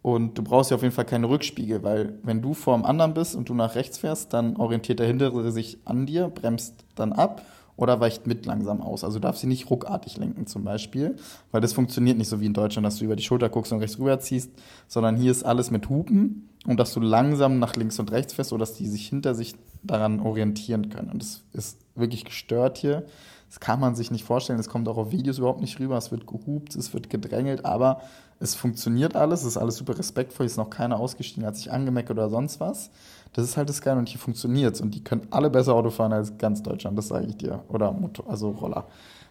und 0.00 0.38
du 0.38 0.44
brauchst 0.44 0.70
ja 0.70 0.76
auf 0.76 0.82
jeden 0.84 0.94
Fall 0.94 1.06
keine 1.06 1.28
Rückspiegel, 1.28 1.82
weil 1.82 2.20
wenn 2.22 2.40
du 2.40 2.54
vor 2.54 2.76
dem 2.76 2.84
anderen 2.84 3.14
bist 3.14 3.34
und 3.34 3.48
du 3.48 3.54
nach 3.54 3.74
rechts 3.74 3.98
fährst, 3.98 4.32
dann 4.32 4.54
orientiert 4.58 5.00
der 5.00 5.08
Hintere 5.08 5.50
sich 5.50 5.78
an 5.86 6.06
dir, 6.06 6.28
bremst 6.28 6.84
dann 6.94 7.12
ab 7.12 7.42
oder 7.76 8.00
weicht 8.00 8.26
mit 8.26 8.46
langsam 8.46 8.80
aus. 8.80 9.04
Also 9.04 9.18
du 9.18 9.22
darfst 9.22 9.40
sie 9.40 9.46
nicht 9.46 9.68
ruckartig 9.70 10.16
lenken 10.16 10.46
zum 10.46 10.64
Beispiel, 10.64 11.16
weil 11.50 11.60
das 11.60 11.72
funktioniert 11.72 12.18
nicht 12.18 12.28
so 12.28 12.40
wie 12.40 12.46
in 12.46 12.54
Deutschland, 12.54 12.86
dass 12.86 12.98
du 12.98 13.04
über 13.04 13.16
die 13.16 13.22
Schulter 13.22 13.48
guckst 13.48 13.72
und 13.72 13.80
rechts 13.80 13.98
rüber 13.98 14.18
ziehst, 14.20 14.50
sondern 14.86 15.16
hier 15.16 15.30
ist 15.30 15.44
alles 15.44 15.70
mit 15.70 15.88
Hupen 15.88 16.48
und 16.66 16.78
dass 16.78 16.94
du 16.94 17.00
langsam 17.00 17.58
nach 17.58 17.76
links 17.76 17.98
und 17.98 18.12
rechts 18.12 18.34
fährst, 18.34 18.50
sodass 18.50 18.74
die 18.74 18.86
sich 18.86 19.08
hinter 19.08 19.34
sich 19.34 19.54
daran 19.82 20.20
orientieren 20.20 20.88
können. 20.88 21.10
Und 21.10 21.22
das 21.22 21.42
ist 21.52 21.78
wirklich 21.94 22.24
gestört 22.24 22.78
hier. 22.78 23.04
Das 23.48 23.60
kann 23.60 23.78
man 23.78 23.94
sich 23.94 24.10
nicht 24.10 24.24
vorstellen. 24.24 24.58
Es 24.58 24.68
kommt 24.68 24.88
auch 24.88 24.96
auf 24.96 25.12
Videos 25.12 25.38
überhaupt 25.38 25.60
nicht 25.60 25.78
rüber. 25.78 25.96
Es 25.96 26.10
wird 26.10 26.26
gehupt, 26.26 26.74
es 26.74 26.92
wird 26.92 27.08
gedrängelt, 27.10 27.64
aber 27.64 28.00
es 28.40 28.54
funktioniert 28.54 29.14
alles. 29.14 29.42
Es 29.42 29.48
ist 29.48 29.56
alles 29.56 29.76
super 29.76 29.96
respektvoll. 29.96 30.46
Es 30.46 30.52
ist 30.52 30.58
noch 30.58 30.70
keiner 30.70 30.98
ausgestiegen, 30.98 31.46
hat 31.46 31.56
sich 31.56 31.70
angemeckert 31.70 32.16
oder 32.16 32.30
sonst 32.30 32.58
was. 32.58 32.90
Das 33.34 33.44
ist 33.44 33.56
halt 33.56 33.68
das 33.68 33.82
Geile 33.82 33.98
und 33.98 34.08
hier 34.08 34.20
funktioniert 34.20 34.74
es. 34.74 34.80
Und 34.80 34.94
die 34.94 35.04
können 35.04 35.26
alle 35.30 35.50
besser 35.50 35.74
Auto 35.74 35.90
fahren 35.90 36.12
als 36.12 36.38
ganz 36.38 36.62
Deutschland, 36.62 36.96
das 36.96 37.08
sage 37.08 37.26
ich 37.26 37.36
dir. 37.36 37.62
Oder 37.68 37.92
Motor, 37.92 38.28
also 38.28 38.50
Roller. 38.50 38.86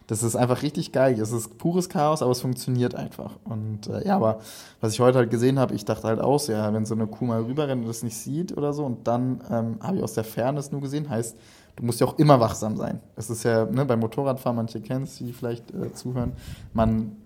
Das 0.06 0.22
ist 0.22 0.36
einfach 0.36 0.62
richtig 0.62 0.92
geil. 0.92 1.18
Es 1.18 1.32
ist 1.32 1.56
pures 1.56 1.88
Chaos, 1.88 2.20
aber 2.20 2.32
es 2.32 2.40
funktioniert 2.40 2.94
einfach. 2.94 3.32
Und 3.44 3.88
äh, 3.88 4.06
ja, 4.06 4.16
aber 4.16 4.40
was 4.82 4.92
ich 4.92 5.00
heute 5.00 5.16
halt 5.16 5.30
gesehen 5.30 5.58
habe, 5.58 5.74
ich 5.74 5.86
dachte 5.86 6.06
halt 6.06 6.20
aus, 6.20 6.48
ja, 6.48 6.70
wenn 6.74 6.84
so 6.84 6.94
eine 6.94 7.06
Kuh 7.06 7.24
mal 7.24 7.42
rüberrennt 7.42 7.82
und 7.82 7.88
das 7.88 8.02
nicht 8.02 8.16
sieht 8.16 8.54
oder 8.54 8.74
so, 8.74 8.84
und 8.84 9.08
dann 9.08 9.40
ähm, 9.50 9.78
habe 9.80 9.96
ich 9.96 10.02
aus 10.02 10.12
der 10.12 10.24
Ferne 10.24 10.60
es 10.60 10.70
nur 10.70 10.82
gesehen, 10.82 11.08
heißt, 11.08 11.38
du 11.76 11.84
musst 11.84 12.00
ja 12.00 12.06
auch 12.06 12.18
immer 12.18 12.38
wachsam 12.38 12.76
sein. 12.76 13.00
Es 13.16 13.30
ist 13.30 13.44
ja 13.44 13.64
ne, 13.64 13.86
beim 13.86 14.00
Motorradfahren, 14.00 14.56
manche 14.56 14.82
kennen 14.82 15.04
es, 15.04 15.16
die 15.16 15.32
vielleicht 15.32 15.70
äh, 15.70 15.94
zuhören, 15.94 16.32
man 16.74 17.16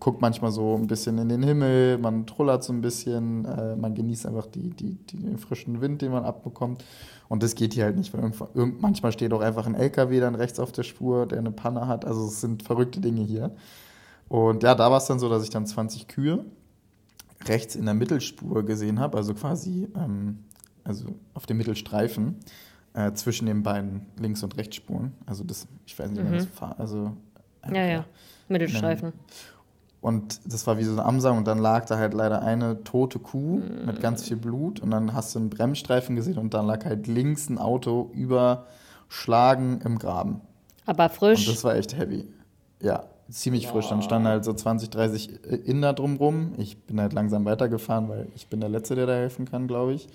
guckt 0.00 0.20
manchmal 0.20 0.50
so 0.50 0.74
ein 0.76 0.86
bisschen 0.86 1.18
in 1.18 1.28
den 1.28 1.42
Himmel, 1.42 1.98
man 1.98 2.26
trullert 2.26 2.64
so 2.64 2.72
ein 2.72 2.80
bisschen, 2.80 3.44
äh, 3.44 3.76
man 3.76 3.94
genießt 3.94 4.26
einfach 4.26 4.46
die, 4.46 4.70
die, 4.70 4.94
die, 4.94 5.18
den 5.18 5.38
frischen 5.38 5.80
Wind, 5.80 6.02
den 6.02 6.10
man 6.10 6.24
abbekommt. 6.24 6.82
Und 7.28 7.42
das 7.42 7.54
geht 7.54 7.74
hier 7.74 7.84
halt 7.84 7.96
nicht, 7.96 8.12
weil 8.12 8.32
irgend, 8.54 8.80
manchmal 8.82 9.12
steht 9.12 9.32
auch 9.32 9.40
einfach 9.42 9.66
ein 9.66 9.74
LKW 9.74 10.18
dann 10.18 10.34
rechts 10.34 10.58
auf 10.58 10.72
der 10.72 10.82
Spur, 10.82 11.26
der 11.26 11.38
eine 11.38 11.52
Panne 11.52 11.86
hat. 11.86 12.04
Also 12.04 12.24
es 12.26 12.40
sind 12.40 12.62
verrückte 12.64 13.00
Dinge 13.00 13.22
hier. 13.22 13.54
Und 14.28 14.62
ja, 14.62 14.74
da 14.74 14.90
war 14.90 14.98
es 14.98 15.04
dann 15.06 15.18
so, 15.18 15.28
dass 15.28 15.44
ich 15.44 15.50
dann 15.50 15.66
20 15.66 16.08
Kühe 16.08 16.44
rechts 17.46 17.76
in 17.76 17.84
der 17.84 17.94
Mittelspur 17.94 18.64
gesehen 18.64 19.00
habe, 19.00 19.16
also 19.18 19.34
quasi 19.34 19.88
ähm, 19.96 20.40
also 20.84 21.06
auf 21.34 21.46
dem 21.46 21.56
Mittelstreifen 21.58 22.36
äh, 22.94 23.12
zwischen 23.12 23.46
den 23.46 23.62
beiden 23.62 24.06
Links- 24.18 24.42
und 24.42 24.56
Rechtsspuren. 24.56 25.12
Also 25.26 25.44
das, 25.44 25.66
ich 25.86 25.98
weiß 25.98 26.10
nicht, 26.10 26.20
wie 26.20 26.24
man 26.24 26.32
das 26.34 26.46
Mhm. 26.46 26.50
fahrt. 26.50 26.80
Also 26.80 27.12
Ja, 27.72 27.84
ja. 27.86 28.04
Mittelstreifen. 28.48 29.12
Und 30.00 30.40
das 30.50 30.66
war 30.66 30.78
wie 30.78 30.84
so 30.84 30.92
eine 30.92 31.04
Amsang 31.04 31.36
und 31.36 31.46
dann 31.46 31.58
lag 31.58 31.84
da 31.84 31.98
halt 31.98 32.14
leider 32.14 32.40
eine 32.42 32.82
tote 32.84 33.18
Kuh 33.18 33.60
mit 33.84 34.00
ganz 34.00 34.26
viel 34.26 34.38
Blut 34.38 34.80
und 34.80 34.90
dann 34.90 35.12
hast 35.12 35.34
du 35.34 35.38
einen 35.38 35.50
Bremsstreifen 35.50 36.16
gesehen 36.16 36.38
und 36.38 36.54
dann 36.54 36.66
lag 36.66 36.84
halt 36.86 37.06
links 37.06 37.50
ein 37.50 37.58
Auto 37.58 38.10
überschlagen 38.14 39.82
im 39.84 39.98
Graben. 39.98 40.40
Aber 40.86 41.04
Und 41.04 41.12
frisch. 41.12 41.46
das 41.46 41.64
war 41.64 41.76
echt 41.76 41.98
heavy. 41.98 42.26
Ja, 42.80 43.04
ziemlich 43.28 43.66
frisch. 43.66 43.88
Dann 43.90 44.00
standen 44.00 44.28
halt 44.28 44.44
so 44.44 44.54
20, 44.54 44.88
30 44.88 45.44
Inder 45.66 45.92
drumrum. 45.92 46.54
Ich 46.56 46.78
bin 46.78 46.98
halt 46.98 47.12
langsam 47.12 47.44
weitergefahren, 47.44 48.08
weil 48.08 48.28
ich 48.34 48.48
bin 48.48 48.60
der 48.60 48.70
Letzte, 48.70 48.94
der 48.94 49.06
da 49.06 49.12
helfen 49.12 49.44
kann, 49.44 49.68
glaube 49.68 49.92
ich. 49.92 50.08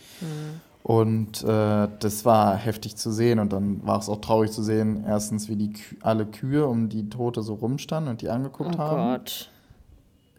Und 0.81 1.43
äh, 1.43 1.87
das 1.99 2.25
war 2.25 2.55
heftig 2.55 2.95
zu 2.95 3.11
sehen 3.11 3.39
und 3.39 3.53
dann 3.53 3.85
war 3.85 3.99
es 3.99 4.09
auch 4.09 4.21
traurig 4.21 4.51
zu 4.51 4.61
sehen, 4.61 5.03
erstens, 5.07 5.49
wie 5.49 5.55
die 5.55 5.73
Kü 5.73 5.95
alle 6.01 6.25
Kühe 6.25 6.67
um 6.67 6.89
die 6.89 7.09
Tote 7.09 7.41
so 7.41 7.55
rumstanden 7.55 8.11
und 8.11 8.21
die 8.21 8.29
angeguckt 8.29 8.75
oh 8.75 8.79
haben. 8.79 9.13
Gott. 9.13 9.49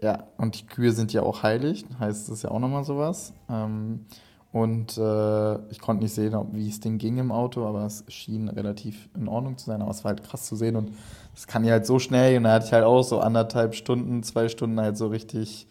Ja, 0.02 0.24
und 0.36 0.60
die 0.60 0.66
Kühe 0.66 0.92
sind 0.92 1.12
ja 1.12 1.22
auch 1.22 1.42
heilig, 1.42 1.84
heißt 1.98 2.28
das 2.28 2.42
ja 2.42 2.50
auch 2.50 2.58
nochmal 2.58 2.84
sowas. 2.84 3.32
Ähm, 3.48 4.06
und 4.52 4.96
äh, 4.96 5.70
ich 5.70 5.80
konnte 5.80 6.02
nicht 6.02 6.14
sehen, 6.14 6.34
ob, 6.34 6.54
wie 6.54 6.68
es 6.68 6.80
denen 6.80 6.98
ging 6.98 7.18
im 7.18 7.30
Auto, 7.32 7.66
aber 7.66 7.84
es 7.84 8.04
schien 8.08 8.48
relativ 8.48 9.08
in 9.14 9.28
Ordnung 9.28 9.58
zu 9.58 9.66
sein. 9.66 9.82
Aber 9.82 9.90
es 9.90 10.04
war 10.04 10.10
halt 10.10 10.22
krass 10.22 10.46
zu 10.46 10.56
sehen 10.56 10.76
und 10.76 10.92
es 11.34 11.46
kann 11.46 11.64
ja 11.64 11.72
halt 11.72 11.86
so 11.86 11.98
schnell. 11.98 12.36
Und 12.38 12.44
da 12.44 12.52
hatte 12.52 12.66
ich 12.66 12.72
halt 12.72 12.84
auch 12.84 13.02
so 13.02 13.20
anderthalb 13.20 13.74
Stunden, 13.74 14.22
zwei 14.22 14.48
Stunden 14.48 14.80
halt 14.80 14.96
so 14.96 15.08
richtig 15.08 15.66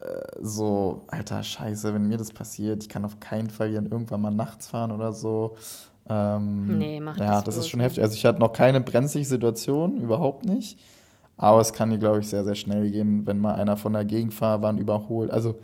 äh, 0.00 0.06
so, 0.40 1.02
alter 1.08 1.42
Scheiße, 1.42 1.92
wenn 1.92 2.08
mir 2.08 2.16
das 2.16 2.32
passiert, 2.32 2.82
ich 2.82 2.88
kann 2.88 3.04
auf 3.04 3.20
keinen 3.20 3.50
Fall 3.50 3.68
hier 3.68 3.82
irgendwann 3.82 4.22
mal 4.22 4.30
nachts 4.30 4.68
fahren 4.68 4.92
oder 4.92 5.12
so. 5.12 5.56
Ähm, 6.08 6.78
Nee, 6.78 7.00
mach 7.00 7.18
Ja, 7.18 7.36
das 7.36 7.44
das 7.44 7.56
ist 7.58 7.68
schon 7.68 7.80
heftig. 7.80 8.02
Also 8.02 8.14
ich 8.14 8.24
hatte 8.24 8.40
noch 8.40 8.52
keine 8.52 8.80
brenzlige 8.80 9.26
Situation, 9.26 9.98
überhaupt 9.98 10.46
nicht. 10.46 10.78
Aber 11.42 11.62
es 11.62 11.72
kann 11.72 11.88
hier, 11.88 11.98
glaube 11.98 12.20
ich, 12.20 12.28
sehr, 12.28 12.44
sehr 12.44 12.54
schnell 12.54 12.90
gehen, 12.90 13.26
wenn 13.26 13.38
mal 13.38 13.54
einer 13.54 13.78
von 13.78 13.94
der 13.94 14.04
Gegenfahrbahn 14.04 14.76
überholt. 14.76 15.30
Also 15.30 15.58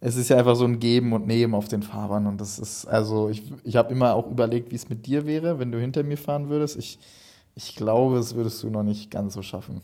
es 0.00 0.14
ist 0.14 0.28
ja 0.28 0.36
einfach 0.36 0.54
so 0.54 0.64
ein 0.64 0.78
Geben 0.78 1.12
und 1.12 1.26
Nehmen 1.26 1.56
auf 1.56 1.66
den 1.66 1.82
Fahrbahn. 1.82 2.28
Und 2.28 2.40
das 2.40 2.60
ist, 2.60 2.86
also 2.86 3.28
ich, 3.28 3.42
ich 3.64 3.74
habe 3.74 3.92
immer 3.92 4.14
auch 4.14 4.30
überlegt, 4.30 4.70
wie 4.70 4.76
es 4.76 4.88
mit 4.88 5.06
dir 5.06 5.26
wäre, 5.26 5.58
wenn 5.58 5.72
du 5.72 5.80
hinter 5.80 6.04
mir 6.04 6.16
fahren 6.16 6.48
würdest. 6.50 6.76
Ich, 6.76 7.00
ich 7.56 7.74
glaube, 7.74 8.14
das 8.14 8.36
würdest 8.36 8.62
du 8.62 8.70
noch 8.70 8.84
nicht 8.84 9.10
ganz 9.10 9.34
so 9.34 9.42
schaffen. 9.42 9.80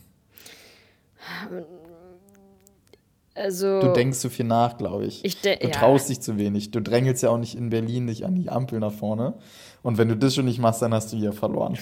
Also. 3.35 3.81
Du 3.81 3.93
denkst 3.93 4.21
zu 4.21 4.31
viel 4.31 4.47
nach, 4.47 4.79
glaube 4.79 5.05
ich. 5.05 5.25
Ich 5.25 5.41
Du 5.41 5.49
ja. 5.49 5.71
traust 5.71 6.11
dich 6.11 6.21
zu 6.21 6.39
wenig. 6.39 6.71
Du 6.71 6.81
drängelst 6.81 7.25
ja 7.25 7.31
auch 7.31 7.39
nicht 7.39 7.57
in 7.57 7.71
Berlin 7.71 8.07
dich 8.07 8.25
an 8.25 8.37
die 8.37 8.51
Ampel 8.51 8.79
nach 8.79 8.93
vorne. 8.93 9.35
Und 9.83 9.99
wenn 9.99 10.07
du 10.07 10.17
das 10.17 10.37
schon 10.37 10.45
nicht 10.45 10.61
machst, 10.61 10.81
dann 10.81 10.95
hast 10.95 11.13
du 11.13 11.17
hier 11.17 11.33
verloren. 11.33 11.77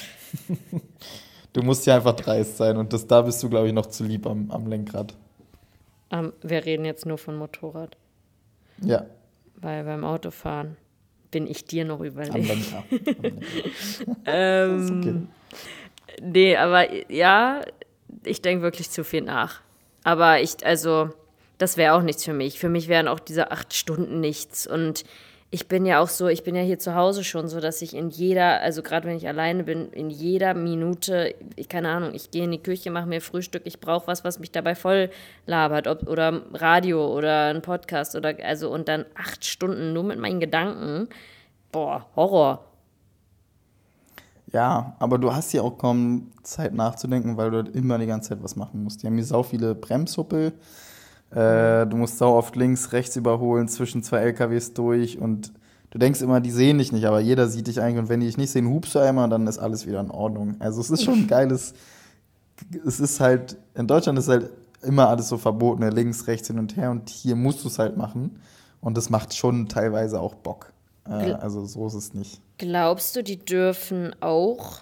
du 1.53 1.63
musst 1.63 1.87
ja 1.87 1.97
einfach 1.97 2.15
dreist 2.15 2.57
sein. 2.57 2.77
Und 2.77 2.93
das, 2.93 3.07
da 3.07 3.23
bist 3.23 3.43
du, 3.43 3.49
glaube 3.49 3.69
ich, 3.69 3.73
noch 3.73 3.87
zu 3.87 4.05
lieb 4.05 4.27
am, 4.27 4.51
am 4.51 4.67
Lenkrad. 4.67 5.15
Ähm, 6.11 6.33
wir 6.43 6.65
reden 6.65 6.85
jetzt 6.85 7.07
nur 7.07 7.19
von 7.19 7.37
Motorrad. 7.37 7.97
Ja, 8.83 9.07
Weil 9.57 9.85
beim 9.85 10.05
Autofahren 10.05 10.77
bin 11.31 11.47
ich 11.47 11.65
dir 11.65 11.85
noch 11.85 12.01
am 12.01 12.07
überlegen. 12.07 12.47
Lenkrad. 12.47 12.85
Am 12.91 13.23
Lenkrad. 13.23 14.17
Ähm, 14.27 15.01
okay. 15.01 16.23
Nee, 16.23 16.57
aber 16.57 17.11
ja, 17.11 17.63
ich 18.25 18.43
denke 18.43 18.63
wirklich 18.63 18.91
zu 18.91 19.05
viel 19.05 19.23
nach. 19.23 19.61
Aber 20.05 20.41
ich, 20.41 20.65
also, 20.67 21.11
das 21.59 21.77
wäre 21.77 21.95
auch 21.95 22.03
nichts 22.03 22.25
für 22.25 22.33
mich. 22.33 22.59
Für 22.59 22.69
mich 22.69 22.89
wären 22.89 23.09
auch 23.09 23.21
diese 23.21 23.51
acht 23.51 23.73
Stunden 23.73 24.21
nichts. 24.21 24.67
Und 24.67 25.05
ich 25.55 25.69
bin 25.69 25.85
ja 25.85 26.01
auch 26.01 26.09
so, 26.09 26.29
ich 26.29 26.45
bin 26.45 26.55
ja 26.55 26.63
hier 26.63 26.79
zu 26.79 26.95
Hause 26.95 27.23
schon 27.25 27.47
so, 27.47 27.61
dass 27.61 27.83
ich 27.83 27.95
in 27.95 28.09
jeder, 28.09 28.63
also 28.63 28.83
gerade 28.83 29.07
wenn 29.07 29.19
ich 29.19 29.29
alleine 29.29 29.65
bin, 29.65 29.93
in 29.93 30.09
jeder 30.09 30.55
Minute, 30.55 31.35
ich, 31.57 31.69
keine 31.69 31.91
Ahnung, 31.91 32.15
ich 32.15 32.31
gehe 32.31 32.45
in 32.45 32.53
die 32.53 32.63
Küche, 32.63 32.91
mache 32.91 33.07
mir 33.07 33.21
Frühstück, 33.21 33.61
ich 33.67 33.79
brauche 33.79 34.07
was, 34.07 34.25
was 34.25 34.39
mich 34.39 34.51
dabei 34.51 34.75
voll 34.75 35.11
labert. 35.45 35.89
Ob, 35.89 36.09
oder 36.09 36.41
Radio 36.55 37.07
oder 37.15 37.49
ein 37.49 37.61
Podcast 37.61 38.17
oder, 38.17 38.35
also, 38.43 38.73
und 38.73 38.89
dann 38.89 39.05
acht 39.15 39.45
Stunden 39.45 39.93
nur 39.93 40.05
mit 40.05 40.19
meinen 40.19 40.41
Gedanken. 40.41 41.11
Boah, 41.71 42.07
Horror. 42.17 42.65
Ja, 44.53 44.97
aber 45.01 45.19
du 45.19 45.35
hast 45.35 45.53
ja 45.53 45.61
auch 45.61 45.77
kaum 45.77 46.33
Zeit 46.45 46.73
nachzudenken, 46.73 47.37
weil 47.37 47.51
du 47.51 47.59
halt 47.59 47.77
immer 47.77 47.99
die 47.99 48.07
ganze 48.07 48.31
Zeit 48.31 48.43
was 48.43 48.57
machen 48.57 48.83
musst. 48.83 49.03
Die 49.03 49.07
haben 49.07 49.17
hier 49.17 49.25
sau 49.27 49.43
viele 49.43 49.75
Bremshuppel. 49.75 50.55
Äh, 51.35 51.87
du 51.87 51.97
musst 51.97 52.19
sau 52.19 52.37
oft 52.37 52.57
links, 52.57 52.93
rechts 52.93 53.17
überholen, 53.17 53.69
zwischen 53.69 54.03
zwei 54.03 54.19
LKWs 54.19 54.75
durch 54.75 55.19
und 55.19 55.53
du 55.91 55.99
denkst 55.99 56.21
immer, 56.21 56.41
die 56.41 56.51
sehen 56.51 56.79
dich 56.79 56.93
nicht, 56.93 57.07
aber 57.07 57.21
jeder 57.21 57.49
sieht 57.49 57.69
dich 57.69 57.81
eigentlich 57.81 57.99
und 57.99 58.09
wenn 58.09 58.21
die 58.21 58.27
dich 58.27 58.37
nicht 58.37 58.51
sehen, 58.51 58.69
hupst 58.69 58.95
du 58.95 58.99
einmal 58.99 59.25
und 59.25 59.31
dann 59.31 59.47
ist 59.47 59.59
alles 59.59 59.87
wieder 59.87 60.01
in 60.01 60.11
Ordnung. 60.11 60.57
Also 60.59 60.81
es 60.81 60.91
ist 60.91 61.05
schon 61.05 61.21
ein 61.21 61.27
geiles, 61.29 61.75
es 62.87 63.01
ist 63.01 63.21
halt, 63.21 63.57
in 63.75 63.87
Deutschland 63.87 64.19
ist 64.19 64.29
halt 64.29 64.51
immer 64.83 65.09
alles 65.09 65.29
so 65.29 65.39
verboten, 65.39 65.89
links, 65.91 66.27
rechts, 66.27 66.49
hin 66.49 66.59
und 66.59 66.77
her 66.77 66.91
und 66.91 67.09
hier 67.09 67.37
musst 67.37 67.65
du 67.65 67.69
es 67.69 67.79
halt 67.79 67.97
machen 67.97 68.39
und 68.83 68.97
das 68.97 69.09
macht 69.09 69.35
schon 69.35 69.69
teilweise 69.69 70.21
auch 70.21 70.35
Bock. 70.35 70.73
Äh, 71.09 71.33
also 71.33 71.65
so 71.65 71.87
ist 71.87 71.95
es 71.95 72.15
nicht. 72.15 72.41
Glaubst 72.59 73.17
du, 73.17 73.23
die 73.23 73.39
dürfen 73.39 74.15
auch 74.21 74.81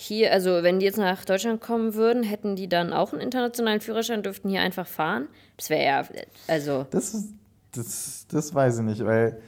hier, 0.00 0.32
also 0.32 0.62
wenn 0.62 0.78
die 0.78 0.86
jetzt 0.86 0.96
nach 0.96 1.24
Deutschland 1.24 1.60
kommen 1.60 1.94
würden, 1.94 2.22
hätten 2.22 2.54
die 2.54 2.68
dann 2.68 2.92
auch 2.92 3.12
einen 3.12 3.20
internationalen 3.20 3.80
Führerschein, 3.80 4.22
dürften 4.22 4.48
hier 4.48 4.60
einfach 4.60 4.86
fahren? 4.86 5.26
Das 5.56 5.70
wäre 5.70 5.84
ja, 5.84 6.04
also, 6.46 6.86
Das, 6.90 7.14
ist- 7.14 7.32
das, 7.72 8.26
das 8.30 8.54
weiß 8.54 8.78
ich 8.78 8.84
nicht, 8.84 9.04
weil 9.04 9.40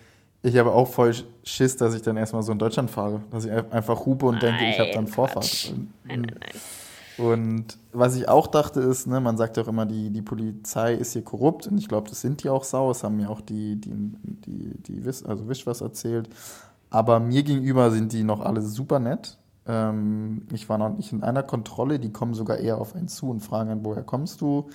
ich 0.43 0.57
habe 0.57 0.73
auch 0.73 0.89
voll 0.89 1.15
Schiss, 1.45 1.77
dass 1.77 1.95
ich 1.95 2.03
dann 2.03 2.17
erstmal 2.17 2.43
so 2.43 2.51
in 2.51 2.59
Deutschland 2.59 2.91
fahre. 2.91 3.23
Dass 3.31 3.45
ich 3.45 3.53
einfach 3.53 4.05
hupe 4.05 4.27
und 4.27 4.43
denke, 4.43 4.65
ich 4.69 4.79
habe 4.81 4.91
dann 4.91 5.05
Nein, 5.05 5.13
Vorfahrt. 5.13 5.73
Und, 5.73 5.89
nein, 6.05 6.23
nein, 6.23 6.37
nein. 6.41 7.27
und 7.29 7.79
was 7.93 8.17
ich 8.17 8.29
auch 8.29 8.49
dachte 8.49 8.81
ist, 8.81 9.07
ne, 9.07 9.21
man 9.21 9.37
sagt 9.37 9.57
ja 9.57 9.63
auch 9.63 9.69
immer, 9.69 9.87
die, 9.87 10.11
die 10.11 10.23
Polizei 10.23 10.95
ist 10.95 11.13
hier 11.13 11.23
korrupt 11.23 11.69
und 11.69 11.79
ich 11.79 11.87
glaube, 11.89 12.09
das 12.09 12.23
sind 12.23 12.43
die 12.43 12.49
auch 12.49 12.65
sau. 12.65 12.89
Das 12.89 13.05
haben 13.05 13.17
mir 13.19 13.31
auch 13.31 13.41
die, 13.41 13.77
die, 13.77 13.93
die, 14.47 14.75
die 14.83 15.05
Wiss, 15.05 15.25
also 15.25 15.49
Wisch 15.49 15.65
was 15.65 15.81
erzählt. 15.81 16.29
Aber 16.91 17.21
mir 17.21 17.45
gegenüber 17.45 17.93
sind 17.93 18.13
die 18.13 18.25
noch 18.25 18.41
alle 18.41 18.63
super 18.63 18.99
nett. 18.99 19.37
Ähm, 19.67 20.47
ich 20.53 20.69
war 20.69 20.79
noch 20.79 20.97
nicht 20.97 21.13
in 21.13 21.23
einer 21.23 21.43
Kontrolle, 21.43 21.99
die 21.99 22.13
kommen 22.13 22.35
sogar 22.35 22.59
eher 22.59 22.79
auf 22.79 22.95
einen 22.95 23.09
zu 23.09 23.31
und 23.31 23.41
fragen 23.41 23.71
an, 23.71 23.85
woher 23.85 24.03
kommst 24.03 24.41
du? 24.41 24.69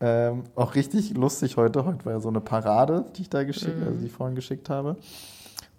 Ähm, 0.00 0.44
auch 0.54 0.74
richtig 0.74 1.16
lustig 1.16 1.56
heute. 1.56 1.84
Heute 1.84 2.04
war 2.04 2.12
ja 2.12 2.20
so 2.20 2.28
eine 2.28 2.40
Parade, 2.40 3.06
die 3.16 3.22
ich 3.22 3.30
da 3.30 3.44
geschickt, 3.44 3.82
also 3.82 3.98
die 3.98 4.06
ich 4.06 4.12
vorhin 4.12 4.34
geschickt 4.34 4.68
habe. 4.68 4.96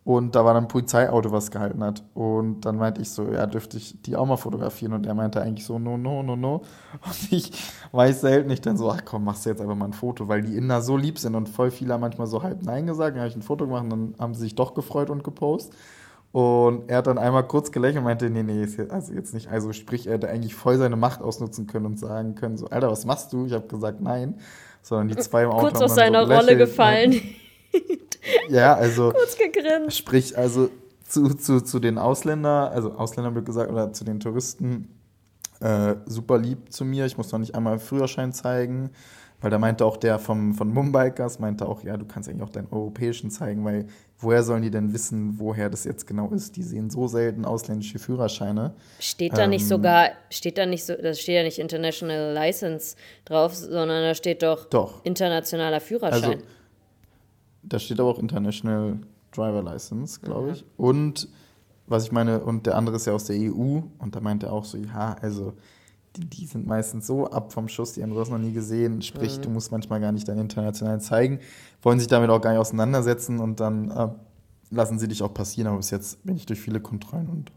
Und 0.07 0.35
da 0.35 0.45
war 0.45 0.53
dann 0.53 0.63
ein 0.63 0.67
Polizeiauto, 0.69 1.33
was 1.33 1.51
gehalten 1.51 1.83
hat. 1.83 2.01
Und 2.13 2.61
dann 2.61 2.77
meinte 2.77 3.01
ich 3.01 3.09
so, 3.09 3.29
ja, 3.29 3.45
dürfte 3.45 3.75
ich 3.75 4.01
die 4.03 4.15
auch 4.15 4.25
mal 4.25 4.37
fotografieren? 4.37 4.93
Und 4.93 5.05
er 5.05 5.13
meinte 5.13 5.41
eigentlich 5.41 5.65
so, 5.65 5.79
no, 5.79 5.97
no, 5.97 6.23
no, 6.23 6.37
no. 6.37 6.61
Und 7.05 7.31
ich 7.31 7.51
weiß 7.91 8.21
selten 8.21 8.47
nicht 8.47 8.65
dann 8.65 8.77
so, 8.77 8.89
ach 8.89 9.01
komm, 9.03 9.25
machst 9.25 9.45
du 9.45 9.49
jetzt 9.49 9.59
einfach 9.61 9.75
mal 9.75 9.83
ein 9.83 9.91
Foto, 9.93 10.29
weil 10.29 10.43
die 10.43 10.55
Inder 10.55 10.81
so 10.81 10.95
lieb 10.95 11.19
sind 11.19 11.35
und 11.35 11.49
voll 11.49 11.71
viele 11.71 11.93
haben 11.93 11.99
manchmal 11.99 12.27
so 12.27 12.41
halb 12.41 12.63
Nein 12.63 12.87
gesagt. 12.87 13.15
Dann 13.15 13.19
habe 13.19 13.29
ich 13.29 13.35
ein 13.35 13.41
Foto 13.41 13.65
gemacht 13.65 13.83
und 13.83 13.89
dann 13.89 14.15
haben 14.17 14.33
sie 14.33 14.43
sich 14.43 14.55
doch 14.55 14.73
gefreut 14.73 15.09
und 15.09 15.25
gepostet. 15.25 15.77
Und 16.37 16.87
er 16.87 16.97
hat 16.97 17.07
dann 17.07 17.17
einmal 17.17 17.47
kurz 17.47 17.71
gelächelt 17.71 17.97
und 17.97 18.03
meinte, 18.03 18.29
nee, 18.29 18.43
nee, 18.43 18.63
ist 18.63 18.77
jetzt, 18.77 18.91
also 18.91 19.11
jetzt 19.11 19.33
nicht. 19.33 19.49
Also 19.49 19.73
sprich, 19.73 20.05
er 20.05 20.13
hätte 20.13 20.29
eigentlich 20.29 20.53
voll 20.53 20.77
seine 20.77 20.95
Macht 20.95 21.19
ausnutzen 21.19 21.65
können 21.65 21.87
und 21.87 21.97
sagen 21.97 22.35
können, 22.35 22.57
so, 22.57 22.67
Alter, 22.67 22.91
was 22.91 23.05
machst 23.05 23.33
du? 23.33 23.47
Ich 23.47 23.53
habe 23.53 23.65
gesagt, 23.65 24.01
nein. 24.01 24.35
Sondern 24.83 25.07
die 25.07 25.17
zwei 25.17 25.45
im 25.45 25.49
Auto 25.49 25.69
kurz 25.69 25.81
aus 25.81 25.95
seiner 25.95 26.27
so 26.27 26.33
Rolle 26.33 26.55
gelächelt. 26.55 26.69
gefallen, 26.69 27.21
Ja, 28.49 28.75
also 28.75 29.11
kurz 29.15 29.35
gegrinst. 29.35 29.97
Sprich, 29.97 30.37
also 30.37 30.69
zu, 31.07 31.33
zu, 31.33 31.59
zu 31.59 31.79
den 31.79 31.97
Ausländern, 31.97 32.71
also 32.71 32.91
Ausländern 32.91 33.33
wird 33.33 33.47
gesagt, 33.47 33.71
oder 33.71 33.91
zu 33.91 34.03
den 34.03 34.19
Touristen, 34.19 34.89
äh, 35.59 35.95
super 36.05 36.37
lieb 36.37 36.71
zu 36.71 36.85
mir. 36.85 37.07
Ich 37.07 37.17
muss 37.17 37.31
noch 37.31 37.39
nicht 37.39 37.55
einmal 37.55 37.79
Führerschein 37.79 38.31
zeigen, 38.31 38.91
weil 39.41 39.49
da 39.49 39.57
meinte 39.57 39.85
auch 39.85 39.97
der 39.97 40.19
vom, 40.19 40.53
von 40.53 40.71
Mumbikers, 40.71 41.39
meinte 41.39 41.67
auch, 41.67 41.81
ja, 41.81 41.97
du 41.97 42.05
kannst 42.05 42.29
eigentlich 42.29 42.43
auch 42.43 42.51
deinen 42.51 42.67
europäischen 42.69 43.31
zeigen, 43.31 43.65
weil 43.65 43.87
woher 44.19 44.43
sollen 44.43 44.63
die 44.63 44.71
denn 44.71 44.93
wissen, 44.93 45.39
woher 45.39 45.69
das 45.69 45.83
jetzt 45.83 46.07
genau 46.07 46.29
ist? 46.29 46.55
Die 46.55 46.63
sehen 46.63 46.89
so 46.89 47.07
selten 47.07 47.45
ausländische 47.45 47.99
Führerscheine. 47.99 48.73
Steht 48.99 49.37
da 49.37 49.43
ähm, 49.43 49.51
nicht 49.51 49.67
sogar, 49.67 50.09
steht 50.29 50.57
da 50.57 50.65
nicht 50.65 50.85
so, 50.85 50.95
da 50.95 51.13
steht 51.13 51.35
ja 51.35 51.43
nicht 51.43 51.59
International 51.59 52.33
License 52.33 52.95
drauf, 53.25 53.55
sondern 53.55 54.03
da 54.03 54.15
steht 54.15 54.41
doch, 54.41 54.65
doch. 54.65 55.05
internationaler 55.05 55.79
Führerschein. 55.79 56.23
Also, 56.23 56.43
da 57.63 57.79
steht 57.79 57.99
aber 57.99 58.09
auch 58.09 58.19
International 58.19 58.97
Driver 59.31 59.61
License, 59.61 60.19
glaube 60.19 60.51
ich. 60.51 60.65
Und 60.77 61.27
was 61.85 62.05
ich 62.05 62.11
meine, 62.11 62.39
und 62.39 62.65
der 62.65 62.75
andere 62.75 62.95
ist 62.95 63.05
ja 63.05 63.13
aus 63.13 63.25
der 63.25 63.37
EU 63.37 63.81
und 63.99 64.15
da 64.15 64.19
meint 64.19 64.43
er 64.43 64.51
auch 64.51 64.65
so, 64.65 64.77
ja, 64.77 65.15
also 65.21 65.53
die, 66.17 66.25
die 66.25 66.45
sind 66.45 66.67
meistens 66.67 67.07
so 67.07 67.27
ab 67.27 67.53
vom 67.53 67.67
Schuss, 67.67 67.93
die 67.93 68.03
haben 68.03 68.13
sowas 68.13 68.29
noch 68.29 68.37
nie 68.37 68.51
gesehen, 68.51 69.01
sprich, 69.01 69.37
mhm. 69.37 69.41
du 69.43 69.49
musst 69.49 69.71
manchmal 69.71 69.99
gar 69.99 70.11
nicht 70.11 70.27
deinen 70.27 70.39
internationalen 70.39 70.99
zeigen, 70.99 71.39
wollen 71.81 71.99
sich 71.99 72.07
damit 72.07 72.29
auch 72.29 72.41
gar 72.41 72.51
nicht 72.51 72.59
auseinandersetzen 72.59 73.39
und 73.39 73.59
dann 73.59 73.91
äh, 73.91 74.09
lassen 74.69 74.99
sie 74.99 75.07
dich 75.07 75.23
auch 75.23 75.33
passieren, 75.33 75.67
aber 75.67 75.77
bis 75.77 75.91
jetzt 75.91 76.23
bin 76.25 76.35
ich 76.35 76.45
durch 76.45 76.59
viele 76.59 76.79
Kontrollen 76.79 77.27
und 77.29 77.51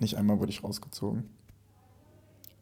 nicht 0.00 0.16
einmal 0.16 0.38
wurde 0.38 0.50
ich 0.50 0.62
rausgezogen. 0.62 1.28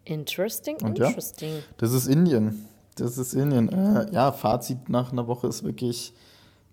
Interesting, 0.05 0.77
und 0.83 0.99
interesting. 0.99 1.53
Ja, 1.55 1.63
das 1.79 1.93
ist 1.93 2.07
Indien. 2.07 2.65
Das 2.95 3.19
ist 3.19 3.35
Indien. 3.35 3.69
Äh, 3.69 4.13
ja, 4.13 4.33
Fazit 4.33 4.89
nach 4.89 5.13
einer 5.13 5.27
Woche 5.27 5.49
ist 5.49 5.65
wirklich 5.65 6.15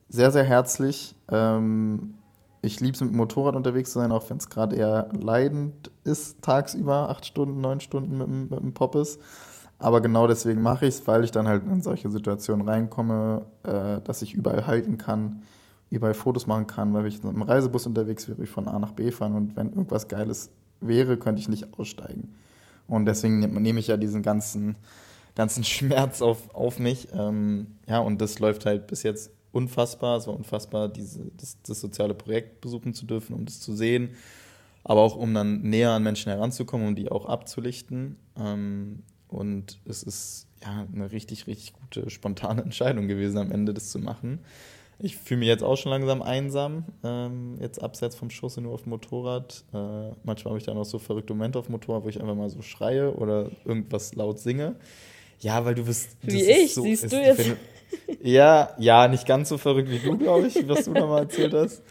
sehr, 0.08 0.32
sehr 0.32 0.44
herzlich. 0.44 1.16
Ähm, 1.30 2.14
ich 2.64 2.80
liebe 2.80 2.96
es, 2.96 3.02
mit 3.02 3.12
dem 3.12 3.18
Motorrad 3.18 3.56
unterwegs 3.56 3.92
zu 3.92 4.00
sein, 4.00 4.12
auch 4.12 4.30
wenn 4.30 4.38
es 4.38 4.50
gerade 4.50 4.76
eher 4.76 5.10
leidend 5.12 5.92
ist, 6.06 6.42
tagsüber, 6.42 7.10
acht 7.10 7.26
Stunden, 7.26 7.60
neun 7.60 7.82
Stunden 7.82 8.18
mit, 8.18 8.52
mit 8.52 8.60
dem 8.60 8.74
Pop 8.74 8.96
ist. 8.96 9.20
Aber 9.80 10.00
genau 10.00 10.28
deswegen 10.28 10.62
mache 10.62 10.86
ich 10.86 10.96
es, 10.96 11.08
weil 11.08 11.26
ich 11.26 11.32
dann 11.32 11.46
halt 11.46 11.64
in 11.66 11.82
solche 11.82 12.10
Situationen 12.10 12.68
reinkomme, 12.68 13.46
äh, 13.64 14.00
dass 14.02 14.22
ich 14.22 14.34
überall 14.34 14.66
halten 14.66 14.98
kann, 14.98 15.42
überall 15.90 16.14
Fotos 16.14 16.48
machen 16.48 16.66
kann, 16.66 16.94
weil 16.94 17.06
ich 17.06 17.22
mit 17.22 17.34
einem 17.34 17.42
Reisebus 17.42 17.86
unterwegs 17.86 18.30
wäre, 18.30 18.42
ich 18.42 18.50
von 18.50 18.70
A 18.70 18.80
nach 18.80 18.94
B 18.94 19.12
fahren 19.12 19.36
und 19.36 19.58
wenn 19.58 19.68
irgendwas 19.68 20.08
Geiles 20.08 20.50
wäre, 20.80 21.18
könnte 21.18 21.42
ich 21.42 21.50
nicht 21.50 21.78
aussteigen. 21.78 22.34
Und 22.88 23.06
deswegen 23.06 23.40
nehme 23.40 23.80
ich 23.82 23.88
ja 23.88 23.98
diesen 23.98 24.22
ganzen, 24.22 24.78
ganzen 25.36 25.64
Schmerz 25.66 26.22
auf, 26.22 26.56
auf 26.56 26.80
mich. 26.80 27.10
Ähm, 27.14 27.76
ja, 27.86 28.00
und 28.00 28.22
das 28.22 28.40
läuft 28.40 28.66
halt 28.66 28.88
bis 28.88 29.04
jetzt 29.04 29.32
unfassbar. 29.54 30.18
Es 30.18 30.28
war 30.28 30.36
unfassbar, 30.36 30.90
diese, 30.90 31.32
das, 31.38 31.58
das 31.66 31.80
soziale 31.80 32.14
Projekt 32.14 32.60
besuchen 32.60 32.94
zu 32.94 33.06
dürfen, 33.06 33.34
um 33.34 33.46
das 33.46 33.62
zu 33.62 33.74
sehen. 33.76 34.16
Aber 34.84 35.02
auch 35.02 35.16
um 35.16 35.34
dann 35.34 35.62
näher 35.62 35.92
an 35.92 36.04
Menschen 36.04 36.32
heranzukommen, 36.32 36.88
um 36.88 36.96
die 36.96 37.10
auch 37.10 37.26
abzulichten. 37.28 38.18
Ähm, 38.38 39.04
und 39.30 39.80
es 39.86 40.04
ist 40.04 40.48
ja 40.62 40.86
eine 40.94 41.12
richtig, 41.12 41.48
richtig 41.48 41.74
gute, 41.74 42.10
spontane 42.10 42.62
Entscheidung 42.64 43.08
gewesen, 43.08 43.38
am 43.38 43.52
Ende 43.52 43.74
das 43.74 43.90
zu 43.90 44.00
machen. 44.00 44.40
Ich 45.00 45.18
fühle 45.18 45.40
mich 45.40 45.48
jetzt 45.48 45.64
auch 45.64 45.76
schon 45.76 45.92
langsam 45.92 46.22
einsam, 46.22 46.86
ähm, 47.04 47.58
jetzt 47.60 47.82
abseits 47.82 48.16
vom 48.16 48.30
Schuss 48.30 48.58
nur 48.58 48.74
auf 48.74 48.84
dem 48.84 48.92
Motorrad. 48.92 49.64
Äh, 49.74 50.12
manchmal 50.24 50.52
habe 50.52 50.58
ich 50.58 50.66
dann 50.66 50.78
auch 50.78 50.86
so 50.86 51.00
verrückte 51.00 51.34
Momente 51.34 51.60
auf 51.60 51.66
dem 51.66 51.74
Motorrad, 51.74 52.04
wo 52.04 52.10
ich 52.10 52.22
einfach 52.22 52.36
mal 52.36 52.50
so 52.50 52.62
schreie 52.62 53.14
oder 53.14 53.50
irgendwas 53.66 54.14
laut 54.16 54.40
singe. 54.40 54.76
Ja, 55.40 55.66
weil 55.66 55.76
du 55.76 55.84
bist. 55.84 56.16
Wie 56.22 56.42
ich, 56.42 56.74
so, 56.74 56.84
siehst 56.84 57.12
du 57.12 57.22
jetzt. 57.22 57.40
Wenn, 57.40 57.58
ja, 58.22 58.72
ja, 58.78 59.08
nicht 59.08 59.28
ganz 59.28 59.50
so 59.50 59.58
verrückt 59.58 59.90
wie 59.90 60.00
du, 60.00 60.18
glaube 60.18 60.48
ich, 60.48 60.68
was 60.68 60.86
du 60.86 60.94
da 60.94 61.06
mal 61.06 61.20
erzählt 61.20 61.54
hast. 61.54 61.84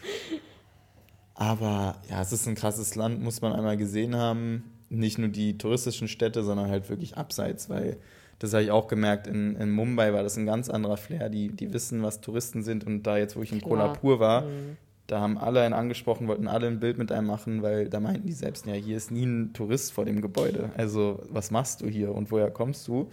Aber 1.35 1.97
ja, 2.09 2.21
es 2.21 2.33
ist 2.33 2.47
ein 2.47 2.55
krasses 2.55 2.95
Land, 2.95 3.23
muss 3.23 3.41
man 3.41 3.53
einmal 3.53 3.77
gesehen 3.77 4.17
haben. 4.17 4.65
Nicht 4.89 5.19
nur 5.19 5.29
die 5.29 5.59
touristischen 5.59 6.07
Städte, 6.07 6.43
sondern 6.43 6.71
halt 6.71 6.89
wirklich 6.91 7.17
abseits, 7.17 7.71
weil 7.71 7.97
das 8.43 8.53
habe 8.53 8.65
ich 8.65 8.71
auch 8.73 8.89
gemerkt, 8.89 9.29
in, 9.29 9.55
in 9.55 9.71
Mumbai 9.71 10.13
war 10.13 10.25
das 10.25 10.37
ein 10.37 10.47
ganz 10.47 10.69
anderer 10.69 10.97
Flair. 10.97 11.29
Die, 11.29 11.49
die 11.49 11.73
wissen, 11.73 12.03
was 12.03 12.21
Touristen 12.21 12.65
sind. 12.65 12.85
Und 12.85 13.05
da 13.05 13.17
jetzt, 13.17 13.37
wo 13.37 13.43
ich 13.43 13.53
in 13.53 13.61
Kolhapur 13.61 14.19
war, 14.19 14.43
mhm. 14.43 14.77
da 15.07 15.21
haben 15.21 15.39
alle 15.39 15.63
einen 15.63 15.75
angesprochen, 15.75 16.27
wollten 16.27 16.49
alle 16.49 16.67
ein 16.67 16.81
Bild 16.81 16.99
mit 16.99 17.13
einem 17.13 17.29
machen, 17.29 17.63
weil 17.63 17.89
da 17.89 18.01
meinten 18.01 18.27
die 18.27 18.33
selbst, 18.33 18.67
ja, 18.67 18.75
hier 18.75 18.97
ist 18.97 19.13
nie 19.13 19.25
ein 19.25 19.53
Tourist 19.53 19.93
vor 19.93 20.05
dem 20.05 20.21
Gebäude. 20.21 20.71
Also, 20.77 21.23
was 21.31 21.53
machst 21.53 21.83
du 21.83 21.87
hier 21.87 22.13
und 22.13 22.33
woher 22.33 22.51
kommst 22.51 22.89
du? 22.89 23.11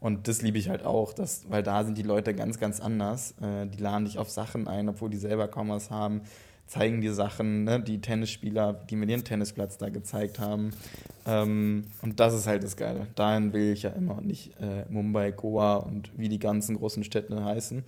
Und 0.00 0.28
das 0.28 0.42
liebe 0.42 0.58
ich 0.58 0.68
halt 0.68 0.84
auch, 0.84 1.12
dass, 1.12 1.48
weil 1.48 1.62
da 1.62 1.84
sind 1.84 1.96
die 1.98 2.02
Leute 2.02 2.34
ganz, 2.34 2.58
ganz 2.58 2.80
anders. 2.80 3.34
Äh, 3.40 3.66
die 3.66 3.82
laden 3.82 4.04
dich 4.04 4.18
auf 4.18 4.30
Sachen 4.30 4.68
ein, 4.68 4.88
obwohl 4.88 5.10
die 5.10 5.16
selber 5.16 5.48
kaum 5.48 5.70
was 5.70 5.90
haben, 5.90 6.22
zeigen 6.66 7.00
dir 7.00 7.14
Sachen, 7.14 7.64
ne? 7.64 7.80
die 7.80 8.00
Tennisspieler, 8.00 8.72
die 8.72 8.96
mir 8.96 9.06
den 9.06 9.24
Tennisplatz 9.24 9.78
da 9.78 9.88
gezeigt 9.88 10.38
haben. 10.38 10.72
Ähm, 11.26 11.84
und 12.02 12.20
das 12.20 12.34
ist 12.34 12.46
halt 12.46 12.64
das 12.64 12.76
Geile. 12.76 13.06
Dahin 13.14 13.52
will 13.52 13.72
ich 13.72 13.82
ja 13.82 13.90
immer 13.90 14.18
und 14.18 14.26
nicht 14.26 14.52
äh, 14.60 14.84
Mumbai, 14.88 15.30
Goa 15.30 15.76
und 15.76 16.10
wie 16.16 16.28
die 16.28 16.38
ganzen 16.38 16.76
großen 16.76 17.04
Städte 17.04 17.44
heißen. 17.44 17.84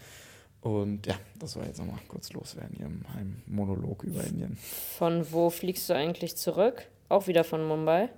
Und 0.61 1.07
ja, 1.07 1.15
das 1.39 1.57
war 1.57 1.67
jetzt 1.67 1.79
nochmal 1.79 1.99
kurz 2.09 2.33
loswerden 2.33 2.77
hier 2.77 2.87
im 2.87 3.37
Monolog 3.47 4.03
über 4.03 4.25
Indien. 4.25 4.57
Von 4.97 5.31
wo 5.31 5.51
fliegst 5.51 5.89
du 5.89 5.95
eigentlich 5.95 6.37
zurück? 6.37 6.87
Auch 7.09 7.27
wieder 7.27 7.45
von 7.45 7.67
Mumbai? 7.67 8.09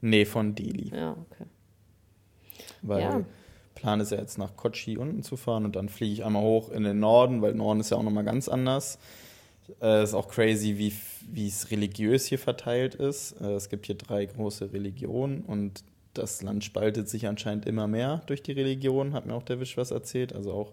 Nee, 0.00 0.24
von 0.24 0.54
Delhi. 0.54 0.90
Ja, 0.94 1.12
okay. 1.12 1.46
Weil 2.82 3.00
ja. 3.00 3.24
Plan 3.74 4.00
ist 4.00 4.10
ja 4.10 4.18
jetzt 4.18 4.38
nach 4.38 4.56
Kochi 4.56 4.96
unten 4.96 5.22
zu 5.22 5.36
fahren 5.36 5.64
und 5.64 5.76
dann 5.76 5.88
fliege 5.88 6.12
ich 6.12 6.24
einmal 6.24 6.42
hoch 6.42 6.70
in 6.70 6.82
den 6.82 6.98
Norden, 6.98 7.42
weil 7.42 7.54
Norden 7.54 7.80
ist 7.80 7.90
ja 7.90 7.96
auch 7.96 8.02
nochmal 8.02 8.24
ganz 8.24 8.48
anders. 8.48 8.98
Äh, 9.80 10.02
ist 10.02 10.14
auch 10.14 10.28
crazy, 10.28 10.78
wie, 10.78 10.92
wie 11.30 11.48
es 11.48 11.70
religiös 11.70 12.26
hier 12.26 12.38
verteilt 12.38 12.94
ist. 12.94 13.40
Äh, 13.40 13.54
es 13.54 13.68
gibt 13.68 13.86
hier 13.86 13.96
drei 13.96 14.24
große 14.24 14.72
Religionen 14.72 15.42
und 15.42 15.84
das 16.14 16.42
Land 16.42 16.64
spaltet 16.64 17.08
sich 17.08 17.26
anscheinend 17.26 17.66
immer 17.66 17.86
mehr 17.86 18.22
durch 18.26 18.42
die 18.42 18.52
Religion, 18.52 19.12
hat 19.12 19.26
mir 19.26 19.34
auch 19.34 19.42
der 19.42 19.60
Wisch 19.60 19.76
was 19.76 19.90
erzählt. 19.90 20.32
Also 20.32 20.52
auch 20.52 20.72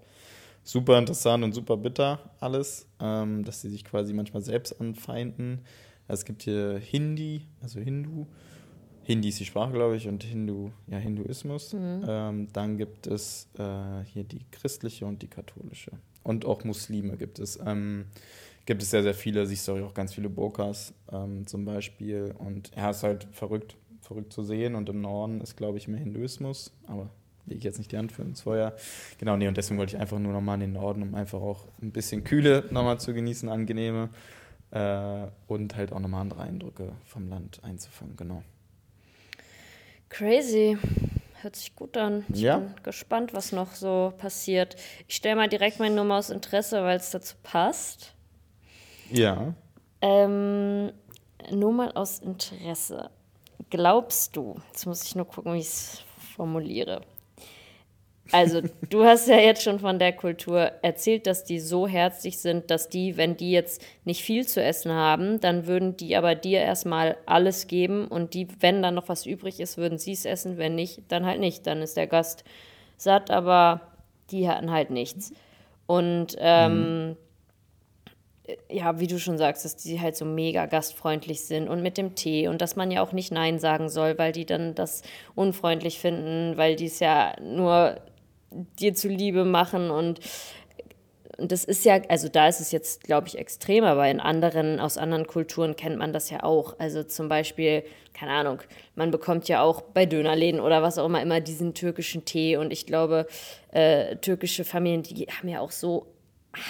super 0.63 0.97
interessant 0.97 1.43
und 1.43 1.53
super 1.53 1.77
bitter 1.77 2.19
alles, 2.39 2.87
ähm, 3.01 3.43
dass 3.43 3.61
sie 3.61 3.69
sich 3.69 3.83
quasi 3.83 4.13
manchmal 4.13 4.43
selbst 4.43 4.79
anfeinden. 4.79 5.61
Es 6.07 6.25
gibt 6.25 6.43
hier 6.43 6.79
Hindi, 6.79 7.47
also 7.61 7.79
Hindu, 7.79 8.27
Hindi 9.05 9.29
ist 9.29 9.39
die 9.39 9.45
Sprache, 9.45 9.73
glaube 9.73 9.95
ich, 9.95 10.07
und 10.07 10.23
Hindu, 10.23 10.71
ja, 10.87 10.97
Hinduismus. 10.97 11.73
Mhm. 11.73 12.05
Ähm, 12.07 12.47
dann 12.53 12.77
gibt 12.77 13.07
es 13.07 13.47
äh, 13.57 14.03
hier 14.05 14.23
die 14.23 14.41
christliche 14.51 15.05
und 15.05 15.21
die 15.21 15.27
katholische. 15.27 15.91
Und 16.23 16.45
auch 16.45 16.63
Muslime 16.63 17.17
gibt 17.17 17.39
es. 17.39 17.59
Ähm, 17.65 18.05
gibt 18.65 18.81
es 18.81 18.91
sehr, 18.91 19.03
sehr 19.03 19.13
viele, 19.13 19.45
siehst 19.45 19.67
du 19.67 19.85
auch 19.85 19.93
ganz 19.93 20.13
viele 20.13 20.29
Burkas 20.29 20.93
ähm, 21.11 21.45
zum 21.45 21.65
Beispiel. 21.65 22.33
Und 22.37 22.71
ja, 22.75 22.89
ist 22.89 23.03
halt 23.03 23.27
verrückt, 23.31 23.75
verrückt 24.01 24.31
zu 24.31 24.43
sehen. 24.43 24.75
Und 24.75 24.87
im 24.89 25.01
Norden 25.01 25.41
ist, 25.41 25.57
glaube 25.57 25.77
ich, 25.77 25.87
mehr 25.87 25.99
Hinduismus, 25.99 26.71
aber 26.87 27.09
lege 27.45 27.57
ich 27.57 27.63
jetzt 27.65 27.77
nicht 27.77 27.91
die 27.91 27.97
Hand 27.97 28.13
für 28.13 28.21
ins 28.21 28.41
Feuer. 28.41 28.73
Genau, 29.17 29.35
nee, 29.35 29.49
und 29.49 29.57
deswegen 29.57 29.77
wollte 29.77 29.95
ich 29.95 30.01
einfach 30.01 30.19
nur 30.19 30.31
nochmal 30.31 30.55
in 30.55 30.61
den 30.61 30.73
Norden, 30.73 31.01
um 31.01 31.13
einfach 31.13 31.41
auch 31.41 31.67
ein 31.81 31.91
bisschen 31.91 32.23
Kühle 32.23 32.65
nochmal 32.71 32.99
zu 32.99 33.13
genießen, 33.13 33.49
angenehme. 33.49 34.09
Äh, 34.71 35.27
und 35.47 35.75
halt 35.75 35.91
auch 35.91 35.99
nochmal 35.99 36.21
andere 36.21 36.41
Eindrücke 36.41 36.93
vom 37.05 37.29
Land 37.29 37.59
einzufangen, 37.63 38.15
genau. 38.15 38.43
Crazy. 40.13 40.77
Hört 41.41 41.55
sich 41.55 41.75
gut 41.75 41.97
an. 41.97 42.23
Ich 42.31 42.41
ja. 42.41 42.59
bin 42.59 42.75
gespannt, 42.83 43.33
was 43.33 43.51
noch 43.51 43.73
so 43.73 44.13
passiert. 44.15 44.75
Ich 45.07 45.15
stelle 45.15 45.35
mal 45.35 45.49
direkt 45.49 45.79
meine 45.79 45.95
Nummer 45.95 46.17
aus 46.17 46.29
Interesse, 46.29 46.83
weil 46.83 46.97
es 46.97 47.09
dazu 47.09 47.35
passt. 47.41 48.13
Ja. 49.09 49.55
Ähm, 50.01 50.91
nur 51.51 51.73
mal 51.73 51.91
aus 51.93 52.19
Interesse. 52.19 53.09
Glaubst 53.71 54.35
du, 54.35 54.55
jetzt 54.67 54.85
muss 54.85 55.03
ich 55.03 55.15
nur 55.15 55.25
gucken, 55.25 55.55
wie 55.55 55.59
ich 55.59 55.65
es 55.65 56.03
formuliere. 56.35 57.01
Also, 58.31 58.61
du 58.89 59.03
hast 59.03 59.27
ja 59.27 59.37
jetzt 59.37 59.63
schon 59.63 59.79
von 59.79 59.99
der 59.99 60.13
Kultur 60.13 60.71
erzählt, 60.81 61.27
dass 61.27 61.43
die 61.43 61.59
so 61.59 61.87
herzlich 61.87 62.37
sind, 62.37 62.71
dass 62.71 62.87
die, 62.89 63.17
wenn 63.17 63.35
die 63.35 63.51
jetzt 63.51 63.83
nicht 64.05 64.21
viel 64.21 64.47
zu 64.47 64.63
essen 64.63 64.91
haben, 64.91 65.39
dann 65.41 65.67
würden 65.67 65.97
die 65.97 66.15
aber 66.15 66.33
dir 66.33 66.59
erstmal 66.61 67.17
alles 67.25 67.67
geben 67.67 68.07
und 68.07 68.33
die, 68.33 68.47
wenn 68.59 68.81
dann 68.81 68.95
noch 68.95 69.09
was 69.09 69.25
übrig 69.25 69.59
ist, 69.59 69.77
würden 69.77 69.97
sie 69.97 70.13
es 70.13 70.25
essen, 70.25 70.57
wenn 70.57 70.73
nicht, 70.75 71.01
dann 71.09 71.25
halt 71.25 71.39
nicht. 71.39 71.67
Dann 71.67 71.81
ist 71.81 71.97
der 71.97 72.07
Gast 72.07 72.43
satt, 72.97 73.29
aber 73.29 73.81
die 74.31 74.47
hatten 74.47 74.71
halt 74.71 74.89
nichts. 74.89 75.33
Und 75.85 76.37
ähm, 76.39 77.09
mhm. 77.09 77.17
ja, 78.69 78.99
wie 78.99 79.07
du 79.07 79.19
schon 79.19 79.37
sagst, 79.37 79.65
dass 79.65 79.75
die 79.75 79.99
halt 79.99 80.15
so 80.15 80.23
mega 80.23 80.65
gastfreundlich 80.65 81.41
sind 81.41 81.67
und 81.67 81.83
mit 81.83 81.97
dem 81.97 82.15
Tee 82.15 82.47
und 82.47 82.61
dass 82.61 82.77
man 82.77 82.89
ja 82.89 83.03
auch 83.03 83.11
nicht 83.11 83.33
Nein 83.33 83.59
sagen 83.59 83.89
soll, 83.89 84.17
weil 84.17 84.31
die 84.31 84.45
dann 84.45 84.75
das 84.75 85.01
unfreundlich 85.35 85.99
finden, 85.99 86.55
weil 86.55 86.77
die 86.77 86.85
es 86.85 86.99
ja 86.99 87.35
nur 87.41 87.97
dir 88.79 88.93
zuliebe 88.93 89.45
machen 89.45 89.89
und 89.89 90.19
und 91.37 91.51
das 91.51 91.63
ist 91.63 91.83
ja, 91.83 91.99
also 92.09 92.29
da 92.29 92.47
ist 92.47 92.59
es 92.59 92.71
jetzt, 92.71 93.03
glaube 93.03 93.27
ich, 93.27 93.37
extrem, 93.37 93.83
aber 93.83 94.07
in 94.07 94.19
anderen, 94.19 94.79
aus 94.79 94.97
anderen 94.97 95.25
Kulturen 95.25 95.75
kennt 95.75 95.97
man 95.97 96.13
das 96.13 96.29
ja 96.29 96.43
auch. 96.43 96.77
Also 96.79 97.03
zum 97.03 97.27
Beispiel, 97.27 97.83
keine 98.13 98.33
Ahnung, 98.33 98.61
man 98.95 99.09
bekommt 99.09 99.47
ja 99.47 99.61
auch 99.63 99.81
bei 99.81 100.05
Dönerläden 100.05 100.59
oder 100.59 100.83
was 100.83 100.97
auch 100.99 101.07
immer 101.07 101.21
immer 101.21 101.41
diesen 101.41 101.73
türkischen 101.73 102.25
Tee 102.25 102.57
und 102.57 102.71
ich 102.71 102.85
glaube, 102.85 103.25
äh, 103.71 104.15
türkische 104.17 104.63
Familien, 104.63 105.01
die 105.01 105.25
haben 105.25 105.49
ja 105.49 105.59
auch 105.59 105.71
so 105.71 106.05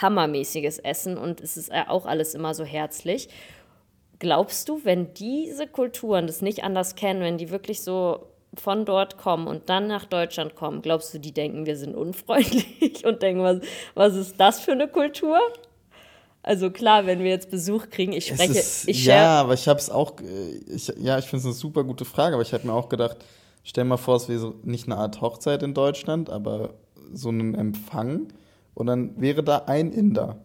hammermäßiges 0.02 0.80
Essen 0.80 1.18
und 1.18 1.42
es 1.42 1.58
ist 1.58 1.72
auch 1.74 2.06
alles 2.06 2.34
immer 2.34 2.54
so 2.54 2.64
herzlich. 2.64 3.28
Glaubst 4.20 4.70
du, 4.70 4.86
wenn 4.86 5.14
diese 5.14 5.68
Kulturen 5.68 6.26
das 6.28 6.42
nicht 6.42 6.64
anders 6.64 6.96
kennen, 6.96 7.20
wenn 7.20 7.38
die 7.38 7.50
wirklich 7.50 7.82
so 7.82 8.33
von 8.56 8.86
dort 8.86 9.18
kommen 9.18 9.48
und 9.48 9.70
dann 9.70 9.88
nach 9.88 10.06
Deutschland 10.06 10.56
kommen, 10.56 10.82
glaubst 10.82 11.14
du, 11.14 11.20
die 11.20 11.34
denken, 11.34 11.66
wir 11.66 11.76
sind 11.76 11.96
unfreundlich 11.96 13.06
und 13.06 13.22
denken, 13.22 13.44
was, 13.44 13.60
was 13.96 14.16
ist 14.16 14.40
das 14.40 14.60
für 14.60 14.74
eine 14.74 14.88
Kultur? 14.88 15.40
Also 16.44 16.72
klar, 16.72 17.06
wenn 17.06 17.20
wir 17.20 17.30
jetzt 17.30 17.50
Besuch 17.50 17.90
kriegen, 17.90 18.12
ich 18.12 18.28
spreche. 18.28 18.60
Ist, 18.60 18.88
ich 18.88 19.06
ja, 19.06 19.40
aber 19.40 19.54
ich 19.54 19.68
habe 19.68 19.80
es 19.80 19.90
auch. 19.90 20.16
Ich, 20.68 20.94
ja, 20.98 21.18
ich 21.18 21.26
finde 21.26 21.38
es 21.38 21.46
eine 21.46 21.54
super 21.54 21.86
gute 21.86 22.04
Frage, 22.04 22.36
aber 22.36 22.44
ich 22.44 22.52
hätte 22.52 22.68
mir 22.68 22.74
auch 22.74 22.90
gedacht, 22.90 23.18
stell 23.64 23.86
mal 23.86 23.98
vor, 23.98 24.18
es 24.18 24.28
wäre 24.28 24.40
so 24.40 24.56
nicht 24.64 24.86
eine 24.88 24.98
Art 24.98 25.22
Hochzeit 25.22 25.64
in 25.64 25.74
Deutschland, 25.74 26.30
aber 26.30 26.74
so 27.14 27.30
einen 27.30 27.56
Empfang 27.56 28.28
und 28.74 28.88
dann 28.88 29.20
wäre 29.22 29.44
da 29.44 29.64
ein 29.68 29.92
Inder, 29.92 30.38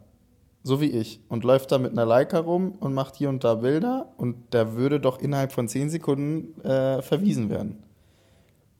so 0.62 0.80
wie 0.80 0.90
ich, 0.90 1.20
und 1.28 1.44
läuft 1.44 1.72
da 1.72 1.78
mit 1.78 1.92
einer 1.92 2.06
Leica 2.06 2.38
rum 2.38 2.74
und 2.78 2.94
macht 2.94 3.16
hier 3.16 3.28
und 3.28 3.42
da 3.42 3.56
Bilder 3.56 4.12
und 4.16 4.52
der 4.52 4.76
würde 4.76 5.00
doch 5.00 5.18
innerhalb 5.18 5.52
von 5.52 5.66
zehn 5.66 5.90
Sekunden 5.90 6.60
äh, 6.62 7.02
verwiesen 7.02 7.50
werden. 7.50 7.82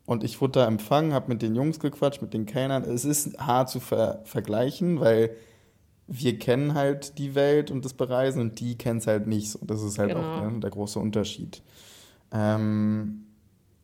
Und 0.09 0.25
ich 0.25 0.41
wurde 0.41 0.61
da 0.61 0.67
empfangen, 0.67 1.13
habe 1.13 1.29
mit 1.29 1.43
den 1.43 1.55
Jungs 1.55 1.81
gequatscht, 1.81 2.23
mit 2.23 2.33
den 2.33 2.47
Kellnern. 2.47 2.83
Es 2.83 3.05
ist 3.05 3.39
hart 3.39 3.69
zu 3.69 3.79
ver 3.79 4.23
vergleichen, 4.25 5.01
weil 5.01 5.37
wir 6.07 6.39
kennen 6.39 6.73
halt 6.73 7.19
die 7.19 7.35
Welt 7.35 7.71
und 7.71 7.85
das 7.85 7.93
Bereisen 7.93 8.41
und 8.41 8.59
die 8.59 8.79
kennen 8.79 9.01
es 9.01 9.07
halt 9.07 9.27
nicht. 9.27 9.51
So, 9.51 9.59
das 9.67 9.83
ist 9.83 9.99
halt 9.99 10.15
genau. 10.15 10.23
auch 10.23 10.51
ne, 10.51 10.61
der 10.61 10.71
große 10.71 10.99
Unterschied. 10.99 11.61
Ähm, 12.33 13.27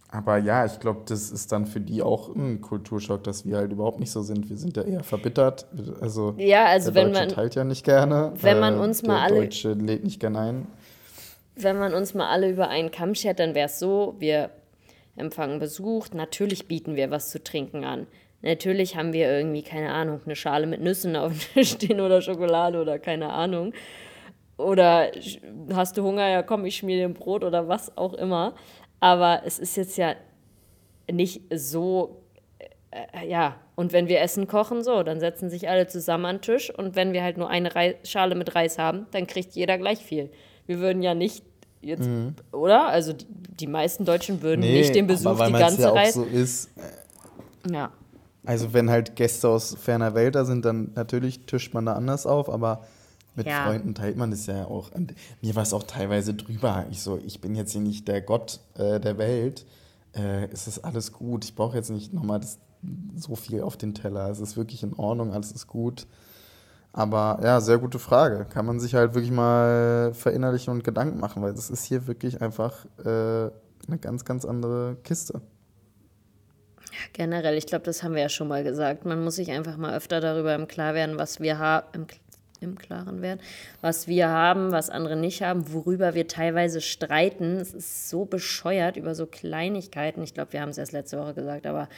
aber 0.09 0.39
ja, 0.39 0.64
ich 0.64 0.81
glaube, 0.81 1.03
das 1.05 1.31
ist 1.31 1.53
dann 1.53 1.66
für 1.66 1.81
die 1.83 2.01
auch 2.01 2.35
ein 2.35 2.62
Kulturschock, 2.62 3.22
dass 3.22 3.45
wir 3.45 3.59
halt 3.59 3.70
überhaupt 3.70 4.01
nicht 4.01 4.11
so 4.11 4.22
sind. 4.22 4.49
Wir 4.49 4.57
sind 4.57 4.79
ja 4.79 4.83
eher 4.83 5.05
verbittert. 5.05 5.66
Also, 6.01 6.33
ja, 6.39 6.64
also 6.64 6.91
der 6.91 7.03
wenn 7.03 7.12
Deutsche 7.12 7.27
man 7.27 7.35
teilt 7.35 7.55
ja 7.55 7.64
nicht 7.64 7.85
gerne. 7.85 8.33
Wenn 8.41 8.61
man 8.61 8.79
uns 8.79 9.03
der 9.03 9.11
mal 9.11 9.25
alle. 9.25 9.41
Deutsche 9.41 9.75
lädt 9.75 10.05
nicht 10.05 10.20
gerne 10.20 10.39
ein. 10.39 10.66
Wenn 11.55 11.79
man 11.79 11.93
uns 11.93 12.14
mal 12.14 12.31
alle 12.31 12.51
über 12.51 12.68
einen 12.68 12.91
Kamm 12.91 13.14
schert, 13.14 13.41
dann 13.41 13.55
wäre 13.55 13.66
es 13.66 13.79
so, 13.79 14.14
wir 14.18 14.49
empfangen 15.17 15.59
Besuch. 15.59 16.09
Natürlich 16.12 16.67
bieten 16.67 16.97
wir 16.97 17.11
was 17.11 17.31
zu 17.31 17.43
trinken 17.43 17.85
an. 17.85 18.07
Natürlich 18.43 18.97
haben 18.97 19.12
wir 19.12 19.31
irgendwie, 19.31 19.62
keine 19.62 19.91
Ahnung, 19.93 20.21
eine 20.25 20.37
Schale 20.37 20.67
mit 20.67 20.83
Nüssen 20.83 21.17
auf 21.17 21.33
dem 21.33 21.41
Tisch 21.55 21.71
stehen 21.73 22.01
oder 22.01 22.21
Schokolade 22.21 22.81
oder 22.81 22.99
keine 22.99 23.33
Ahnung. 23.33 23.73
Oder 24.57 25.11
hast 25.73 25.97
du 25.97 26.03
Hunger? 26.03 26.29
Ja, 26.29 26.43
komm, 26.43 26.65
ich 26.65 26.77
schmier 26.77 26.97
dir 26.97 27.07
ein 27.07 27.15
Brot 27.15 27.43
oder 27.43 27.69
was 27.69 27.97
auch 27.97 28.15
immer. 28.15 28.55
Aber 29.01 29.43
es 29.45 29.59
ist 29.59 29.77
jetzt 29.77 29.97
ja 29.97 30.15
nicht 31.11 31.43
so, 31.55 32.23
äh, 32.91 33.29
ja. 33.29 33.61
Und 33.77 33.93
wenn 33.93 34.09
wir 34.09 34.21
Essen 34.21 34.47
kochen, 34.47 34.85
so, 34.85 35.03
dann 35.03 35.19
setzen 35.19 35.51
sich 35.51 35.69
alle 35.69 35.87
zusammen 35.87 36.27
an 36.27 36.37
den 36.37 36.43
Tisch. 36.43 36.71
Und 36.71 36.95
wenn 36.95 37.12
wir 37.12 37.23
halt 37.23 37.39
nur 37.39 37.49
eine 37.49 37.75
Reis 37.75 37.97
Schale 38.05 38.35
mit 38.35 38.55
Reis 38.55 38.79
haben, 38.79 39.07
dann 39.11 39.27
kriegt 39.27 39.55
jeder 39.55 39.79
gleich 39.79 39.99
viel. 39.99 40.31
Wir 40.67 40.79
würden 40.79 41.03
ja 41.03 41.15
nicht 41.15 41.45
jetzt, 41.85 42.09
mhm. 42.09 42.35
oder? 42.53 42.89
Also 42.89 43.12
die, 43.12 43.26
die, 43.61 43.66
meisten 43.66 44.05
Deutschen 44.05 44.43
würden 44.43 44.61
nee, 44.61 44.78
nicht 44.78 44.95
den 44.95 45.07
Besuch 45.07 45.45
die 45.47 45.53
ganze 45.53 45.82
ja 45.82 45.91
Reis. 45.91 46.14
So 46.14 46.24
ist, 46.24 46.70
äh, 46.76 47.72
ja. 47.72 47.93
Also 48.45 48.72
wenn 48.72 48.91
halt 48.91 49.16
Gäste 49.16 49.49
aus 49.49 49.74
ferner 49.80 50.14
Welt 50.14 50.35
da 50.35 50.45
sind, 50.45 50.64
dann 50.64 50.91
natürlich 50.95 51.47
tischt 51.47 51.72
man 51.72 51.87
da 51.87 51.95
anders 51.95 52.26
auf, 52.26 52.51
aber 52.51 52.85
mit 53.37 53.47
ja. 53.47 53.64
Freunden 53.64 53.95
teilt 53.95 54.16
man 54.16 54.30
das 54.30 54.47
ja 54.47 54.66
auch. 54.66 54.93
Und 54.93 55.14
mir 55.41 55.55
war 55.57 55.62
es 55.62 55.72
auch 55.72 55.82
teilweise 55.82 56.35
drüber. 56.35 56.87
Ich 56.91 57.01
so, 57.01 57.18
ich 57.24 57.41
bin 57.41 57.55
jetzt 57.55 57.72
hier 57.72 57.80
nicht 57.80 58.07
der 58.07 58.20
Gott 58.20 58.61
äh, 58.74 59.01
der 59.01 59.18
Welt. 59.18 59.66
Äh, 60.12 60.47
es 60.53 60.68
ist 60.68 60.80
alles 60.80 61.12
gut. 61.12 61.45
Ich 61.45 61.55
brauche 61.55 61.76
jetzt 61.76 61.91
nicht 61.91 62.12
nochmal 62.12 62.41
so 63.16 63.35
viel 63.35 63.62
auf 63.62 63.76
den 63.76 63.95
Teller. 63.95 64.28
Es 64.30 64.41
ist 64.41 64.57
wirklich 64.57 64.82
in 64.82 64.95
Ordnung, 64.95 65.32
alles 65.32 65.53
ist 65.53 65.66
gut. 65.66 66.07
Aber 66.97 67.40
ja, 67.42 67.61
sehr 67.61 67.78
gute 67.78 67.99
Frage. 67.99 68.47
Kann 68.49 68.66
man 68.66 68.78
sich 68.78 68.95
halt 68.95 69.14
wirklich 69.14 69.32
mal 69.32 70.14
verinnerlichen 70.14 70.72
und 70.72 70.84
Gedanken 70.84 71.18
machen, 71.18 71.42
weil 71.42 71.53
das 71.53 71.68
ist 71.68 71.84
hier 71.84 72.07
wirklich 72.07 72.40
einfach 72.40 72.86
äh, 73.05 73.51
eine 73.88 73.99
ganz, 74.01 74.24
ganz 74.24 74.45
andere 74.45 74.97
Kiste. 75.03 75.40
Generell, 77.12 77.59
ich 77.59 77.66
glaube, 77.66 77.84
das 77.84 78.05
haben 78.05 78.14
wir 78.14 78.22
ja 78.22 78.28
schon 78.28 78.47
mal 78.47 78.62
gesagt. 78.62 79.05
Man 79.05 79.24
muss 79.24 79.34
sich 79.34 79.51
einfach 79.51 79.76
mal 79.76 79.97
öfter 79.97 80.20
darüber 80.20 80.55
im 80.55 80.68
Klar 80.68 80.95
werden, 80.95 81.18
was 81.18 81.40
wir 81.40 81.59
haben, 81.59 82.07
im, 82.61 82.78
Klaren 82.78 83.20
werden, 83.20 83.40
was 83.80 84.07
wir 84.07 84.28
haben, 84.28 84.70
was 84.70 84.88
andere 84.88 85.16
nicht 85.16 85.42
haben, 85.42 85.72
worüber 85.72 86.14
wir 86.14 86.28
teilweise 86.28 86.80
streiten. 86.80 87.57
Es 87.57 87.74
ist 87.74 88.09
so 88.09 88.24
bescheuert 88.24 88.97
über 88.97 89.16
so 89.16 89.26
Kleinigkeiten. 89.26 90.22
Ich 90.22 90.32
glaube, 90.32 90.53
wir 90.53 90.61
haben 90.61 90.70
es 90.70 90.78
erst 90.78 90.92
letzte 90.92 91.18
Woche 91.18 91.34
gesagt, 91.34 91.66
aber 91.66 91.88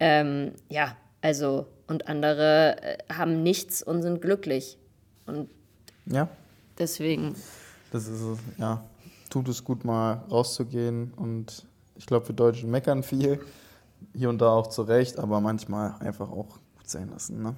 ähm, 0.00 0.52
ja, 0.68 0.96
also, 1.22 1.66
und 1.90 2.08
andere 2.08 2.76
äh, 2.82 2.98
haben 3.12 3.42
nichts 3.42 3.82
und 3.82 4.02
sind 4.02 4.22
glücklich. 4.22 4.78
Und 5.26 5.50
ja. 6.06 6.28
deswegen. 6.78 7.34
Das 7.90 8.06
ist 8.06 8.20
es, 8.20 8.38
ja. 8.56 8.84
Tut 9.28 9.48
es 9.48 9.64
gut, 9.64 9.84
mal 9.84 10.24
rauszugehen 10.30 11.12
und 11.14 11.66
ich 11.96 12.06
glaube, 12.06 12.28
wir 12.28 12.34
Deutschen 12.34 12.70
meckern 12.70 13.02
viel 13.02 13.40
hier 14.14 14.28
und 14.28 14.38
da 14.38 14.50
auch 14.50 14.68
zurecht, 14.68 15.18
aber 15.18 15.40
manchmal 15.40 15.94
einfach 16.00 16.30
auch 16.30 16.58
gut 16.76 16.88
sein 16.88 17.10
lassen. 17.10 17.42
Ne? 17.42 17.54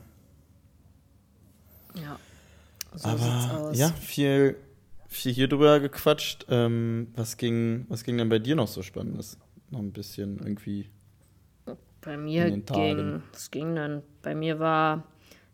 Ja. 1.95 2.19
So 2.95 3.09
aber 3.09 3.73
ja, 3.75 3.89
viel, 3.89 4.57
viel 5.09 5.33
hier 5.33 5.49
drüber 5.49 5.81
gequatscht. 5.81 6.47
Ähm, 6.49 7.09
was, 7.15 7.37
ging, 7.37 7.87
was 7.89 8.05
ging 8.05 8.19
denn 8.19 8.29
bei 8.29 8.39
dir 8.39 8.57
noch 8.57 8.69
so 8.69 8.83
Spannendes? 8.83 9.39
Noch 9.71 9.79
ein 9.81 9.93
bisschen 9.93 10.39
irgendwie. 10.39 10.91
Bei 12.05 12.17
mir 12.17 12.51
ging, 12.51 13.23
es 13.33 13.51
ging 13.51 13.77
dann, 13.77 14.03
bei 14.23 14.35
mir 14.35 14.59
war, 14.59 15.05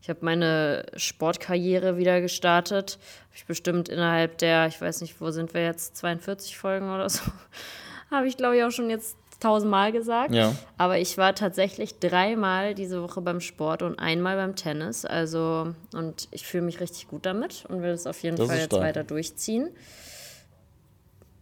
ich 0.01 0.09
habe 0.09 0.21
meine 0.23 0.87
Sportkarriere 0.97 1.99
wieder 1.99 2.21
gestartet. 2.21 2.99
Habe 3.27 3.37
ich 3.37 3.47
bestimmt 3.47 3.89
innerhalb 3.89 4.39
der, 4.39 4.67
ich 4.67 4.81
weiß 4.81 5.03
nicht, 5.03 5.21
wo 5.21 5.31
sind 5.31 5.53
wir 5.53 5.63
jetzt, 5.63 5.97
42 5.97 6.57
Folgen 6.57 6.91
oder 6.91 7.09
so, 7.09 7.21
habe 8.11 8.27
ich 8.27 8.37
glaube 8.37 8.57
ich 8.57 8.65
auch 8.65 8.71
schon 8.71 8.89
jetzt 8.89 9.17
tausendmal 9.41 9.93
gesagt. 9.93 10.35
Ja. 10.35 10.55
Aber 10.77 10.99
ich 10.99 11.19
war 11.19 11.35
tatsächlich 11.35 11.99
dreimal 11.99 12.75
diese 12.75 13.03
Woche 13.03 13.21
beim 13.21 13.41
Sport 13.41 13.83
und 13.83 13.99
einmal 13.99 14.37
beim 14.37 14.57
Tennis. 14.57 15.05
Also, 15.05 15.75
und 15.95 16.29
ich 16.31 16.47
fühle 16.47 16.65
mich 16.65 16.81
richtig 16.81 17.09
gut 17.09 17.27
damit 17.27 17.65
und 17.69 17.83
will 17.83 17.91
es 17.91 18.07
auf 18.07 18.23
jeden 18.23 18.37
das 18.37 18.49
Fall 18.49 18.59
jetzt 18.59 18.73
weiter 18.73 19.05
durchziehen. 19.05 19.71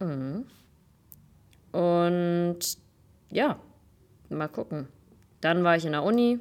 Mhm. 0.01 0.47
Und 1.73 2.59
ja, 3.31 3.59
mal 4.29 4.49
gucken. 4.49 4.89
Dann 5.47 5.63
war 5.63 5.77
ich 5.77 5.85
in 5.85 5.93
der 5.93 6.03
Uni, 6.03 6.41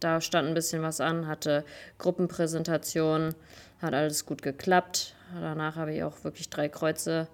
da 0.00 0.20
stand 0.20 0.48
ein 0.48 0.54
bisschen 0.54 0.82
was 0.82 1.00
an, 1.00 1.28
hatte 1.28 1.64
Gruppenpräsentation, 1.98 3.36
hat 3.80 3.94
alles 3.94 4.26
gut 4.26 4.42
geklappt. 4.42 5.14
Danach 5.40 5.76
habe 5.76 5.94
ich 5.94 6.02
auch 6.02 6.24
wirklich 6.24 6.50
drei 6.50 6.68
Kreuze 6.68 7.28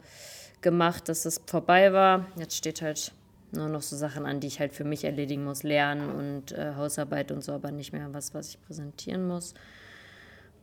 gemacht, 0.61 1.09
dass 1.09 1.24
es 1.24 1.40
vorbei 1.46 1.94
war. 1.94 2.26
Jetzt 2.36 2.56
steht 2.56 2.82
halt 2.82 3.12
nur 3.52 3.70
noch 3.70 3.80
so 3.80 3.96
Sachen 3.96 4.26
an, 4.26 4.40
die 4.40 4.48
ich 4.48 4.61
halt 4.61 4.74
für 4.74 4.84
mich 4.84 5.02
erledigen 5.04 5.44
muss, 5.44 5.62
Lernen 5.62 6.11
und 6.11 6.52
äh, 6.52 6.74
Hausarbeit 6.76 7.32
und 7.32 7.42
so, 7.42 7.52
aber 7.52 7.70
nicht 7.70 7.94
mehr 7.94 8.12
was, 8.12 8.34
was 8.34 8.50
ich 8.50 8.61
präsentieren 8.61 9.26
muss. 9.26 9.54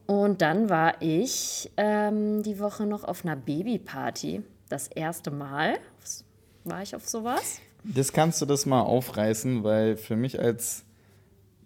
Und 0.06 0.44
dann 0.44 0.70
war 0.70 1.02
ich 1.02 1.72
ähm, 1.76 2.44
die 2.44 2.60
Woche 2.60 2.86
noch 2.86 3.04
auf 3.04 3.26
einer 3.26 3.36
Babyparty. 3.36 4.44
Das 4.70 4.90
erste 4.90 5.32
Mal 5.32 5.80
war 6.66 6.84
ich 6.84 6.96
auf 6.96 7.10
sowas. 7.10 7.62
Das 7.94 8.14
kannst 8.14 8.42
du 8.42 8.46
das 8.46 8.66
mal 8.66 8.82
aufreißen, 8.82 9.64
weil 9.64 9.96
für 9.96 10.16
mich 10.16 10.40
als 10.40 10.86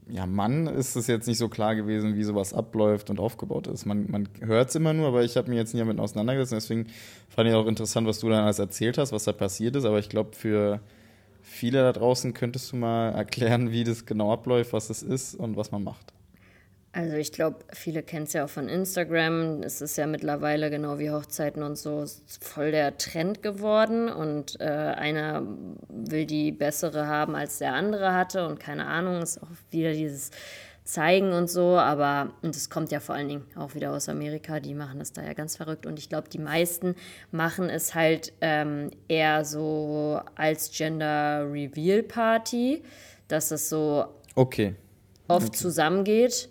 ja, 0.09 0.25
Mann 0.25 0.67
ist 0.67 0.95
es 0.95 1.07
jetzt 1.07 1.27
nicht 1.27 1.37
so 1.37 1.49
klar 1.49 1.75
gewesen, 1.75 2.15
wie 2.15 2.23
sowas 2.23 2.53
abläuft 2.53 3.09
und 3.09 3.19
aufgebaut 3.19 3.67
ist. 3.67 3.85
Man, 3.85 4.09
man 4.09 4.27
hört 4.41 4.69
es 4.69 4.75
immer 4.75 4.93
nur, 4.93 5.07
aber 5.07 5.23
ich 5.23 5.37
habe 5.37 5.49
mich 5.49 5.57
jetzt 5.57 5.73
nie 5.73 5.79
damit 5.79 5.99
auseinandergesetzt. 5.99 6.63
Deswegen 6.63 6.87
fand 7.29 7.47
ich 7.47 7.55
auch 7.55 7.67
interessant, 7.67 8.07
was 8.07 8.19
du 8.19 8.29
dann 8.29 8.43
alles 8.43 8.59
erzählt 8.59 8.97
hast, 8.97 9.11
was 9.11 9.25
da 9.25 9.33
passiert 9.33 9.75
ist. 9.75 9.85
Aber 9.85 9.99
ich 9.99 10.09
glaube, 10.09 10.35
für 10.35 10.79
viele 11.41 11.79
da 11.79 11.93
draußen 11.93 12.33
könntest 12.33 12.71
du 12.71 12.77
mal 12.77 13.09
erklären, 13.09 13.71
wie 13.71 13.83
das 13.83 14.05
genau 14.05 14.33
abläuft, 14.33 14.73
was 14.73 14.89
es 14.89 15.03
ist 15.03 15.35
und 15.35 15.57
was 15.57 15.71
man 15.71 15.83
macht. 15.83 16.13
Also 16.91 17.17
ich 17.17 17.31
glaube, 17.31 17.59
viele 17.71 18.01
kennen 18.01 18.23
es 18.23 18.33
ja 18.33 18.45
auch 18.45 18.49
von 18.49 18.67
Instagram. 18.67 19.61
Es 19.61 19.79
ist 19.79 19.95
ja 19.97 20.07
mittlerweile 20.07 20.71
genau 20.71 20.97
wie 20.97 21.11
Hochzeiten 21.11 21.61
und 21.61 21.77
so 21.77 22.03
voll 22.41 22.71
der 22.71 22.97
Trend 22.97 23.43
geworden. 23.43 24.09
Und 24.09 24.59
äh, 24.59 24.63
einer 24.63 25.43
will 25.87 26.25
die 26.25 26.51
bessere 26.51 27.05
haben, 27.05 27.35
als 27.35 27.59
der 27.59 27.73
andere 27.73 28.13
hatte. 28.13 28.47
Und 28.47 28.59
keine 28.59 28.87
Ahnung, 28.87 29.21
ist 29.21 29.41
auch 29.41 29.47
wieder 29.69 29.93
dieses 29.93 30.31
zeigen 30.89 31.33
und 31.33 31.49
so, 31.49 31.77
aber 31.77 32.33
und 32.41 32.55
das 32.55 32.69
kommt 32.69 32.91
ja 32.91 32.99
vor 32.99 33.13
allen 33.13 33.27
Dingen 33.27 33.45
auch 33.55 33.75
wieder 33.75 33.91
aus 33.91 34.09
Amerika, 34.09 34.59
die 34.59 34.73
machen 34.73 34.97
das 34.97 35.13
da 35.13 35.23
ja 35.23 35.33
ganz 35.33 35.55
verrückt 35.55 35.85
und 35.85 35.99
ich 35.99 36.09
glaube, 36.09 36.29
die 36.29 36.39
meisten 36.39 36.95
machen 37.31 37.69
es 37.69 37.93
halt 37.93 38.33
ähm, 38.41 38.89
eher 39.07 39.45
so 39.45 40.19
als 40.35 40.71
Gender 40.71 41.45
Reveal 41.47 42.01
Party, 42.01 42.81
dass 43.27 43.51
es 43.51 43.69
so 43.69 44.05
okay. 44.33 44.73
oft 45.27 45.49
okay. 45.49 45.57
zusammengeht. 45.57 46.49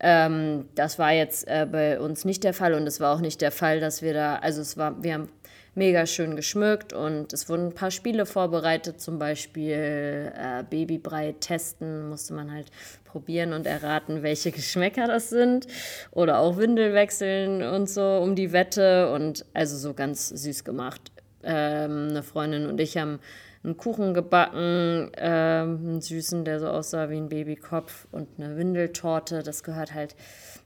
Ähm, 0.00 0.68
das 0.74 0.98
war 0.98 1.12
jetzt 1.12 1.46
äh, 1.48 1.66
bei 1.70 1.98
uns 2.00 2.24
nicht 2.24 2.44
der 2.44 2.54
Fall 2.54 2.74
und 2.74 2.86
es 2.86 3.00
war 3.00 3.14
auch 3.14 3.20
nicht 3.20 3.40
der 3.40 3.52
Fall, 3.52 3.80
dass 3.80 4.02
wir 4.02 4.14
da, 4.14 4.36
also 4.36 4.60
es 4.60 4.76
war, 4.76 5.02
wir 5.02 5.14
haben 5.14 5.28
mega 5.76 6.06
schön 6.06 6.36
geschmückt 6.36 6.92
und 6.92 7.32
es 7.32 7.48
wurden 7.48 7.68
ein 7.68 7.74
paar 7.74 7.90
Spiele 7.90 8.26
vorbereitet, 8.26 9.00
zum 9.00 9.18
Beispiel 9.18 10.32
äh, 10.34 10.64
Babybrei 10.68 11.34
testen, 11.38 12.08
musste 12.08 12.32
man 12.32 12.50
halt 12.50 12.68
probieren 13.04 13.52
und 13.52 13.66
erraten, 13.66 14.22
welche 14.22 14.50
Geschmäcker 14.52 15.06
das 15.06 15.28
sind 15.30 15.66
oder 16.10 16.38
auch 16.38 16.56
Windel 16.56 16.94
wechseln 16.94 17.62
und 17.62 17.88
so 17.88 18.18
um 18.22 18.34
die 18.34 18.52
Wette 18.52 19.12
und 19.12 19.44
also 19.52 19.76
so 19.76 19.94
ganz 19.94 20.28
süß 20.30 20.64
gemacht. 20.64 21.12
Ähm, 21.42 22.08
eine 22.10 22.22
Freundin 22.22 22.66
und 22.66 22.80
ich 22.80 22.96
haben 22.96 23.20
einen 23.66 23.76
Kuchen 23.76 24.14
gebacken, 24.14 25.10
ähm, 25.16 25.80
einen 25.82 26.00
süßen, 26.00 26.44
der 26.44 26.60
so 26.60 26.68
aussah 26.68 27.10
wie 27.10 27.16
ein 27.16 27.28
Babykopf 27.28 28.06
und 28.12 28.28
eine 28.38 28.56
Windeltorte. 28.56 29.42
Das 29.42 29.62
gehört 29.62 29.92
halt 29.92 30.14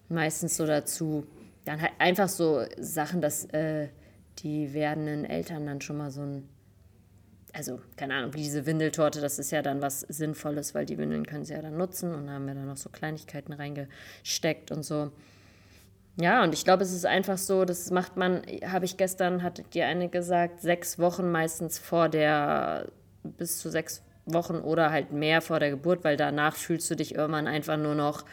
meistens 0.08 0.56
so 0.56 0.66
dazu. 0.66 1.26
Dann 1.64 1.80
halt 1.80 1.92
einfach 1.98 2.28
so 2.28 2.64
Sachen, 2.78 3.20
dass 3.20 3.46
äh, 3.46 3.88
die 4.38 4.72
werdenden 4.74 5.24
Eltern 5.24 5.66
dann 5.66 5.80
schon 5.80 5.96
mal 5.96 6.10
so 6.10 6.22
ein, 6.22 6.48
also 7.52 7.80
keine 7.96 8.14
Ahnung, 8.14 8.34
wie 8.34 8.42
diese 8.42 8.66
Windeltorte, 8.66 9.20
das 9.20 9.38
ist 9.38 9.50
ja 9.50 9.62
dann 9.62 9.82
was 9.82 10.00
Sinnvolles, 10.00 10.74
weil 10.74 10.86
die 10.86 10.98
Windeln 10.98 11.26
können 11.26 11.44
sie 11.44 11.54
ja 11.54 11.62
dann 11.62 11.76
nutzen 11.76 12.14
und 12.14 12.26
da 12.26 12.34
haben 12.34 12.46
wir 12.46 12.54
dann 12.54 12.66
noch 12.66 12.76
so 12.76 12.90
Kleinigkeiten 12.90 13.52
reingesteckt 13.52 14.70
und 14.70 14.82
so. 14.84 15.10
Ja, 16.20 16.42
und 16.42 16.52
ich 16.52 16.64
glaube, 16.64 16.82
es 16.82 16.92
ist 16.92 17.06
einfach 17.06 17.38
so, 17.38 17.64
das 17.64 17.90
macht 17.90 18.16
man, 18.16 18.42
habe 18.66 18.84
ich 18.84 18.96
gestern, 18.96 19.42
hatte 19.42 19.62
dir 19.62 19.86
eine 19.86 20.08
gesagt, 20.08 20.60
sechs 20.60 20.98
Wochen 20.98 21.30
meistens 21.30 21.78
vor 21.78 22.08
der, 22.08 22.88
bis 23.22 23.58
zu 23.60 23.70
sechs 23.70 24.02
Wochen 24.26 24.56
oder 24.56 24.90
halt 24.90 25.12
mehr 25.12 25.40
vor 25.40 25.60
der 25.60 25.70
Geburt, 25.70 26.04
weil 26.04 26.16
danach 26.16 26.56
fühlst 26.56 26.90
du 26.90 26.94
dich 26.96 27.14
irgendwann 27.14 27.46
einfach 27.46 27.76
nur 27.76 27.94
noch 27.94 28.24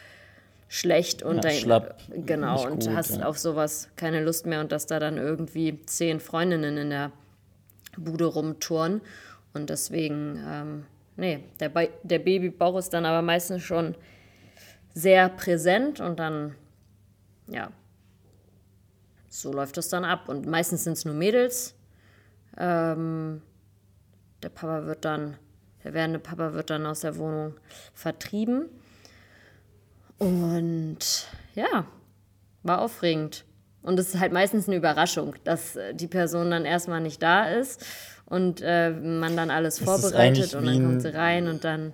schlecht 0.68 1.22
und 1.22 1.36
Ja, 1.36 1.42
dein, 1.42 1.58
schlapp, 1.60 2.02
genau 2.26 2.66
und 2.66 2.84
gut, 2.84 2.94
hast 2.96 3.18
ja. 3.18 3.26
auf 3.26 3.38
sowas 3.38 3.88
keine 3.96 4.22
Lust 4.22 4.44
mehr 4.44 4.60
und 4.60 4.70
dass 4.70 4.84
da 4.86 4.98
dann 4.98 5.16
irgendwie 5.16 5.80
zehn 5.86 6.20
Freundinnen 6.20 6.76
in 6.76 6.90
der 6.90 7.10
Bude 7.96 8.26
rumtouren 8.26 9.00
und 9.54 9.70
deswegen 9.70 10.38
ähm, 10.46 10.84
nee 11.16 11.40
der, 11.58 11.70
Ba- 11.70 11.88
der 12.02 12.18
Babybauch 12.18 12.76
ist 12.76 12.90
dann 12.90 13.06
aber 13.06 13.22
meistens 13.22 13.62
schon 13.62 13.94
sehr 14.94 15.30
präsent 15.30 16.00
und 16.00 16.18
dann 16.18 16.54
ja 17.48 17.70
so 19.28 19.52
läuft 19.52 19.76
das 19.76 19.88
dann 19.88 20.04
ab 20.04 20.28
und 20.28 20.46
meistens 20.46 20.84
sind 20.84 20.94
es 20.94 21.04
nur 21.04 21.14
Mädels 21.14 21.74
ähm, 22.56 23.42
der 24.42 24.48
Papa 24.48 24.86
wird 24.86 25.04
dann 25.04 25.36
der 25.84 25.94
werdende 25.94 26.18
Papa 26.18 26.54
wird 26.54 26.70
dann 26.70 26.86
aus 26.86 27.00
der 27.00 27.16
Wohnung 27.16 27.54
vertrieben 27.94 28.68
und 30.18 30.98
ja, 31.54 31.86
war 32.62 32.82
aufregend. 32.82 33.44
Und 33.82 33.98
es 33.98 34.14
ist 34.14 34.20
halt 34.20 34.32
meistens 34.32 34.66
eine 34.66 34.76
Überraschung, 34.76 35.34
dass 35.44 35.76
äh, 35.76 35.94
die 35.94 36.08
Person 36.08 36.50
dann 36.50 36.64
erstmal 36.64 37.00
nicht 37.00 37.22
da 37.22 37.48
ist 37.48 37.84
und 38.26 38.60
äh, 38.62 38.90
man 38.90 39.36
dann 39.36 39.50
alles 39.50 39.78
vorbereitet 39.78 40.54
und 40.54 40.66
dann 40.66 40.84
kommt 40.84 41.02
sie 41.02 41.14
rein 41.14 41.48
und 41.48 41.64
dann. 41.64 41.92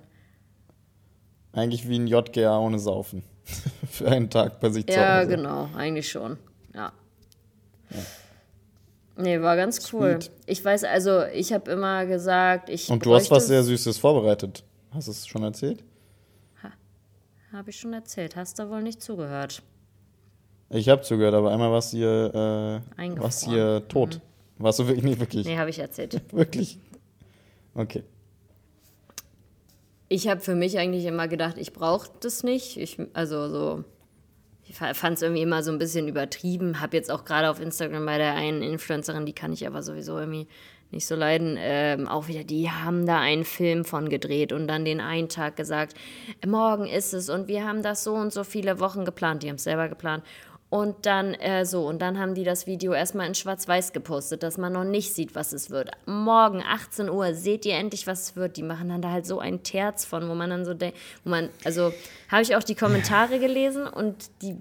Eigentlich 1.53 1.87
wie 1.87 1.99
ein 1.99 2.07
JGA 2.07 2.59
ohne 2.59 2.79
Saufen. 2.79 3.23
Für 3.91 4.07
einen 4.07 4.29
Tag 4.29 4.59
bei 4.59 4.69
sich 4.69 4.85
zu 4.87 4.93
Ja, 4.93 5.19
Hause. 5.19 5.27
genau, 5.35 5.69
eigentlich 5.75 6.09
schon. 6.09 6.37
Ja. 6.73 6.91
Nee, 9.17 9.41
war 9.41 9.55
ganz 9.55 9.93
cool. 9.93 10.19
Sweet. 10.21 10.31
Ich 10.45 10.65
weiß, 10.65 10.83
also, 10.83 11.23
ich 11.23 11.53
habe 11.53 11.71
immer 11.71 12.05
gesagt, 12.05 12.69
ich. 12.69 12.89
Und 12.89 13.05
du 13.05 13.13
hast 13.15 13.31
was 13.31 13.47
sehr 13.47 13.63
Süßes 13.63 13.97
vorbereitet. 13.97 14.63
Hast 14.91 15.07
du 15.07 15.11
es 15.11 15.25
schon 15.27 15.43
erzählt? 15.43 15.83
Habe 17.55 17.69
ich 17.69 17.79
schon 17.79 17.93
erzählt. 17.93 18.35
Hast 18.35 18.59
du 18.59 18.69
wohl 18.69 18.81
nicht 18.81 19.01
zugehört? 19.01 19.61
Ich 20.69 20.89
habe 20.89 21.03
zugehört, 21.03 21.35
aber 21.35 21.51
einmal 21.51 21.71
warst 21.71 21.93
du 21.93 21.97
hier, 21.97 22.81
äh, 22.97 23.17
warst 23.17 23.45
hier 23.45 23.87
tot. 23.87 24.19
Warst 24.57 24.79
du 24.79 24.87
wirklich 24.87 25.05
nicht 25.05 25.19
wirklich? 25.21 25.45
Nee, 25.45 25.57
habe 25.57 25.69
ich 25.69 25.79
erzählt. 25.79 26.21
Wirklich? 26.33 26.79
Okay. 27.73 28.03
Ich 30.15 30.29
habe 30.29 30.39
für 30.39 30.55
mich 30.55 30.79
eigentlich 30.79 31.03
immer 31.03 31.27
gedacht, 31.27 31.57
ich 31.57 31.73
brauche 31.73 32.09
das 32.21 32.41
nicht. 32.41 32.77
Ich, 32.77 32.97
also 33.11 33.49
so, 33.49 33.83
ich 34.65 34.73
fand 34.77 35.17
es 35.17 35.21
irgendwie 35.21 35.41
immer 35.41 35.61
so 35.61 35.73
ein 35.73 35.77
bisschen 35.77 36.07
übertrieben. 36.07 36.79
Habe 36.79 36.95
jetzt 36.95 37.11
auch 37.11 37.25
gerade 37.25 37.49
auf 37.49 37.59
Instagram 37.59 38.05
bei 38.05 38.17
der 38.17 38.33
einen 38.33 38.61
Influencerin, 38.61 39.25
die 39.25 39.33
kann 39.33 39.51
ich 39.51 39.67
aber 39.67 39.83
sowieso 39.83 40.17
irgendwie 40.17 40.47
nicht 40.89 41.05
so 41.05 41.15
leiden, 41.15 41.57
ähm, 41.59 42.07
auch 42.07 42.29
wieder, 42.29 42.45
die 42.45 42.71
haben 42.71 43.05
da 43.05 43.19
einen 43.19 43.43
Film 43.43 43.83
von 43.83 44.07
gedreht 44.07 44.53
und 44.53 44.67
dann 44.67 44.85
den 44.85 45.01
einen 45.01 45.27
Tag 45.27 45.57
gesagt, 45.57 45.95
morgen 46.47 46.85
ist 46.85 47.13
es 47.13 47.29
und 47.29 47.49
wir 47.49 47.67
haben 47.67 47.83
das 47.83 48.05
so 48.05 48.13
und 48.13 48.31
so 48.31 48.45
viele 48.45 48.79
Wochen 48.79 49.03
geplant. 49.03 49.43
Die 49.43 49.49
haben 49.49 49.57
es 49.57 49.65
selber 49.65 49.89
geplant. 49.89 50.23
Und 50.75 51.05
dann 51.05 51.35
äh, 51.35 51.65
so, 51.65 51.87
und 51.87 52.01
dann 52.01 52.19
haben 52.19 52.35
die 52.35 52.43
das 52.43 52.67
Video 52.67 52.91
erstmal 52.91 53.27
in 53.27 53.33
Schwarz-Weiß 53.33 53.93
gepostet, 53.93 54.43
dass 54.43 54.57
man 54.57 54.73
noch 54.73 54.83
nicht 54.83 55.13
sieht, 55.13 55.33
was 55.33 55.53
es 55.53 55.69
wird. 55.69 55.91
Morgen, 56.05 56.61
18 56.61 57.09
Uhr, 57.09 57.33
seht 57.33 57.65
ihr 57.65 57.75
endlich, 57.75 58.07
was 58.07 58.23
es 58.23 58.35
wird. 58.35 58.57
Die 58.57 58.61
machen 58.61 58.89
dann 58.89 59.01
da 59.01 59.09
halt 59.09 59.25
so 59.25 59.39
ein 59.39 59.63
Terz 59.63 60.03
von, 60.03 60.27
wo 60.27 60.35
man 60.35 60.49
dann 60.49 60.65
so 60.65 60.73
denkt, 60.73 60.97
wo 61.23 61.29
man, 61.29 61.47
also 61.63 61.93
habe 62.27 62.41
ich 62.41 62.57
auch 62.57 62.63
die 62.63 62.75
Kommentare 62.75 63.39
gelesen 63.39 63.87
und 63.87 64.29
die 64.41 64.57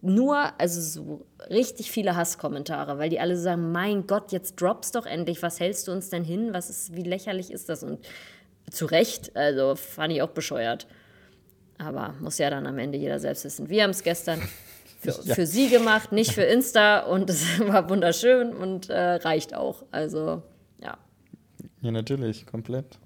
nur, 0.00 0.38
also 0.56 0.80
so 0.80 1.26
richtig 1.50 1.90
viele 1.90 2.16
Hasskommentare, 2.16 2.96
weil 2.96 3.10
die 3.10 3.20
alle 3.20 3.36
so 3.36 3.42
sagen, 3.42 3.70
mein 3.70 4.06
Gott, 4.06 4.32
jetzt 4.32 4.58
drops 4.58 4.92
doch 4.92 5.04
endlich, 5.04 5.42
was 5.42 5.60
hältst 5.60 5.88
du 5.88 5.92
uns 5.92 6.08
denn 6.08 6.24
hin? 6.24 6.54
Was 6.54 6.70
ist, 6.70 6.96
wie 6.96 7.02
lächerlich 7.02 7.50
ist 7.50 7.68
das? 7.68 7.82
Und 7.82 7.98
zu 8.70 8.86
Recht, 8.86 9.36
also 9.36 9.76
fand 9.76 10.10
ich 10.14 10.22
auch 10.22 10.30
bescheuert. 10.30 10.86
Aber 11.76 12.14
muss 12.20 12.38
ja 12.38 12.48
dann 12.48 12.66
am 12.66 12.78
Ende 12.78 12.96
jeder 12.96 13.18
selbst 13.18 13.44
wissen. 13.44 13.68
Wir 13.68 13.82
haben 13.82 13.90
es 13.90 14.02
gestern 14.02 14.40
für, 15.04 15.12
für 15.34 15.46
sie 15.46 15.68
gemacht, 15.68 16.12
nicht 16.12 16.32
für 16.32 16.42
Insta 16.42 17.00
und 17.00 17.30
es 17.30 17.60
war 17.66 17.88
wunderschön 17.88 18.54
und 18.54 18.90
äh, 18.90 19.14
reicht 19.16 19.54
auch. 19.54 19.84
Also, 19.90 20.42
ja. 20.80 20.98
Ja, 21.82 21.90
natürlich, 21.90 22.46
komplett. 22.46 22.98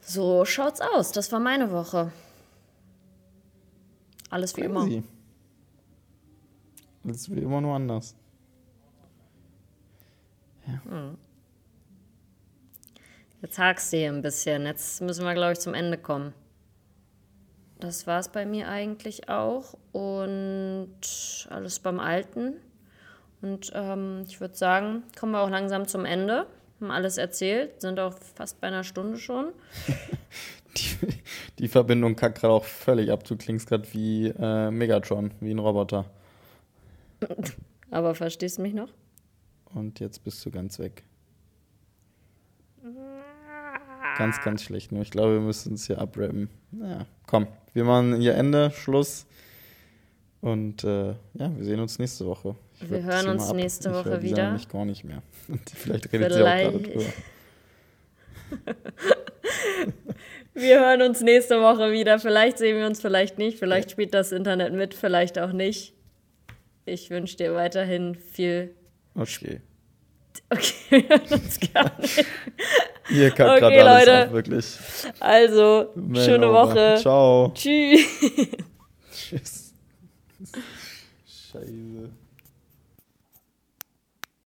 So 0.00 0.44
schaut's 0.44 0.80
aus. 0.80 1.12
Das 1.12 1.30
war 1.30 1.40
meine 1.40 1.70
Woche. 1.70 2.12
Alles 4.30 4.56
wie 4.56 4.62
immer. 4.62 4.84
Crazy. 4.84 5.02
Das 7.04 7.16
ist 7.16 7.34
wie 7.34 7.40
immer 7.40 7.60
nur 7.60 7.74
anders. 7.74 8.14
Jetzt 13.42 13.58
hakst 13.58 13.92
du 13.92 13.96
hier 13.96 14.12
ein 14.12 14.22
bisschen. 14.22 14.66
Jetzt 14.66 15.00
müssen 15.00 15.24
wir, 15.24 15.34
glaube 15.34 15.52
ich, 15.52 15.60
zum 15.60 15.74
Ende 15.74 15.96
kommen. 15.96 16.34
Das 17.80 18.06
war's 18.06 18.28
bei 18.28 18.44
mir 18.46 18.68
eigentlich 18.68 19.28
auch. 19.28 19.74
Und 19.92 21.48
alles 21.48 21.80
beim 21.80 21.98
Alten. 21.98 22.54
Und 23.42 23.72
ähm, 23.74 24.24
ich 24.28 24.40
würde 24.40 24.54
sagen, 24.54 25.02
kommen 25.18 25.32
wir 25.32 25.40
auch 25.40 25.50
langsam 25.50 25.88
zum 25.88 26.04
Ende. 26.04 26.46
Haben 26.80 26.90
alles 26.90 27.18
erzählt, 27.18 27.80
sind 27.80 27.98
auch 27.98 28.14
fast 28.34 28.60
bei 28.60 28.68
einer 28.68 28.84
Stunde 28.84 29.18
schon. 29.18 29.52
Die, 30.76 31.08
die 31.58 31.66
Verbindung 31.66 32.14
kackt 32.14 32.38
gerade 32.40 32.54
auch 32.54 32.64
völlig 32.64 33.10
ab. 33.10 33.24
Du 33.24 33.36
klingst 33.36 33.68
gerade 33.68 33.92
wie 33.92 34.28
äh, 34.28 34.70
Megatron, 34.70 35.32
wie 35.40 35.50
ein 35.50 35.58
Roboter. 35.58 36.08
Aber 37.90 38.14
verstehst 38.14 38.58
du 38.58 38.62
mich 38.62 38.72
noch? 38.72 38.88
Und 39.74 39.98
jetzt 39.98 40.22
bist 40.22 40.46
du 40.46 40.52
ganz 40.52 40.78
weg. 40.78 41.02
Ganz, 44.20 44.40
ganz 44.42 44.62
schlecht. 44.62 44.92
Nur 44.92 45.00
ich 45.00 45.10
glaube, 45.10 45.32
wir 45.34 45.40
müssen 45.40 45.72
uns 45.72 45.86
hier 45.86 45.98
abrappen. 45.98 46.50
Ja, 46.72 47.06
komm, 47.26 47.46
wir 47.72 47.84
machen 47.84 48.20
hier 48.20 48.34
Ende, 48.34 48.70
Schluss. 48.70 49.24
Und 50.42 50.84
äh, 50.84 51.08
ja, 51.34 51.56
wir 51.56 51.64
sehen 51.64 51.80
uns 51.80 51.98
nächste 51.98 52.26
Woche. 52.26 52.54
Ich 52.80 52.90
Wir 52.90 53.02
hören 53.02 53.28
uns 53.28 53.50
nächste 53.54 53.88
ich 53.88 53.94
Woche 53.94 54.18
die 54.18 54.30
wieder. 54.30 54.44
nämlich 54.48 54.68
gar 54.68 54.84
nicht 54.84 55.04
mehr. 55.04 55.22
Vielleicht 55.74 56.12
redet 56.12 56.34
sie 56.34 56.40
auch 56.40 56.44
gerade 56.44 56.78
Vielleicht. 56.78 56.94
drüber. 56.94 57.12
Wir 60.54 60.80
hören 60.80 61.02
uns 61.02 61.22
nächste 61.22 61.60
Woche 61.62 61.92
wieder. 61.92 62.18
Vielleicht 62.18 62.58
sehen 62.58 62.76
wir 62.76 62.86
uns, 62.86 63.00
vielleicht 63.00 63.38
nicht. 63.38 63.58
Vielleicht 63.58 63.92
spielt 63.92 64.12
das 64.12 64.32
Internet 64.32 64.74
mit, 64.74 64.94
vielleicht 64.94 65.38
auch 65.38 65.52
nicht. 65.52 65.94
Ich 66.84 67.08
wünsche 67.08 67.36
dir 67.36 67.54
weiterhin 67.54 68.14
viel. 68.16 68.74
Okay. 69.14 69.60
Okay, 70.48 70.72
wir 70.90 71.08
hören 71.08 71.32
uns 71.32 71.60
gar 71.72 71.92
nicht. 72.00 72.24
Hier 73.10 73.30
kackt 73.30 73.50
Okay, 73.50 73.60
gerade 73.60 73.84
alles 73.90 74.06
Leute. 74.06 74.22
ab, 74.22 74.32
wirklich. 74.32 74.66
Also, 75.20 75.86
Mail 75.94 76.24
schöne 76.24 76.48
over. 76.48 76.68
Woche. 76.68 76.96
Ciao. 77.00 77.52
Tschüss. 77.54 78.00
Tschüss. 79.12 79.72
Scheiße. 81.52 82.10